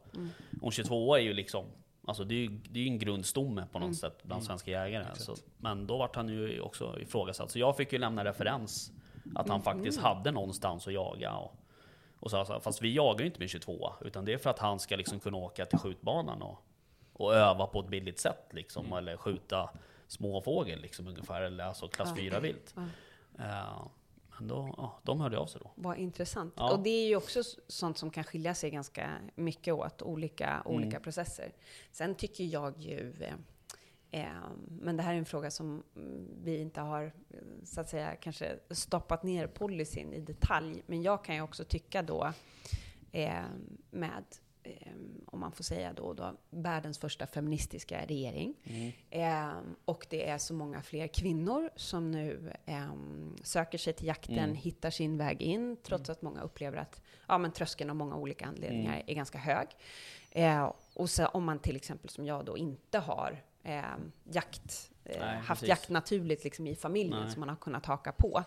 Och 0.61 0.67
en 0.67 0.71
22 0.71 1.15
är 1.15 1.19
ju 1.19 1.33
liksom, 1.33 1.65
alltså 2.07 2.23
det 2.23 2.35
är 2.35 2.39
ju 2.39 2.47
det 2.69 2.79
är 2.79 2.87
en 2.87 2.99
grundstomme 2.99 3.65
på 3.71 3.79
något 3.79 3.95
sätt 3.95 4.23
bland 4.23 4.43
svenska 4.43 4.71
jägare. 4.71 5.05
Så, 5.15 5.35
men 5.57 5.87
då 5.87 5.97
vart 5.97 6.15
han 6.15 6.29
ju 6.29 6.59
också 6.61 6.99
ifrågasatt. 6.99 7.51
Så 7.51 7.59
jag 7.59 7.77
fick 7.77 7.93
ju 7.93 7.99
lämna 7.99 8.25
referens 8.25 8.91
att 9.35 9.49
han 9.49 9.61
faktiskt 9.61 9.99
hade 10.01 10.31
någonstans 10.31 10.87
att 10.87 10.93
jaga. 10.93 11.33
Och, 11.35 11.55
och 12.19 12.31
så, 12.31 12.37
alltså, 12.37 12.59
fast 12.59 12.81
vi 12.81 12.93
jagar 12.95 13.19
ju 13.19 13.25
inte 13.25 13.39
med 13.39 13.49
22 13.49 13.93
utan 14.01 14.25
det 14.25 14.33
är 14.33 14.37
för 14.37 14.49
att 14.49 14.59
han 14.59 14.79
ska 14.79 14.95
liksom 14.95 15.19
kunna 15.19 15.37
åka 15.37 15.65
till 15.65 15.79
skjutbanan 15.79 16.41
och, 16.41 16.63
och 17.13 17.33
öva 17.35 17.67
på 17.67 17.79
ett 17.79 17.87
billigt 17.89 18.19
sätt 18.19 18.47
liksom. 18.51 18.93
Eller 18.93 19.17
skjuta 19.17 19.69
småfågel 20.07 20.81
liksom 20.81 21.07
ungefär, 21.07 21.41
eller 21.41 21.63
alltså 21.63 21.87
klass 21.87 22.09
Ja. 22.09 22.15
4 22.15 22.39
vilt. 22.39 22.73
Ja. 22.75 22.81
Eh, 23.39 23.87
men 24.37 24.47
då, 24.47 24.73
ja, 24.77 24.99
de 25.03 25.21
hörde 25.21 25.37
av 25.37 25.45
sig 25.45 25.61
då. 25.63 25.71
Vad 25.75 25.97
intressant. 25.97 26.53
Ja. 26.57 26.73
Och 26.73 26.83
det 26.83 26.89
är 26.89 27.07
ju 27.07 27.15
också 27.15 27.43
sånt 27.67 27.97
som 27.97 28.09
kan 28.09 28.23
skilja 28.23 28.55
sig 28.55 28.71
ganska 28.71 29.09
mycket 29.35 29.73
åt, 29.73 30.01
olika, 30.01 30.61
olika 30.65 30.99
processer. 30.99 31.53
Sen 31.91 32.15
tycker 32.15 32.43
jag 32.43 32.79
ju, 32.81 33.13
eh, 33.19 33.33
eh, 34.21 34.27
men 34.67 34.97
det 34.97 35.03
här 35.03 35.13
är 35.13 35.17
en 35.17 35.25
fråga 35.25 35.51
som 35.51 35.83
mm, 35.95 36.27
vi 36.43 36.57
inte 36.57 36.81
har, 36.81 37.11
så 37.63 37.81
att 37.81 37.89
säga, 37.89 38.15
kanske 38.15 38.59
stoppat 38.69 39.23
ner 39.23 39.47
policyn 39.47 40.13
i 40.13 40.19
detalj. 40.19 40.83
Men 40.85 41.01
jag 41.01 41.25
kan 41.25 41.35
ju 41.35 41.41
också 41.41 41.63
tycka 41.63 42.01
då, 42.01 42.33
eh, 43.11 43.43
med, 43.91 44.23
om 45.25 45.39
man 45.39 45.51
får 45.51 45.63
säga 45.63 45.93
då, 45.93 46.13
då, 46.13 46.33
världens 46.49 46.97
första 46.97 47.27
feministiska 47.27 48.05
regering. 48.05 48.53
Eh, 49.09 49.51
och 49.85 50.07
det 50.09 50.29
är 50.29 50.37
så 50.37 50.53
många 50.53 50.81
fler 50.81 51.07
kvinnor 51.07 51.69
som 51.75 52.11
nu 52.11 52.53
eh, 52.65 52.93
söker 53.43 53.77
sig 53.77 53.93
till 53.93 54.07
jakten, 54.07 54.37
Mm. 54.37 54.55
hittar 54.55 54.89
sin 54.89 55.17
väg 55.17 55.41
in, 55.41 55.77
trots 55.83 56.09
att 56.09 56.21
många 56.21 56.41
upplever 56.41 56.77
att 56.77 57.01
ja, 57.27 57.37
men 57.37 57.51
tröskeln 57.51 57.89
av 57.89 57.95
många 57.95 58.15
olika 58.15 58.45
anledningar 58.45 58.93
Mm. 58.93 59.03
är 59.07 59.13
ganska 59.13 59.37
hög. 59.37 59.67
Eh, 60.31 60.71
och 60.93 61.09
så 61.09 61.25
om 61.25 61.43
man 61.43 61.59
till 61.59 61.75
exempel 61.75 62.09
som 62.09 62.25
jag 62.25 62.45
då 62.45 62.57
inte 62.57 62.99
har 62.99 63.43
eh, 63.63 63.83
jakt, 64.23 64.91
eh, 65.05 65.19
Nej, 65.19 65.37
haft 65.37 65.47
precis. 65.61 65.69
jakt 65.69 65.89
naturligt 65.89 66.43
liksom 66.43 66.67
i 66.67 66.75
familjen 66.75 67.21
Nej. 67.23 67.31
som 67.31 67.39
man 67.39 67.49
har 67.49 67.55
kunnat 67.55 67.85
haka 67.85 68.11
på. 68.11 68.43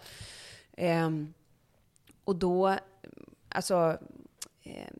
Ehm, 0.73 1.35
och 2.25 2.37
då, 2.37 2.79
alltså, 3.49 3.99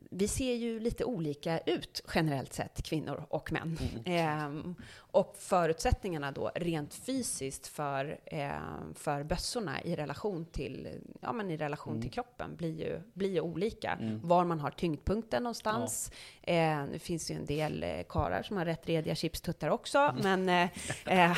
vi 0.09 0.27
ser 0.27 0.53
ju 0.53 0.79
lite 0.79 1.05
olika 1.05 1.59
ut 1.59 2.03
generellt 2.15 2.53
sett, 2.53 2.83
kvinnor 2.83 3.25
och 3.29 3.51
män. 3.51 3.79
Ehm, 4.05 4.75
och 4.97 5.35
förutsättningarna 5.39 6.31
då 6.31 6.51
rent 6.55 6.93
fysiskt 6.93 7.67
för, 7.67 8.19
ehm, 8.25 8.93
för 8.95 9.23
bössorna 9.23 9.81
i 9.83 9.95
relation 9.95 10.45
till, 10.45 10.87
ja, 11.21 11.33
men 11.33 11.51
i 11.51 11.57
relation 11.57 12.01
till 12.01 12.11
kroppen 12.11 12.55
blir 12.55 12.79
ju, 12.79 13.01
blir 13.13 13.29
ju 13.33 13.41
olika. 13.41 13.97
Var 14.23 14.45
man 14.45 14.59
har 14.59 14.71
tyngdpunkten 14.71 15.43
någonstans. 15.43 16.11
Eh, 16.41 16.85
det 16.91 16.99
finns 16.99 17.31
ju 17.31 17.35
en 17.35 17.45
del 17.45 17.83
eh, 17.83 17.89
karar 18.09 18.43
som 18.43 18.57
har 18.57 18.65
rätt 18.65 18.87
rediga 18.89 19.15
chipstuttar 19.15 19.69
också, 19.69 20.15
men 20.23 20.49
eh, 20.49 20.69
eh, 21.31 21.37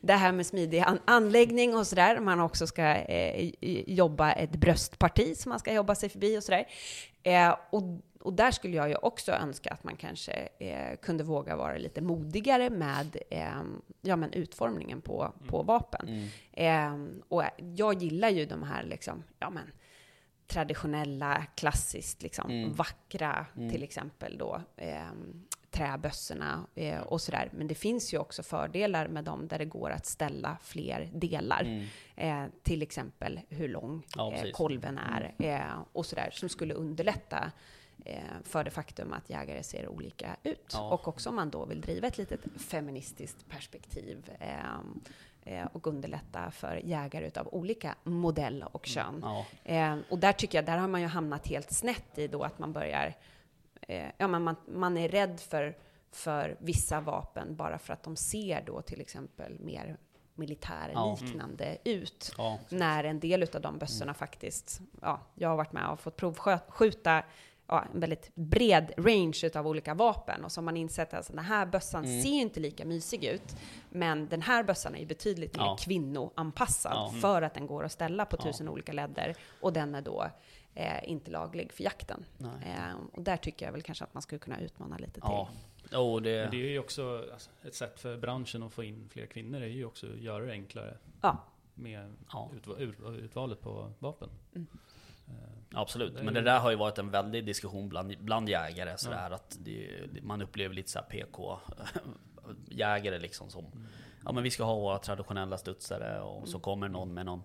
det 0.00 0.12
här 0.12 0.32
med 0.32 0.46
smidig 0.46 0.78
an- 0.78 1.00
anläggning 1.04 1.76
och 1.76 1.86
sådär, 1.86 2.20
man 2.20 2.40
också 2.40 2.66
ska 2.66 2.82
eh, 2.84 3.50
jobba 3.86 4.32
ett 4.32 4.50
bröstparti 4.52 5.36
som 5.36 5.50
man 5.50 5.58
ska 5.58 5.72
jobba 5.72 5.94
sig 5.94 6.08
förbi 6.08 6.38
och 6.38 6.42
sådär. 6.42 6.66
Eh, 7.26 7.56
och, 7.70 7.82
och 8.20 8.32
där 8.32 8.50
skulle 8.50 8.76
jag 8.76 8.88
ju 8.88 8.94
också 8.94 9.32
önska 9.32 9.70
att 9.70 9.84
man 9.84 9.96
kanske 9.96 10.32
eh, 10.58 10.96
kunde 10.96 11.24
våga 11.24 11.56
vara 11.56 11.76
lite 11.78 12.00
modigare 12.00 12.70
med 12.70 13.16
eh, 13.30 13.62
ja, 14.02 14.16
men 14.16 14.32
utformningen 14.32 15.00
på, 15.00 15.32
på 15.48 15.62
vapen. 15.62 16.28
Eh, 16.52 16.96
och 17.28 17.42
jag 17.76 18.02
gillar 18.02 18.28
ju 18.28 18.46
de 18.46 18.62
här 18.62 18.82
liksom, 18.82 19.22
ja 19.38 19.50
men, 19.50 19.70
traditionella, 20.46 21.44
klassiskt 21.54 22.22
liksom, 22.22 22.72
vackra, 22.72 23.46
till 23.70 23.82
exempel 23.82 24.38
då, 24.38 24.60
eh, 24.76 25.10
träbössorna 25.76 26.66
eh, 26.74 27.00
och 27.00 27.20
sådär. 27.20 27.48
Men 27.52 27.66
det 27.66 27.74
finns 27.74 28.14
ju 28.14 28.18
också 28.18 28.42
fördelar 28.42 29.08
med 29.08 29.24
dem 29.24 29.48
där 29.48 29.58
det 29.58 29.64
går 29.64 29.90
att 29.90 30.06
ställa 30.06 30.56
fler 30.62 31.10
delar. 31.12 31.88
Eh, 32.16 32.44
till 32.62 32.82
exempel 32.82 33.40
hur 33.48 33.68
lång 33.68 33.86
Mm. 33.86 34.02
Ja, 34.16 34.32
eh, 34.32 34.50
kolven 34.52 34.98
är 34.98 35.34
eh, 35.38 35.82
och 35.92 36.06
sådär, 36.06 36.30
som 36.32 36.48
skulle 36.48 36.74
underlätta 36.74 37.52
eh, 38.04 38.20
för 38.44 38.64
det 38.64 38.70
faktum 38.70 39.12
att 39.12 39.30
jägare 39.30 39.62
ser 39.62 39.88
olika 39.88 40.36
ut. 40.42 40.70
Ja. 40.72 40.90
Och 40.92 41.08
också 41.08 41.28
om 41.28 41.36
man 41.36 41.50
då 41.50 41.64
vill 41.64 41.80
driva 41.80 42.08
ett 42.08 42.18
litet 42.18 42.40
feministiskt 42.56 43.48
perspektiv. 43.48 44.30
Eh, 44.40 45.58
eh, 45.60 45.66
och 45.72 45.86
underlätta 45.86 46.50
för 46.50 46.80
jägare 46.84 47.26
utav 47.26 47.48
olika 47.52 47.94
modell 48.04 48.64
och 48.72 48.86
kön. 48.86 49.20
Ja, 49.22 49.46
Eh, 49.64 49.98
och 50.10 50.18
där 50.18 50.32
tycker 50.32 50.58
jag, 50.58 50.64
där 50.64 50.78
har 50.78 50.88
man 50.88 51.00
ju 51.00 51.06
hamnat 51.06 51.46
helt 51.46 51.72
snett 51.72 52.18
i 52.18 52.28
då 52.28 52.42
att 52.42 52.58
man 52.58 52.72
börjar, 52.72 53.14
eh, 53.86 54.10
ja 54.18 54.28
men 54.28 54.42
man, 54.42 54.56
man 54.68 54.96
är 54.96 55.08
rädd 55.08 55.40
för, 55.40 55.76
för 56.12 56.56
vissa 56.60 57.00
vapen 57.00 57.56
bara 57.56 57.78
för 57.78 57.92
att 57.92 58.02
de 58.02 58.16
ser 58.16 58.62
då 58.66 58.82
till 58.82 59.00
exempel 59.00 59.58
mer 59.60 59.96
militärliknande 60.34 61.78
ut. 61.84 62.32
ja. 62.38 62.58
När 62.68 63.04
en 63.04 63.20
del 63.20 63.42
utav 63.42 63.60
de 63.60 63.78
bössorna 63.78 64.14
faktiskt, 64.14 64.80
ja, 65.00 65.20
jag 65.34 65.48
har 65.48 65.56
varit 65.56 65.72
med 65.72 65.88
och 65.88 66.00
fått 66.00 66.16
provskjuta 66.16 67.22
ja, 67.66 67.84
en 67.94 68.00
väldigt 68.00 68.30
bred 68.34 68.92
range 68.96 69.40
utav 69.44 69.66
olika 69.66 69.94
vapen 69.94 70.44
och 70.44 70.52
har 70.56 70.62
man 70.62 70.76
insett 70.76 71.08
att 71.08 71.14
alltså, 71.14 71.32
den 71.32 71.44
här 71.44 71.66
bössan 71.66 72.04
Mm. 72.04 72.22
ser 72.22 72.28
inte 72.30 72.60
lika 72.60 72.84
mysig 72.84 73.24
ut, 73.24 73.56
men 73.90 74.28
den 74.28 74.42
här 74.42 74.62
bössan 74.64 74.94
är 74.94 74.98
ju 74.98 75.06
betydligt 75.06 75.56
mer 75.56 75.62
Ja. 75.64 75.76
kvinnoanpassad 75.80 76.92
Ja. 76.94 77.12
för 77.20 77.42
att 77.42 77.54
den 77.54 77.66
går 77.66 77.84
att 77.84 77.92
ställa 77.92 78.24
på 78.24 78.36
Ja. 78.38 78.42
tusen 78.42 78.68
olika 78.68 78.92
ledder 78.92 79.34
och 79.60 79.72
den 79.72 79.94
är 79.94 80.02
då 80.02 80.26
eh, 80.76 81.08
inte 81.10 81.30
laglig 81.30 81.72
för 81.72 81.84
jakten. 81.84 82.24
Eh, 82.40 82.94
och 83.12 83.22
där 83.22 83.36
tycker 83.36 83.66
jag 83.66 83.72
väl 83.72 83.82
kanske 83.82 84.04
att 84.04 84.14
man 84.14 84.22
skulle 84.22 84.38
kunna 84.38 84.60
utmana 84.60 84.96
lite 84.98 85.12
till. 85.12 85.20
Ja. 85.22 85.48
Jo, 85.92 86.20
det... 86.20 86.42
Men 86.42 86.50
det 86.50 86.56
är 86.56 86.70
ju 86.70 86.78
också 86.78 87.24
alltså, 87.32 87.50
ett 87.64 87.74
sätt 87.74 88.00
för 88.00 88.16
branschen 88.16 88.62
att 88.62 88.72
få 88.72 88.84
in 88.84 89.08
fler 89.12 89.26
kvinnor 89.26 89.60
är 89.62 89.66
ju 89.66 89.84
också 89.84 90.06
att 90.12 90.18
göra 90.20 90.44
det 90.44 90.52
enklare 90.52 90.96
Ja. 91.22 91.44
med 91.74 92.12
Ja. 92.32 92.50
utva- 92.62 92.78
ur- 92.78 93.16
utvalet 93.18 93.60
på 93.60 93.92
vapen. 93.98 94.28
Mm. 94.54 94.66
Eh, 95.28 95.34
Absolut, 95.80 96.16
Det 96.16 96.22
men 96.22 96.34
det 96.34 96.40
där 96.40 96.58
har 96.60 96.70
ju 96.70 96.76
varit 96.76 96.98
en 96.98 97.10
väldig 97.10 97.46
diskussion 97.46 97.88
bland, 97.88 98.14
bland 98.20 98.48
jägare 98.48 98.96
sådär 98.98 99.30
att 99.30 99.56
det, 99.60 99.90
det- 100.12 100.22
man 100.22 100.42
upplever 100.42 100.74
lite 100.74 100.90
såhär 100.90 101.06
PK 101.06 101.58
jägare 102.68 103.18
liksom 103.18 103.50
som 103.50 103.64
Ja 104.24 104.32
men 104.32 104.42
vi 104.42 104.50
ska 104.50 104.64
ha 104.64 104.74
våra 104.74 104.98
traditionella 104.98 105.58
studsare 105.58 106.20
och 106.20 106.48
så 106.48 106.58
kommer 106.58 106.88
någon 106.88 107.14
med 107.14 107.26
någon 107.26 107.42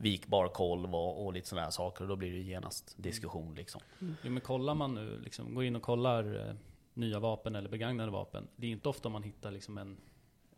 vikbar 0.00 0.48
kolv 0.48 0.94
och, 0.94 1.26
och 1.26 1.32
lite 1.32 1.48
sådana 1.48 1.64
här 1.64 1.70
saker 1.70 2.02
och 2.02 2.08
då 2.08 2.16
blir 2.16 2.32
det 2.32 2.38
genast 2.38 2.94
diskussion 2.96 3.54
liksom. 3.54 3.80
Jo, 4.00 4.30
men 4.30 4.40
kollar 4.40 4.74
man 4.74 4.94
nu, 4.94 5.20
liksom, 5.20 5.54
går 5.54 5.64
in 5.64 5.76
och 5.76 5.82
kollar 5.82 6.48
eh, 6.48 6.54
nya 6.94 7.18
vapen 7.18 7.56
eller 7.56 7.68
begagnade 7.68 8.10
vapen. 8.10 8.48
Det 8.56 8.66
är 8.66 8.70
inte 8.70 8.88
ofta 8.88 9.08
man 9.08 9.22
hittar 9.22 9.50
liksom 9.50 9.78
en, 9.78 9.96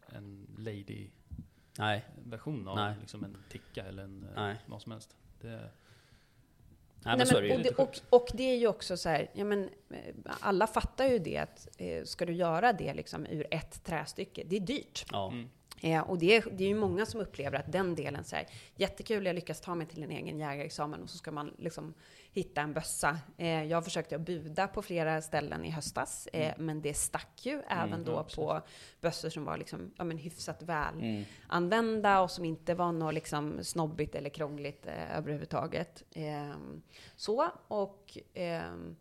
en 0.06 0.46
lady-version 0.58 2.64
Nej, 2.64 2.70
av 2.70 2.76
Nej. 2.76 2.94
liksom 3.00 3.24
en 3.24 3.36
ticka 3.50 3.84
eller 3.84 4.02
en, 4.04 4.22
eh, 4.24 4.30
Nej. 4.36 4.56
vad 4.66 4.82
som 4.82 4.92
helst. 4.92 5.16
Det, 5.40 5.70
Nej 7.04 7.16
men 7.16 7.18
Nej, 7.18 7.26
men, 7.42 7.52
och, 7.52 7.56
ju. 7.58 7.62
det, 7.62 7.70
och, 7.78 8.00
och 8.10 8.28
det 8.34 8.42
är 8.42 8.56
ju 8.56 8.66
också 8.66 8.96
så 8.96 9.08
här, 9.08 9.30
ja, 9.32 9.44
men, 9.44 9.70
eh, 9.90 10.14
alla 10.40 10.66
fattar 10.66 11.06
ju 11.06 11.18
det 11.18 11.38
att 11.38 11.68
eh, 11.78 12.04
ska 12.04 12.26
du 12.26 12.32
göra 12.32 12.72
det 12.72 12.94
liksom 12.94 13.26
ur 13.26 13.46
ett 13.50 13.84
trästycke, 13.84 14.42
det 14.46 14.56
är 14.56 14.60
dyrt. 14.60 15.04
Ja, 15.12 15.28
Mm. 15.32 15.48
Eh, 15.82 16.00
och 16.00 16.18
det 16.18 16.36
är, 16.36 16.44
det 16.52 16.64
är 16.64 16.68
ju 16.68 16.74
många 16.74 17.06
som 17.06 17.20
upplever 17.20 17.58
att 17.58 17.72
den 17.72 17.94
delen 17.94 18.24
så 18.24 18.36
här, 18.36 18.46
jättekul, 18.76 19.26
jag 19.26 19.34
lyckas 19.34 19.60
ta 19.60 19.74
mig 19.74 19.86
till 19.86 20.02
en 20.02 20.10
egen 20.10 20.38
jägarexamen 20.38 21.02
och 21.02 21.10
så 21.10 21.18
ska 21.18 21.32
man 21.32 21.54
liksom 21.58 21.94
hitta 22.32 22.60
en 22.60 22.72
bössa. 22.72 23.18
Eh, 23.36 23.64
jag 23.64 23.84
försökte 23.84 24.16
att 24.16 24.20
buda 24.20 24.68
på 24.68 24.82
flera 24.82 25.22
ställen 25.22 25.64
i 25.64 25.70
höstas, 25.70 26.26
eh, 26.32 26.54
men 26.58 26.82
det 26.82 26.94
stack 26.94 27.46
ju 27.46 27.62
även 27.68 28.04
då 28.04 28.12
ja, 28.12 28.26
på 28.36 28.60
bössor 29.00 29.30
som 29.30 29.44
var 29.44 29.56
liksom, 29.56 29.90
ja, 29.98 30.04
men 30.04 30.18
hyfsat 30.18 30.62
väl 30.62 30.94
mm. 30.94 31.24
använda 31.46 32.20
och 32.20 32.30
som 32.30 32.44
inte 32.44 32.74
var 32.74 32.92
något 32.92 33.14
liksom 33.14 33.64
snobbigt 33.64 34.14
eller 34.14 34.30
krångligt 34.30 34.86
eh, 34.86 35.16
överhuvudtaget. 35.16 36.02
Ehm, 36.14 36.82
så, 37.16 37.50
och 37.68 38.18
ehm, 38.34 38.96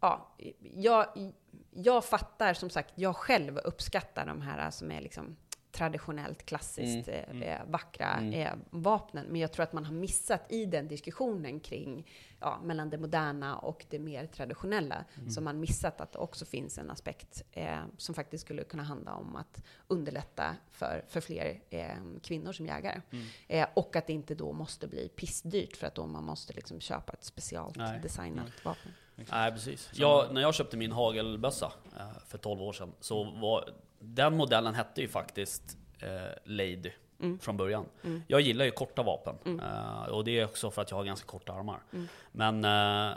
ja, 0.00 0.34
jag, 0.60 1.32
jag 1.70 2.04
fattar 2.04 2.54
som 2.54 2.70
sagt, 2.70 2.92
jag 2.94 3.16
själv 3.16 3.58
uppskattar 3.58 4.26
de 4.26 4.40
här 4.40 4.70
som 4.70 4.90
är 4.90 5.00
liksom 5.00 5.36
traditionellt, 5.72 6.46
klassiskt 6.46 7.08
Mm. 7.08 7.42
eh, 7.42 7.58
vackra 7.66 8.12
Mm. 8.12 8.32
eh, 8.32 8.52
vapnen. 8.70 9.26
Men 9.26 9.40
jag 9.40 9.52
tror 9.52 9.62
att 9.62 9.72
man 9.72 9.84
har 9.84 9.94
missat 9.94 10.52
i 10.52 10.64
den 10.64 10.88
diskussionen 10.88 11.60
kring, 11.60 12.06
ja, 12.40 12.60
mellan 12.64 12.90
det 12.90 12.98
moderna 12.98 13.58
och 13.58 13.86
det 13.90 13.98
mer 13.98 14.26
traditionella, 14.26 15.04
Mm. 15.16 15.30
så 15.30 15.40
man 15.40 15.60
missat 15.60 16.00
att 16.00 16.12
det 16.12 16.18
också 16.18 16.44
finns 16.44 16.78
en 16.78 16.90
aspekt 16.90 17.42
eh, 17.52 17.78
som 17.96 18.14
faktiskt 18.14 18.44
skulle 18.44 18.64
kunna 18.64 18.82
handla 18.82 19.14
om 19.14 19.36
att 19.36 19.62
underlätta 19.88 20.56
för, 20.70 21.04
för 21.08 21.20
fler 21.20 21.60
eh, 21.70 21.96
kvinnor 22.22 22.52
som 22.52 22.66
jägare. 22.66 23.00
Mm. 23.10 23.26
Eh, 23.48 23.68
och 23.74 23.96
att 23.96 24.06
det 24.06 24.12
inte 24.12 24.34
då 24.34 24.52
måste 24.52 24.86
bli 24.86 25.08
pissdyrt 25.08 25.76
för 25.76 25.86
att 25.86 25.94
då 25.94 26.06
man 26.06 26.24
måste 26.24 26.52
liksom 26.52 26.80
köpa 26.80 27.12
ett 27.12 27.24
specialt 27.24 27.76
Nej. 27.76 28.00
designat 28.02 28.64
vapen. 28.64 28.92
Nej 29.30 29.52
precis. 29.52 29.90
Jag, 29.94 30.34
när 30.34 30.40
jag 30.40 30.54
köpte 30.54 30.76
min 30.76 30.92
hagelbössa 30.92 31.72
eh, 31.98 32.18
för 32.26 32.38
12 32.38 32.62
år 32.62 32.72
sedan 32.72 32.92
så 33.00 33.24
var 33.24 33.70
den 33.98 34.36
modellen 34.36 34.74
hette 34.74 35.00
ju 35.00 35.08
faktiskt 35.08 35.76
eh, 36.00 36.08
Lady 36.44 36.90
Mm. 37.20 37.38
från 37.38 37.56
början. 37.56 37.86
Mm. 38.04 38.22
Jag 38.28 38.40
gillar 38.40 38.64
ju 38.64 38.70
korta 38.70 39.02
vapen 39.02 39.34
Mm. 39.44 39.60
eh, 39.60 40.02
och 40.02 40.24
det 40.24 40.38
är 40.40 40.44
också 40.44 40.70
för 40.70 40.82
att 40.82 40.90
jag 40.90 40.98
har 40.98 41.04
ganska 41.04 41.26
korta 41.26 41.52
armar. 41.52 41.80
Mm. 41.92 42.08
Men 42.32 42.64
eh, 42.64 43.16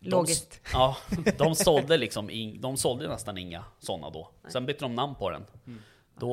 de, 0.00 0.10
Logiskt. 0.10 0.60
Ja, 0.72 0.96
de 1.38 1.54
sålde 1.54 1.96
liksom 1.96 2.30
in, 2.30 2.60
de 2.60 2.76
sålde 2.76 3.08
nästan 3.08 3.38
inga 3.38 3.64
sådana 3.78 4.10
då. 4.10 4.28
Nej. 4.42 4.52
Sen 4.52 4.66
bytte 4.66 4.84
de 4.84 4.94
namn 4.94 5.14
på 5.14 5.30
den. 5.30 5.44
Mm. 5.66 5.78
Då 6.18 6.28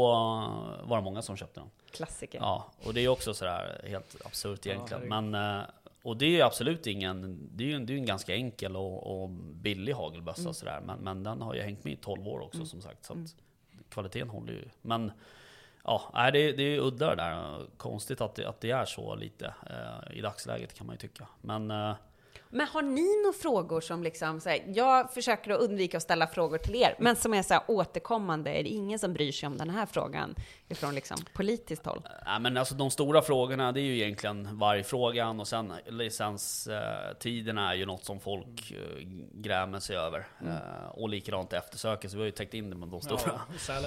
var 0.84 0.98
det 0.98 1.04
många 1.04 1.22
som 1.22 1.38
köpte 1.38 1.60
den. 1.60 1.70
Klassiker. 1.92 2.40
Ja, 2.40 2.72
och 2.86 2.94
det 2.94 3.02
är 3.02 3.08
också 3.08 3.34
sådär 3.34 3.82
helt 3.88 4.26
absurt 4.26 4.66
Ja, 4.66 4.72
egentligen. 4.72 5.12
herregud. 5.12 5.32
Men, 5.32 5.60
eh, 5.60 5.64
och 6.04 6.18
det 6.18 6.26
är 6.26 6.30
ju 6.30 6.42
absolut 6.42 6.88
ingen, 6.88 7.48
det 7.52 7.64
är 7.64 7.68
ju 7.68 7.74
en, 7.74 7.86
det 7.86 7.94
är 7.94 7.98
en 7.98 8.06
ganska 8.06 8.36
enkel 8.36 8.76
och, 8.76 9.22
och 9.24 9.30
billig 9.30 9.94
hagelbössa 9.94 10.42
Mm. 10.42 10.54
sådär. 10.54 10.82
Men, 10.86 11.00
men 11.00 11.24
den 11.24 11.42
har 11.42 11.54
ju 11.54 11.62
hängt 11.62 11.84
med 11.84 11.94
i 11.94 11.96
12 11.96 12.28
år 12.28 12.40
också 12.40 12.58
Mm. 12.58 12.68
som 12.68 12.82
sagt. 12.82 13.06
Så 13.06 13.14
Mm. 13.14 13.26
att 13.26 13.36
kvaliteten 13.90 14.30
håller 14.30 14.54
ju. 14.54 14.66
Men 14.82 15.12
ja, 15.84 16.32
det, 16.34 16.52
det 16.52 16.64
är 16.64 16.70
ju 16.70 16.80
udda 16.80 17.10
det 17.10 17.16
där. 17.16 17.66
Konstigt 17.78 18.22
att 18.22 18.36
det, 18.36 18.46
att 18.46 18.62
det 18.62 18.72
är 18.72 18.86
så 18.86 19.16
lite 19.16 19.54
eh, 19.70 20.18
i 20.18 20.22
dagsläget 20.22 20.74
kan 20.74 20.88
man 20.88 20.94
ju 20.94 20.98
tycka. 20.98 21.28
Men 21.42 21.72
eh, 21.72 21.96
men 22.52 22.68
har 22.68 22.82
ni 22.82 23.22
några 23.24 23.34
frågor 23.38 23.82
som 23.82 24.04
liksom, 24.04 24.42
så 24.42 24.50
här, 24.50 24.64
jag 24.68 25.14
försöker 25.14 25.52
att 25.52 25.60
undvika 25.62 25.98
att 25.98 26.04
ställa 26.04 26.28
frågor 26.28 26.58
till 26.58 26.76
er, 26.76 26.96
men 27.00 27.16
som 27.16 27.34
är 27.34 27.42
så 27.44 27.54
här 27.54 27.64
återkommande, 27.68 28.52
är 28.52 28.64
det 28.64 28.70
ingen 28.70 29.00
som 29.00 29.14
bryr 29.14 29.32
sig 29.32 29.48
om 29.48 29.58
den 29.58 29.70
här 29.70 29.86
frågan 29.86 30.36
ifrån 30.70 30.96
liksom 30.96 31.18
politiskt 31.34 31.86
håll? 31.86 32.02
Nej 32.26 32.40
men 32.40 32.58
alltså 32.58 32.76
de 32.76 32.92
stora 32.92 33.22
frågorna 33.22 33.72
det 33.72 33.80
är 33.82 33.84
ju 33.84 33.96
egentligen 33.96 34.58
vargfrågan 34.58 35.40
och 35.40 35.48
sen 35.48 35.74
licenstiderna 35.88 37.72
är 37.72 37.76
ju 37.76 37.86
något 37.86 38.06
som 38.06 38.20
folk 38.20 38.72
eh, 38.72 38.78
grämer 39.34 39.80
sig 39.80 39.96
över. 39.98 40.28
Mm. 40.42 40.54
Eh, 40.54 40.60
Och 40.92 41.10
likadant 41.10 41.54
eftersöket, 41.54 42.12
så 42.12 42.18
vi 42.18 42.22
har 42.22 42.26
ju 42.26 42.32
täckt 42.32 42.54
in 42.54 42.70
det 42.70 42.76
med 42.76 42.88
de 42.88 43.02
stora. 43.02 43.20
Ja, 43.26 43.40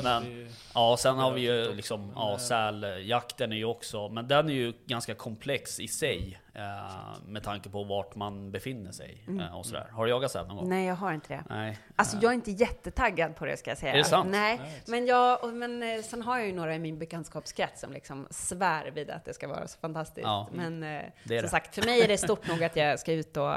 Men- 0.03 0.25
ju- 0.33 0.51
Ja, 0.75 0.97
sen 0.99 1.17
har 1.19 1.33
vi 1.33 1.41
ju 1.41 1.75
liksom, 1.75 2.13
ja, 2.15 2.31
men- 2.31 2.41
säljakten 2.41 3.53
är 3.53 3.57
ju 3.57 3.65
också, 3.65 4.09
men 4.09 4.29
den 4.29 4.49
är 4.49 4.55
ju 4.55 4.73
ganska 4.87 5.15
komplex 5.15 5.81
i 5.81 5.89
sig. 5.89 6.39
Eh, 6.55 7.17
med 7.27 7.43
tanke 7.43 7.71
på 7.71 7.85
vart 7.85 8.15
man 8.15 8.51
befinner 8.51 8.93
sig 8.93 9.25
Mm. 9.29 9.41
eh, 9.41 9.57
och 9.59 9.67
sådär. 9.67 9.87
Har 9.93 10.05
du 10.05 10.11
jagat 10.11 10.31
säl 10.31 10.47
någon 10.47 10.57
gång? 10.57 10.69
Nej, 10.69 10.87
jag 10.87 10.95
har 10.95 11.13
inte 11.13 11.29
det. 11.35 11.45
Nej. 11.49 11.79
Alltså 11.97 12.17
jag 12.23 12.31
är 12.31 12.35
inte 12.35 12.51
jättetaggad 12.51 13.37
på 13.37 13.45
det 13.47 13.57
ska 13.57 13.71
jag 13.71 13.79
säga. 13.79 13.93
Är 13.93 13.97
det 13.99 14.05
sant? 14.05 14.29
Nej, 14.31 14.59
Nej. 14.63 14.83
men, 14.87 15.07
jag, 15.07 15.45
och- 15.45 15.53
men 15.55 15.83
eh, 15.83 16.03
sen 16.03 16.23
har 16.23 16.39
jag 16.39 16.47
ju 16.47 16.53
några 16.53 16.75
i 16.75 16.79
min 16.79 16.99
bekantskapskrets 16.99 17.81
som 17.81 17.93
liksom 17.93 18.27
svär 18.31 18.91
vid 18.91 19.11
att 19.11 19.25
det 19.25 19.35
ska 19.35 19.49
vara 19.49 19.69
så 19.69 19.79
fantastiskt. 19.79 20.25
Ja. 20.27 20.49
Men 20.53 20.83
eh, 20.83 21.01
som 21.03 21.11
det. 21.25 21.49
sagt, 21.51 21.75
för 21.75 21.83
mig 21.83 22.01
är 22.03 22.09
det 22.09 22.19
stort 22.19 22.49
nog 22.49 22.65
att 22.65 22.77
jag 22.77 22.99
ska 23.01 23.13
ut 23.13 23.37
och 23.37 23.55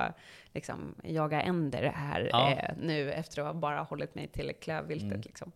liksom 0.53 0.95
jaga 1.03 1.41
änder 1.41 1.91
här 1.95 2.29
Ja. 2.31 2.51
eh, 2.51 2.75
nu 2.81 3.11
efter 3.11 3.41
att 3.41 3.47
ha 3.47 3.53
bara 3.53 3.79
hållit 3.83 4.15
mig 4.15 4.27
till 4.27 4.51
klövviltet. 4.61 5.07
Mm. 5.11 5.21
Liksom. 5.21 5.51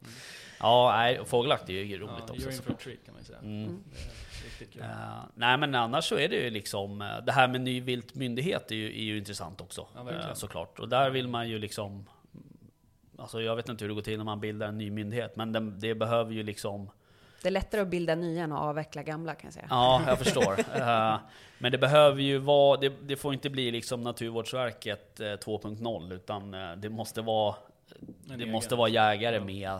Ja, 0.59 0.91
nej, 0.97 1.25
fågeljakt 1.25 1.69
är 1.69 1.73
ju 1.73 1.97
roligt 1.97 2.13
ja, 2.17 2.23
också. 2.33 2.49
You're 2.49 2.53
in 2.55 2.61
for 2.61 2.71
a 2.73 2.75
treat 2.83 2.99
kan 3.05 3.13
man 3.13 3.21
ju 3.21 3.25
säga. 3.25 3.39
Mm. 3.39 3.83
Det 3.89 4.28
Eh, 4.79 4.87
nej 5.35 5.57
men 5.57 5.75
annars 5.75 6.05
så 6.05 6.15
är 6.17 6.29
det 6.29 6.35
ju 6.35 6.49
liksom, 6.49 7.01
eh, 7.01 7.07
det 7.25 7.31
här 7.31 7.47
med 7.47 7.61
ny 7.61 7.81
viltmyndighet 7.81 8.71
är 8.71 8.75
ju, 8.75 8.87
är 8.87 9.03
ju 9.03 9.17
intressant 9.17 9.61
också. 9.61 9.87
Ja, 9.95 10.11
eh, 10.11 10.33
såklart. 10.33 10.79
Och 10.79 10.89
där 10.89 11.09
vill 11.09 11.27
man 11.27 11.49
ju 11.49 11.59
liksom, 11.59 12.05
alltså 13.17 13.41
jag 13.41 13.55
vet 13.55 13.69
inte 13.69 13.83
hur 13.83 13.89
det 13.89 13.95
går 13.95 14.01
till 14.01 14.17
när 14.17 14.25
man 14.25 14.39
bildar 14.39 14.67
en 14.67 14.77
ny 14.77 14.91
myndighet, 14.91 15.35
men 15.35 15.51
den, 15.51 15.79
det 15.79 15.95
behöver 15.95 16.31
ju 16.33 16.43
liksom, 16.43 16.89
Det 17.41 17.47
är 17.47 17.51
lättare 17.51 17.81
att 17.81 17.87
bilda 17.87 18.15
nya 18.15 18.43
än 18.43 18.51
att 18.51 18.61
avveckla 18.61 19.03
gamla 19.03 19.35
kan 19.35 19.47
jag 19.47 19.53
säga. 19.53 19.67
ja 19.69 20.01
jag 20.07 20.19
förstår. 20.23 20.59
Eh, 20.75 21.15
men 21.57 21.71
det 21.71 21.77
behöver 21.77 22.21
ju 22.21 22.37
vara, 22.37 22.77
det, 22.77 22.93
det 23.01 23.15
får 23.15 23.33
inte 23.33 23.49
bli 23.49 23.71
liksom 23.71 24.01
Naturvårdsverket 24.01 25.19
eh, 25.19 25.23
2.0, 25.23 26.13
utan 26.13 26.51
det 26.81 26.89
måste 26.89 27.21
vara 27.21 27.55
det 28.25 28.33
egen. 28.33 28.51
måste 28.51 28.75
vara 28.75 28.89
jägare 28.89 29.39
med 29.39 29.69
eh, 29.71 29.79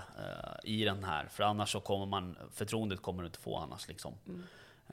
i 0.64 0.84
den 0.86 1.04
här, 1.04 1.26
för 1.26 1.44
annars 1.44 1.72
så 1.72 1.80
kommer 1.80 2.06
man, 2.06 2.38
förtroendet 2.52 3.02
kommer 3.02 3.24
du 3.24 3.28
inte 3.28 3.40
få 3.40 3.58
annars 3.58 3.88
liksom. 3.88 4.14
Mm. 4.28 4.44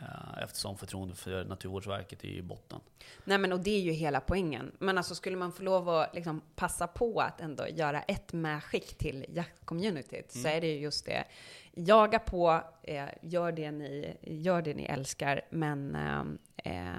Eh, 0.00 0.42
eftersom 0.42 0.76
förtroendet 0.78 1.18
för 1.18 1.44
Naturvårdsverket 1.44 2.24
är 2.24 2.28
i 2.28 2.42
botten. 2.42 2.80
Nej 3.24 3.38
men 3.38 3.52
och 3.52 3.60
det 3.60 3.70
är 3.70 3.80
ju 3.80 3.92
hela 3.92 4.20
poängen. 4.20 4.72
Men 4.78 4.98
alltså 4.98 5.14
skulle 5.14 5.36
man 5.36 5.52
få 5.52 5.62
lov 5.62 5.88
att 5.88 6.14
liksom 6.14 6.40
passa 6.54 6.86
på 6.86 7.20
att 7.20 7.40
ändå 7.40 7.68
göra 7.68 8.02
ett 8.02 8.32
medskick 8.32 8.98
till 8.98 9.26
jaktcommunityt 9.28 10.32
så 10.32 10.38
Mm. 10.38 10.56
är 10.56 10.60
det 10.60 10.66
ju 10.66 10.80
just 10.80 11.06
det. 11.06 11.24
Jaga 11.78 12.18
på, 12.18 12.62
eh, 12.82 13.04
gör, 13.22 13.52
det 13.52 13.70
ni, 13.70 14.16
gör 14.22 14.62
det 14.62 14.74
ni 14.74 14.84
älskar, 14.84 15.40
men 15.50 15.94
eh, 15.94 16.24
eh, 16.88 16.94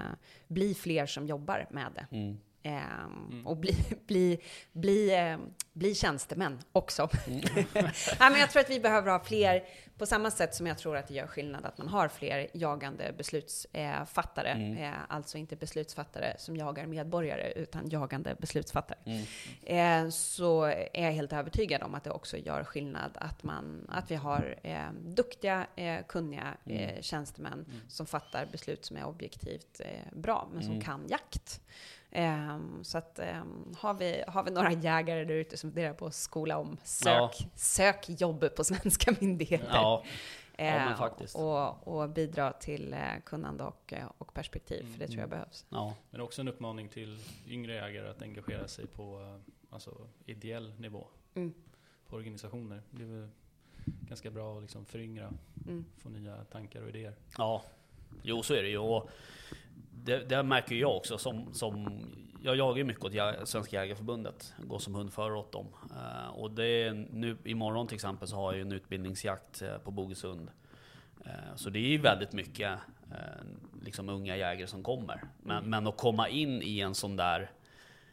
bli 0.48 0.74
fler 0.74 1.06
som 1.06 1.26
jobbar 1.26 1.66
med 1.70 1.92
det. 1.94 2.16
Mm. 2.16 2.38
Ehm, 2.68 3.46
och 3.46 3.56
bli, 3.56 3.76
bli, 4.06 4.38
bli, 4.72 5.14
eh, 5.14 5.38
bli 5.72 5.94
tjänstemän 5.94 6.58
också. 6.72 7.08
Nej, 7.26 8.30
men 8.30 8.40
jag 8.40 8.50
tror 8.50 8.60
att 8.60 8.70
vi 8.70 8.80
behöver 8.80 9.10
ha 9.10 9.24
fler, 9.24 9.64
på 9.98 10.06
samma 10.06 10.30
sätt 10.30 10.54
som 10.54 10.66
jag 10.66 10.78
tror 10.78 10.96
att 10.96 11.08
det 11.08 11.14
gör 11.14 11.26
skillnad 11.26 11.66
att 11.66 11.78
man 11.78 11.88
har 11.88 12.08
fler 12.08 12.46
jagande 12.54 13.14
beslutsfattare, 13.18 14.76
eh, 14.80 14.92
alltså 15.08 15.38
inte 15.38 15.56
beslutsfattare 15.56 16.34
som 16.38 16.56
jagar 16.56 16.86
medborgare, 16.86 17.52
utan 17.52 17.88
jagande 17.88 18.36
beslutsfattare. 18.38 18.98
Eh, 19.62 20.08
så 20.08 20.64
är 20.64 21.04
jag 21.04 21.12
helt 21.12 21.32
övertygad 21.32 21.82
om 21.82 21.94
att 21.94 22.04
det 22.04 22.10
också 22.10 22.36
gör 22.36 22.64
skillnad 22.64 23.10
att, 23.14 23.42
man, 23.42 23.86
att 23.88 24.10
vi 24.10 24.14
har 24.14 24.58
eh, 24.62 24.92
duktiga, 25.00 25.66
eh, 25.76 25.98
kunniga 26.08 26.56
eh, 26.64 27.00
tjänstemän 27.00 27.66
som 27.88 28.06
fattar 28.06 28.46
beslut 28.46 28.84
som 28.84 28.96
är 28.96 29.04
objektivt 29.04 29.80
bra, 30.12 30.48
men 30.52 30.62
som 30.62 30.80
kan 30.80 31.06
jakt. 31.08 31.60
Ehm, 32.10 32.84
så 32.84 32.98
att 32.98 33.18
ehm, 33.18 33.74
har, 33.78 33.94
vi, 33.94 34.24
har 34.28 34.42
vi 34.42 34.50
några 34.50 34.72
jägare 34.72 35.24
där 35.24 35.34
ute 35.34 35.56
som 35.56 35.70
funderar 35.70 35.94
på 35.94 36.06
att 36.06 36.14
skola 36.14 36.58
om, 36.58 36.76
sök, 36.84 37.12
Ja. 37.14 37.30
sök 37.54 38.20
jobb 38.20 38.54
på 38.56 38.64
svenska 38.64 39.14
myndigheter. 39.20 39.68
Ja, 39.72 40.04
Ja, 40.60 40.64
Eh, 40.64 40.96
faktiskt. 40.96 41.36
och, 41.36 41.88
och 41.88 42.08
bidra 42.10 42.52
till 42.52 42.92
eh, 42.92 42.98
kunnande 43.24 43.64
och, 43.64 43.92
eh, 43.92 44.06
och 44.18 44.34
perspektiv, 44.34 44.92
för 44.92 44.98
det 44.98 45.06
tror 45.06 45.20
jag 45.20 45.30
behövs. 45.30 45.66
ja. 45.68 45.94
Men 46.10 46.20
också 46.20 46.40
en 46.40 46.48
uppmaning 46.48 46.88
till 46.88 47.18
yngre 47.48 47.74
jägare 47.74 48.08
att 48.08 48.22
engagera 48.22 48.68
sig 48.68 48.86
på 48.86 49.20
eh, 49.22 49.52
alltså, 49.74 50.08
ideell 50.26 50.72
nivå. 50.80 51.06
Mm. 51.34 51.54
På 52.06 52.16
organisationer. 52.16 52.82
Det 52.90 53.02
är 53.02 53.06
väl 53.06 53.28
ganska 53.84 54.30
bra 54.30 54.56
att 54.56 54.62
liksom 54.62 54.84
föryngra, 54.84 55.32
Mm. 55.66 55.84
få 55.98 56.08
nya 56.08 56.44
tankar 56.44 56.82
och 56.82 56.88
idéer. 56.88 57.14
Ja, 57.38 57.62
jo 58.22 58.42
så 58.42 58.54
är 58.54 58.62
det 58.62 58.68
ju. 58.68 58.78
Och 58.78 59.10
det, 60.04 60.28
det 60.28 60.42
märker 60.42 60.74
jag 60.74 60.96
också 60.96 61.18
som, 61.18 61.54
som 61.54 62.00
jag 62.42 62.56
jagar 62.56 62.84
mycket 62.84 63.04
åt 63.04 63.48
Svenska 63.48 63.76
Jägareförbundet, 63.76 64.54
går 64.58 64.78
som 64.78 64.94
hundförare 64.94 65.38
åt 65.38 65.52
dem. 65.52 65.66
Eh, 65.90 66.28
och 66.28 66.50
det 66.50 66.66
är 66.66 66.92
nu 66.92 67.36
imorgon 67.44 67.86
till 67.86 67.94
exempel 67.94 68.28
så 68.28 68.36
har 68.36 68.52
jag 68.52 68.60
en 68.60 68.72
utbildningsjakt 68.72 69.62
eh, 69.62 69.78
på 69.78 69.90
Bogesund. 69.90 70.50
Eh, 71.24 71.54
så 71.56 71.70
det 71.70 71.78
är 71.78 71.88
ju 71.88 71.98
väldigt 71.98 72.32
mycket 72.32 72.78
liksom 73.82 74.08
unga 74.08 74.36
jägare 74.36 74.66
som 74.66 74.82
kommer. 74.82 75.22
Men, 75.42 75.70
men 75.70 75.86
att 75.86 75.96
komma 75.96 76.28
in 76.28 76.62
i 76.62 76.80
en 76.80 76.94
sån 76.94 77.16
där 77.16 77.50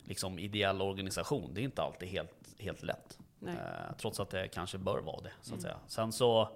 liksom 0.04 0.40
ideell 0.40 0.82
organisation, 0.82 1.52
det 1.54 1.62
är 1.62 1.64
inte 1.64 1.82
alltid 1.82 2.10
helt, 2.10 2.56
helt 2.60 2.84
lätt. 2.84 3.20
Eh, 3.48 3.96
trots 3.98 4.20
att 4.20 4.30
det 4.30 4.48
kanske 4.48 4.78
bör 4.78 5.02
vara 5.02 5.22
det, 5.22 5.32
så 5.42 5.56
att 5.56 5.62
säga. 5.62 5.78
Sen 5.88 6.12
så 6.12 6.50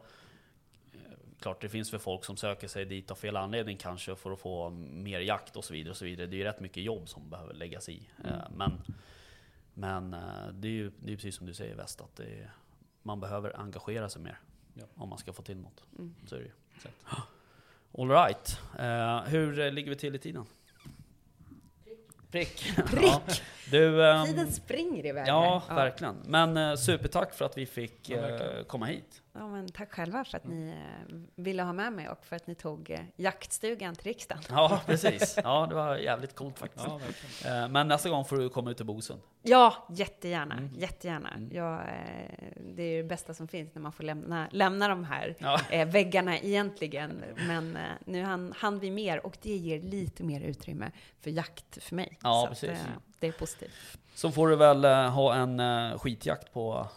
Klart 1.40 1.62
det 1.62 1.70
finns 1.70 1.92
för 1.92 1.98
folk 1.98 2.26
som 2.26 2.38
söker 2.38 2.68
sig 2.68 2.86
dit 2.86 3.12
av 3.12 3.16
fel 3.16 3.38
anledning 3.38 3.78
kanske 3.78 4.16
för 4.16 4.32
att 4.32 4.40
få 4.40 4.70
mer 4.70 5.20
jakt 5.20 5.56
och 5.56 5.64
så 5.64 5.74
vidare. 5.74 5.90
Och 5.92 5.98
så 5.98 6.06
vidare. 6.06 6.28
Det 6.28 6.36
är 6.36 6.38
ju 6.38 6.44
rätt 6.44 6.60
mycket 6.60 6.84
jobb 6.84 7.10
som 7.10 7.30
behöver 7.30 7.54
läggas 7.54 7.90
i. 7.90 8.10
Eh, 8.26 8.32
Men, 8.56 8.82
men 9.74 10.14
eh, 10.14 10.48
det 10.54 10.68
är 10.68 10.72
ju 10.72 10.92
det 11.00 11.12
är 11.12 11.16
precis 11.16 11.36
som 11.36 11.48
du 11.48 11.54
säger 11.54 11.76
West, 11.76 12.02
att 12.02 12.20
är, 12.20 12.52
man 13.04 13.20
behöver 13.20 13.60
engagera 13.60 14.10
sig 14.10 14.22
mer. 14.22 14.40
Ja. 14.74 14.84
Om 14.96 15.10
man 15.10 15.18
ska 15.18 15.34
få 15.34 15.42
till 15.42 15.58
något. 15.58 15.84
Mm. 15.98 16.16
Så 16.28 16.36
är 16.36 16.40
det 16.40 16.46
ju. 16.46 16.52
Exakt. 16.76 16.96
All 17.98 18.10
right. 18.10 18.60
Eh, 18.80 19.22
hur 19.32 19.72
ligger 19.72 19.90
vi 19.90 19.96
till 19.96 20.16
i 20.16 20.20
tiden? 20.20 20.46
Prick. 22.32 22.76
Prick! 22.88 23.02
Ja. 23.04 23.22
Du, 23.72 24.06
ehm, 24.06 24.26
Tiden 24.26 24.52
springer 24.52 25.06
iväg. 25.06 25.28
Ja, 25.28 25.64
här. 25.68 25.76
verkligen. 25.76 26.16
Men 26.26 26.78
supertack 26.78 27.34
för 27.34 27.46
att 27.46 27.58
vi 27.58 27.66
fick 27.66 28.10
verkligen. 28.10 28.66
komma 28.66 28.86
hit. 28.86 29.22
Ja, 29.34 29.48
men 29.48 29.68
tack 29.72 29.92
själva 29.94 30.24
för 30.24 30.38
att 30.38 30.48
ni 30.48 30.70
eh, 30.70 31.16
ville 31.36 31.64
ha 31.64 31.74
med 31.74 31.94
mig 31.94 32.10
och 32.10 32.26
för 32.26 32.36
att 32.36 32.48
ni 32.48 32.56
tog 32.56 32.90
eh, 32.90 33.00
jaktstugan 33.16 33.96
till 33.96 34.04
riksdagen. 34.08 34.44
Ja, 34.50 34.82
precis. 34.86 35.38
Ja, 35.44 35.66
det 35.70 35.76
var 35.76 35.96
jävligt 35.98 36.36
coolt 36.36 36.60
faktiskt. 36.60 36.86
Ja. 36.88 37.00
Eh, 37.64 37.68
Men 37.68 37.88
nästa 37.88 38.10
gång 38.10 38.26
får 38.26 38.38
du 38.38 38.50
komma 38.50 38.72
ut 38.72 38.78
till 38.78 38.86
Bosund. 38.86 39.22
Ja, 39.42 39.88
jättegärna. 39.90 40.56
Mm. 40.56 40.70
Jättegärna. 40.78 41.30
Mm. 41.30 41.50
Ja, 41.54 41.82
eh, 41.82 42.54
det 42.76 42.84
är 42.84 42.88
ju 42.96 43.02
det 43.02 43.08
bästa 43.08 43.34
som 43.34 43.48
finns 43.48 43.76
när 43.76 43.82
man 43.82 43.92
får 43.92 44.04
lämna, 44.04 44.48
lämna 44.52 44.88
de 44.88 45.04
här 45.04 45.36
Ja. 45.40 45.60
väggarna 45.86 46.38
egentligen. 46.40 47.24
Men 47.48 47.78
nu 48.06 48.24
hann, 48.24 48.54
hann 48.58 48.80
vi 48.80 48.92
mer 48.92 49.26
och 49.26 49.38
det 49.42 49.56
ger 49.56 49.82
lite 49.82 50.24
mer 50.24 50.42
utrymme 50.42 50.92
för 51.22 51.30
jakt 51.30 51.84
för 51.84 51.96
mig. 51.96 52.18
Ja, 52.24 52.42
Så 52.42 52.44
att, 52.44 52.50
precis. 52.50 52.70
eh, 52.70 52.92
det 53.20 53.28
är 53.28 53.32
positivt. 53.32 53.98
Så 54.14 54.32
får 54.32 54.48
du 54.50 54.56
väl 54.56 54.86
ha 55.10 55.36
en 55.36 55.62
skitjakt 56.00 56.54
på, 56.54 56.88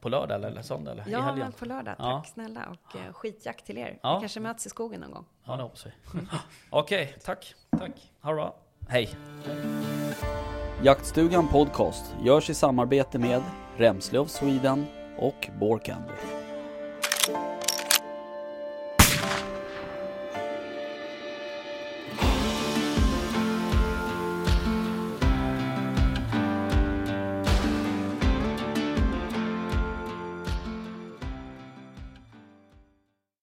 på 0.00 0.08
lördag 0.08 0.34
eller, 0.34 0.48
eller 0.48 0.62
söndag 0.62 0.92
eller 0.92 1.04
Ja, 1.08 1.34
men 1.36 1.52
på 1.52 1.64
lördag. 1.64 1.94
Tack 1.96 2.06
Ja. 2.06 2.24
snälla 2.32 2.60
och 2.70 2.96
eh, 2.96 3.12
skitjakt 3.12 3.66
till 3.66 3.78
er. 3.78 3.98
Ja. 4.02 4.14
Vi 4.14 4.20
kanske 4.20 4.40
möts 4.40 4.66
i 4.66 4.68
skogen 4.68 5.00
någon 5.00 5.10
gång. 5.10 5.24
Ja, 5.44 5.56
det 5.56 5.62
hoppas 5.62 5.86
vi. 5.86 5.90
Okej, 6.70 7.16
tack. 7.24 7.54
Tack. 7.78 8.12
Ha 8.20 8.30
det 8.30 8.36
bra. 8.36 8.54
Hej. 8.88 9.14
Jaktstugan 10.82 11.48
Podcast 11.48 12.14
görs 12.24 12.50
i 12.50 12.54
samarbete 12.54 13.18
med 13.18 13.42
Remslöv 13.76 14.26
Sweden 14.26 14.86
och 15.18 15.48
Candy. 15.84 16.37